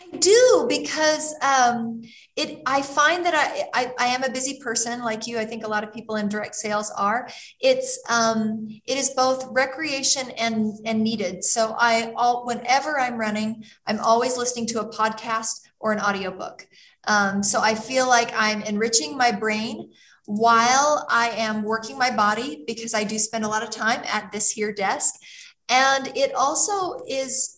I 0.00 0.16
do 0.16 0.66
because 0.68 1.34
um, 1.42 2.02
it. 2.36 2.62
I 2.66 2.82
find 2.82 3.24
that 3.24 3.34
I, 3.34 3.68
I, 3.74 3.92
I 3.98 4.06
am 4.08 4.24
a 4.24 4.30
busy 4.30 4.60
person 4.60 5.02
like 5.02 5.26
you. 5.26 5.38
I 5.38 5.44
think 5.44 5.64
a 5.64 5.68
lot 5.68 5.84
of 5.84 5.92
people 5.92 6.16
in 6.16 6.28
direct 6.28 6.56
sales 6.56 6.90
are. 6.96 7.28
It's 7.60 8.00
um, 8.08 8.68
it 8.86 8.98
is 8.98 9.10
both 9.10 9.46
recreation 9.50 10.30
and 10.32 10.78
and 10.84 11.02
needed. 11.02 11.44
So 11.44 11.74
I 11.78 12.12
all 12.16 12.46
whenever 12.46 12.98
I'm 12.98 13.18
running, 13.18 13.64
I'm 13.86 14.00
always 14.00 14.36
listening 14.36 14.66
to 14.68 14.80
a 14.80 14.90
podcast 14.90 15.60
or 15.78 15.92
an 15.92 16.00
audiobook. 16.00 16.66
Um, 17.06 17.42
so 17.42 17.60
I 17.60 17.74
feel 17.74 18.08
like 18.08 18.32
I'm 18.34 18.62
enriching 18.62 19.16
my 19.16 19.30
brain 19.30 19.92
while 20.26 21.06
I 21.10 21.30
am 21.30 21.62
working 21.62 21.98
my 21.98 22.10
body 22.10 22.64
because 22.66 22.94
I 22.94 23.04
do 23.04 23.18
spend 23.18 23.44
a 23.44 23.48
lot 23.48 23.62
of 23.62 23.70
time 23.70 24.00
at 24.06 24.32
this 24.32 24.50
here 24.50 24.72
desk. 24.72 25.14
And 25.68 26.08
it 26.16 26.34
also 26.34 27.02
is 27.08 27.53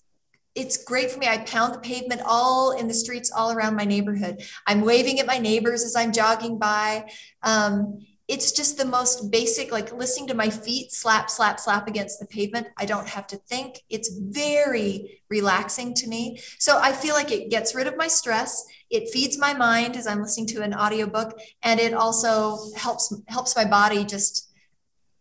it's 0.57 0.82
great 0.82 1.11
for 1.11 1.18
me. 1.18 1.28
I 1.28 1.38
pound 1.38 1.74
the 1.74 1.78
pavement 1.78 2.22
all 2.24 2.72
in 2.72 2.88
the 2.88 2.94
streets 2.94 3.30
all 3.30 3.52
around 3.52 3.76
my 3.76 3.84
neighborhood. 3.84 4.42
I'm 4.66 4.80
waving 4.80 5.20
at 5.20 5.26
my 5.26 5.38
neighbors 5.38 5.84
as 5.84 5.94
I'm 5.94 6.12
jogging 6.12 6.59
by. 6.59 7.11
Um, 7.42 7.98
it's 8.26 8.50
just 8.50 8.76
the 8.76 8.84
most 8.84 9.30
basic, 9.30 9.70
like 9.70 9.92
listening 9.92 10.26
to 10.28 10.34
my 10.34 10.50
feet 10.50 10.90
slap, 10.90 11.30
slap, 11.30 11.61
slap 11.61 11.86
against 11.86 12.18
the 12.18 12.26
pavement. 12.26 12.66
I 12.76 12.84
don't 12.84 13.07
have 13.07 13.26
to 13.28 13.36
think. 13.36 13.82
It's 13.88 14.09
very 14.09 15.20
relaxing 15.28 15.94
to 15.94 16.09
me. 16.09 16.40
So 16.59 16.78
I 16.78 16.92
feel 16.92 17.14
like 17.14 17.30
it 17.30 17.50
gets 17.50 17.74
rid 17.74 17.86
of 17.86 17.96
my 17.96 18.09
stress. 18.09 18.64
It 18.90 19.11
feeds 19.11 19.38
my 19.38 19.52
mind 19.52 19.96
as 19.96 20.09
I'm 20.09 20.22
listening 20.22 20.46
to 20.48 20.62
an 20.62 20.74
audiobook. 20.74 21.38
And 21.62 21.78
it 21.78 21.94
also 21.94 22.59
helps 22.76 23.14
helps 23.28 23.54
my 23.54 23.64
body 23.64 24.04
just 24.04 24.45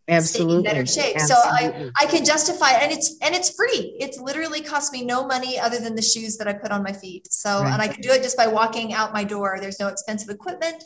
absolutely 0.08 0.62
better 0.62 0.86
shape. 0.86 1.16
Absolutely. 1.16 1.90
so 1.90 1.90
i 1.96 2.04
i 2.04 2.06
can 2.06 2.24
justify 2.24 2.72
it 2.72 2.82
and 2.82 2.92
it's 2.92 3.16
and 3.22 3.34
it's 3.34 3.50
free. 3.50 3.96
It's 4.00 4.18
literally 4.18 4.60
cost 4.60 4.92
me 4.92 5.04
no 5.04 5.26
money 5.26 5.58
other 5.58 5.78
than 5.78 5.94
the 5.94 6.02
shoes 6.02 6.36
that 6.38 6.48
i 6.48 6.52
put 6.52 6.70
on 6.70 6.82
my 6.82 6.92
feet. 6.92 7.32
So 7.32 7.60
right. 7.60 7.72
and 7.72 7.82
i 7.82 7.88
can 7.88 8.00
do 8.00 8.10
it 8.10 8.22
just 8.22 8.36
by 8.36 8.46
walking 8.46 8.92
out 8.92 9.12
my 9.12 9.24
door. 9.24 9.58
There's 9.60 9.80
no 9.80 9.88
expensive 9.88 10.28
equipment. 10.28 10.82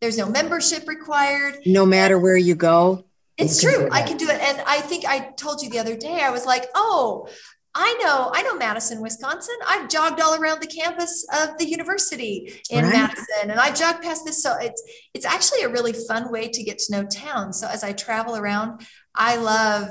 There's 0.00 0.18
no 0.18 0.28
membership 0.28 0.88
required. 0.88 1.58
No 1.64 1.86
matter 1.86 2.18
where 2.18 2.36
you 2.36 2.54
go 2.54 3.04
it's 3.38 3.60
true. 3.60 3.88
i 3.90 4.02
can 4.02 4.16
do 4.16 4.28
it. 4.28 4.40
And 4.40 4.62
i 4.66 4.80
think 4.80 5.04
i 5.06 5.30
told 5.36 5.62
you 5.62 5.70
the 5.70 5.78
other 5.78 5.96
day 5.96 6.20
i 6.22 6.30
was 6.30 6.46
like 6.46 6.66
oh 6.74 7.28
I 7.74 7.94
know, 8.02 8.30
I 8.34 8.42
know 8.42 8.54
Madison, 8.56 9.00
Wisconsin. 9.00 9.54
I've 9.66 9.88
jogged 9.88 10.20
all 10.20 10.34
around 10.34 10.60
the 10.60 10.66
campus 10.66 11.26
of 11.32 11.56
the 11.56 11.66
university 11.66 12.52
in 12.70 12.84
right. 12.84 12.92
Madison, 12.92 13.50
and 13.50 13.58
I 13.58 13.72
jogged 13.72 14.02
past 14.02 14.26
this. 14.26 14.42
So 14.42 14.56
it's 14.58 14.82
it's 15.14 15.24
actually 15.24 15.62
a 15.62 15.70
really 15.70 15.94
fun 15.94 16.30
way 16.30 16.48
to 16.48 16.62
get 16.62 16.78
to 16.78 16.92
know 16.92 17.04
town. 17.04 17.52
So 17.54 17.66
as 17.66 17.82
I 17.82 17.92
travel 17.92 18.36
around, 18.36 18.82
I 19.14 19.36
love 19.36 19.88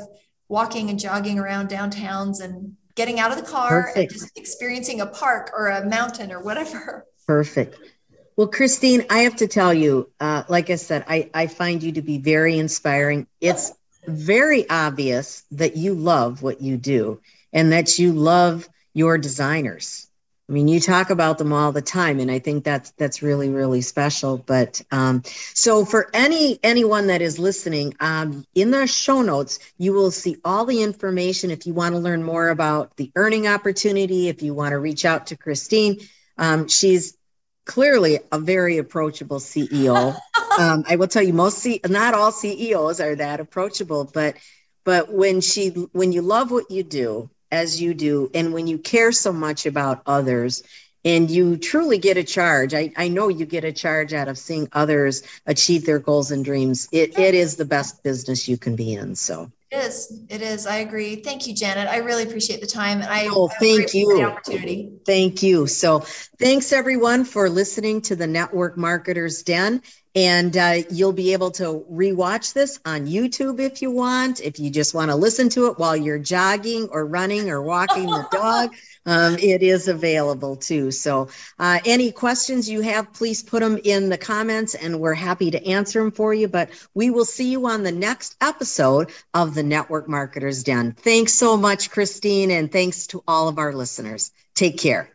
walking 0.48 0.92
and 0.92 1.00
jogging 1.00 1.40
around 1.40 1.70
downtowns 1.70 2.44
and 2.44 2.76
getting 2.94 3.20
out 3.20 3.32
of 3.32 3.38
the 3.38 3.50
car 3.50 3.84
Perfect. 3.84 4.12
and 4.12 4.22
just 4.22 4.38
experiencing 4.38 5.02
a 5.02 5.08
park 5.08 5.50
or 5.54 5.70
a 5.70 5.84
mountain 5.88 6.32
or 6.32 6.44
whatever. 6.44 7.08
Perfect. 7.26 7.80
Well, 8.36 8.48
Kristine, 8.48 9.06
I 9.10 9.20
have 9.20 9.38
to 9.38 9.48
tell 9.48 9.74
you, 9.74 10.12
uh, 10.20 10.44
like 10.48 10.70
I 10.70 10.76
said, 10.76 11.06
I, 11.08 11.30
I 11.34 11.48
find 11.48 11.82
you 11.82 11.94
to 11.94 12.02
be 12.02 12.18
very 12.18 12.58
inspiring. 12.58 13.28
It's 13.40 13.72
very 14.06 14.70
obvious 14.70 15.44
that 15.52 15.78
you 15.78 15.94
love 15.94 16.42
what 16.42 16.62
you 16.62 16.78
do 16.78 17.22
and 17.54 17.72
that 17.72 18.00
you 18.00 18.14
love 18.14 18.68
your 18.94 19.18
designers. 19.18 20.08
I 20.52 20.54
mean, 20.54 20.68
you 20.68 20.82
talk 20.82 21.12
about 21.12 21.38
them 21.38 21.54
all 21.54 21.72
the 21.72 21.82
time, 21.82 22.20
and 22.20 22.30
I 22.30 22.40
think 22.40 22.66
that's 22.66 22.92
that's 22.92 23.22
really 23.22 23.48
really 23.48 23.80
special. 23.80 24.38
But 24.38 24.82
um, 24.92 25.24
so 25.26 25.86
for 25.86 26.10
any 26.14 26.60
anyone 26.62 27.08
that 27.08 27.22
is 27.22 27.40
listening, 27.40 27.96
um, 28.02 28.46
in 28.54 28.72
the 28.72 28.86
show 28.86 29.22
notes, 29.22 29.60
you 29.78 29.94
will 29.94 30.12
see 30.12 30.36
all 30.44 30.66
the 30.66 30.84
information. 30.84 31.52
If 31.52 31.66
you 31.66 31.74
want 31.74 31.96
to 31.96 32.00
learn 32.00 32.22
more 32.22 32.50
about 32.50 32.98
the 32.98 33.14
earning 33.16 33.48
opportunity, 33.48 34.28
if 34.28 34.42
you 34.42 34.54
want 34.54 34.72
to 34.72 34.80
reach 34.80 35.06
out 35.06 35.28
to 35.28 35.38
Kristine, 35.38 36.06
um, 36.38 36.68
she's 36.68 37.18
clearly 37.66 38.20
a 38.34 38.38
very 38.38 38.78
approachable 38.78 39.40
CEO. 39.40 40.14
um, 40.60 40.84
I 40.86 40.98
will 40.98 41.08
tell 41.08 41.24
you, 41.24 41.32
most 41.32 41.60
C- 41.60 41.80
not 41.88 42.14
all 42.14 42.34
CEOs 42.34 43.00
are 43.00 43.16
that 43.16 43.40
approachable, 43.40 44.04
but 44.14 44.36
but 44.84 45.14
when 45.14 45.40
she 45.40 45.70
when 45.70 46.12
you 46.12 46.24
love 46.24 46.52
what 46.52 46.70
you 46.70 46.84
do 46.84 47.30
as 47.52 47.82
you 47.82 47.94
do 47.94 48.30
and 48.34 48.54
when 48.54 48.68
you 48.68 48.78
care 48.78 49.12
so 49.12 49.32
much 49.32 49.66
about 49.66 50.02
others 50.06 50.64
and 51.04 51.32
you 51.32 51.58
truly 51.58 51.98
get 51.98 52.18
a 52.18 52.24
charge 52.24 52.74
I, 52.74 52.92
I 52.96 53.08
know 53.08 53.28
you 53.28 53.46
get 53.46 53.64
a 53.64 53.72
charge 53.72 54.14
out 54.14 54.28
of 54.28 54.38
seeing 54.38 54.68
others 54.74 55.24
achieve 55.46 55.86
their 55.86 56.00
goals 56.00 56.32
and 56.32 56.44
dreams. 56.46 56.88
It, 56.92 57.18
it 57.18 57.36
is 57.36 57.56
the 57.56 57.66
best 57.66 58.04
business 58.04 58.48
you 58.48 58.58
can 58.58 58.76
be 58.76 58.94
in 58.94 59.16
so. 59.16 59.52
It 59.72 59.78
is 59.78 60.20
it 60.30 60.42
is. 60.42 60.68
I 60.68 60.78
agree. 60.78 61.16
Thank 61.16 61.48
you 61.48 61.56
janet. 61.56 61.88
I 61.88 61.98
really 61.98 62.24
appreciate 62.24 62.60
the 62.60 62.68
time 62.68 63.02
and 63.02 63.10
i 63.10 63.28
oh 63.32 63.50
thank 63.60 63.94
you. 63.94 64.18
the 64.18 64.26
opportunity. 64.26 64.92
Thank 65.06 65.42
you. 65.42 65.66
So 65.68 66.00
thanks 66.40 66.74
everyone 66.74 67.24
for 67.26 67.50
listening 67.50 68.02
to 68.02 68.16
the 68.16 68.28
network 68.28 68.78
marketers 68.78 69.44
den 69.44 69.82
and 70.16 70.58
uh, 70.58 70.78
you'll 70.90 71.14
be 71.14 71.34
able 71.34 71.52
to 71.52 71.86
rewatch 71.92 72.54
this 72.54 72.80
on 72.86 73.08
YouTube 73.08 73.60
if 73.60 73.82
you 73.82 73.92
want. 73.92 74.42
If 74.42 74.60
you 74.60 74.70
just 74.70 74.94
want 74.94 75.10
to 75.10 75.16
listen 75.16 75.50
to 75.50 75.68
it 75.68 75.80
while 75.80 75.96
you're 75.96 76.20
jogging 76.20 76.90
or 76.92 77.06
running 77.06 77.50
or 77.50 77.62
walking 77.62 78.08
the 78.08 78.28
dog, 78.32 78.74
um, 79.06 79.38
it 79.40 79.64
is 79.64 79.88
available 79.88 80.56
too. 80.58 80.92
So, 80.92 81.30
uh, 81.60 81.80
any 81.86 82.12
questions 82.12 82.70
you 82.70 82.82
have, 82.82 83.14
please 83.14 83.42
put 83.42 83.62
them 83.62 83.80
in 83.84 84.10
the 84.10 84.18
comments 84.18 84.76
and 84.76 85.00
we're 85.00 85.14
happy 85.14 85.52
to 85.52 85.66
answer 85.66 86.02
them 86.02 86.12
for 86.12 86.34
you. 86.34 86.48
But 86.48 86.70
we 86.94 87.10
will 87.10 87.26
see 87.26 87.52
you 87.52 87.66
on 87.68 87.84
the 87.84 87.92
next 87.92 88.36
episode 88.42 89.12
of 89.34 89.56
the 89.56 89.64
Network 89.64 90.08
Marketers 90.10 90.64
Den. 90.64 90.92
Thanks 90.92 91.34
so 91.34 91.58
much, 91.58 91.90
Kristine, 91.90 92.52
and 92.52 92.72
thanks 92.72 93.08
to 93.08 93.24
all 93.28 93.48
of 93.48 93.58
our 93.58 93.74
listeners. 93.74 94.32
Take 94.54 94.78
care. 94.78 95.12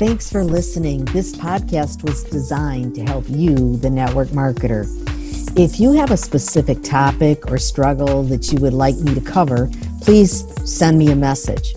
Thanks 0.00 0.32
for 0.32 0.42
listening. 0.42 1.04
This 1.04 1.36
podcast 1.36 2.04
was 2.04 2.24
designed 2.24 2.94
to 2.94 3.02
help 3.04 3.26
you, 3.28 3.76
the 3.76 3.90
network 3.90 4.28
marketer. 4.28 4.86
If 5.58 5.78
you 5.78 5.92
have 5.92 6.10
a 6.10 6.16
specific 6.16 6.82
topic 6.82 7.50
or 7.50 7.58
struggle 7.58 8.22
that 8.22 8.50
you 8.50 8.58
would 8.60 8.72
like 8.72 8.96
me 8.96 9.14
to 9.14 9.20
cover, 9.20 9.68
please 10.00 10.46
send 10.64 10.96
me 10.96 11.10
a 11.12 11.14
message. 11.14 11.74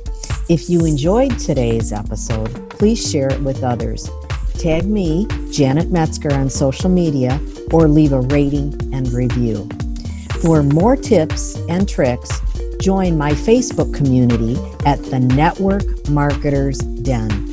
If 0.48 0.70
you 0.70 0.86
enjoyed 0.86 1.38
today's 1.38 1.92
episode, 1.92 2.70
please 2.70 3.12
share 3.12 3.28
it 3.28 3.42
with 3.42 3.62
others. 3.62 4.10
Tag 4.54 4.86
me, 4.86 5.28
Janet 5.52 5.92
Metzger, 5.92 6.34
on 6.34 6.50
social 6.50 6.90
media 6.90 7.42
or 7.74 7.90
leave 7.90 8.14
a 8.14 8.22
rating 8.22 8.74
and 8.94 9.12
review. 9.12 9.68
For 10.42 10.64
more 10.64 10.96
tips 10.96 11.58
and 11.68 11.90
tricks, 11.90 12.40
join 12.80 13.18
my 13.18 13.32
Facebook 13.32 13.94
community 13.94 14.56
at 14.86 15.04
the 15.04 15.20
Network 15.20 16.08
Marketers 16.08 16.78
Den. 16.78 17.53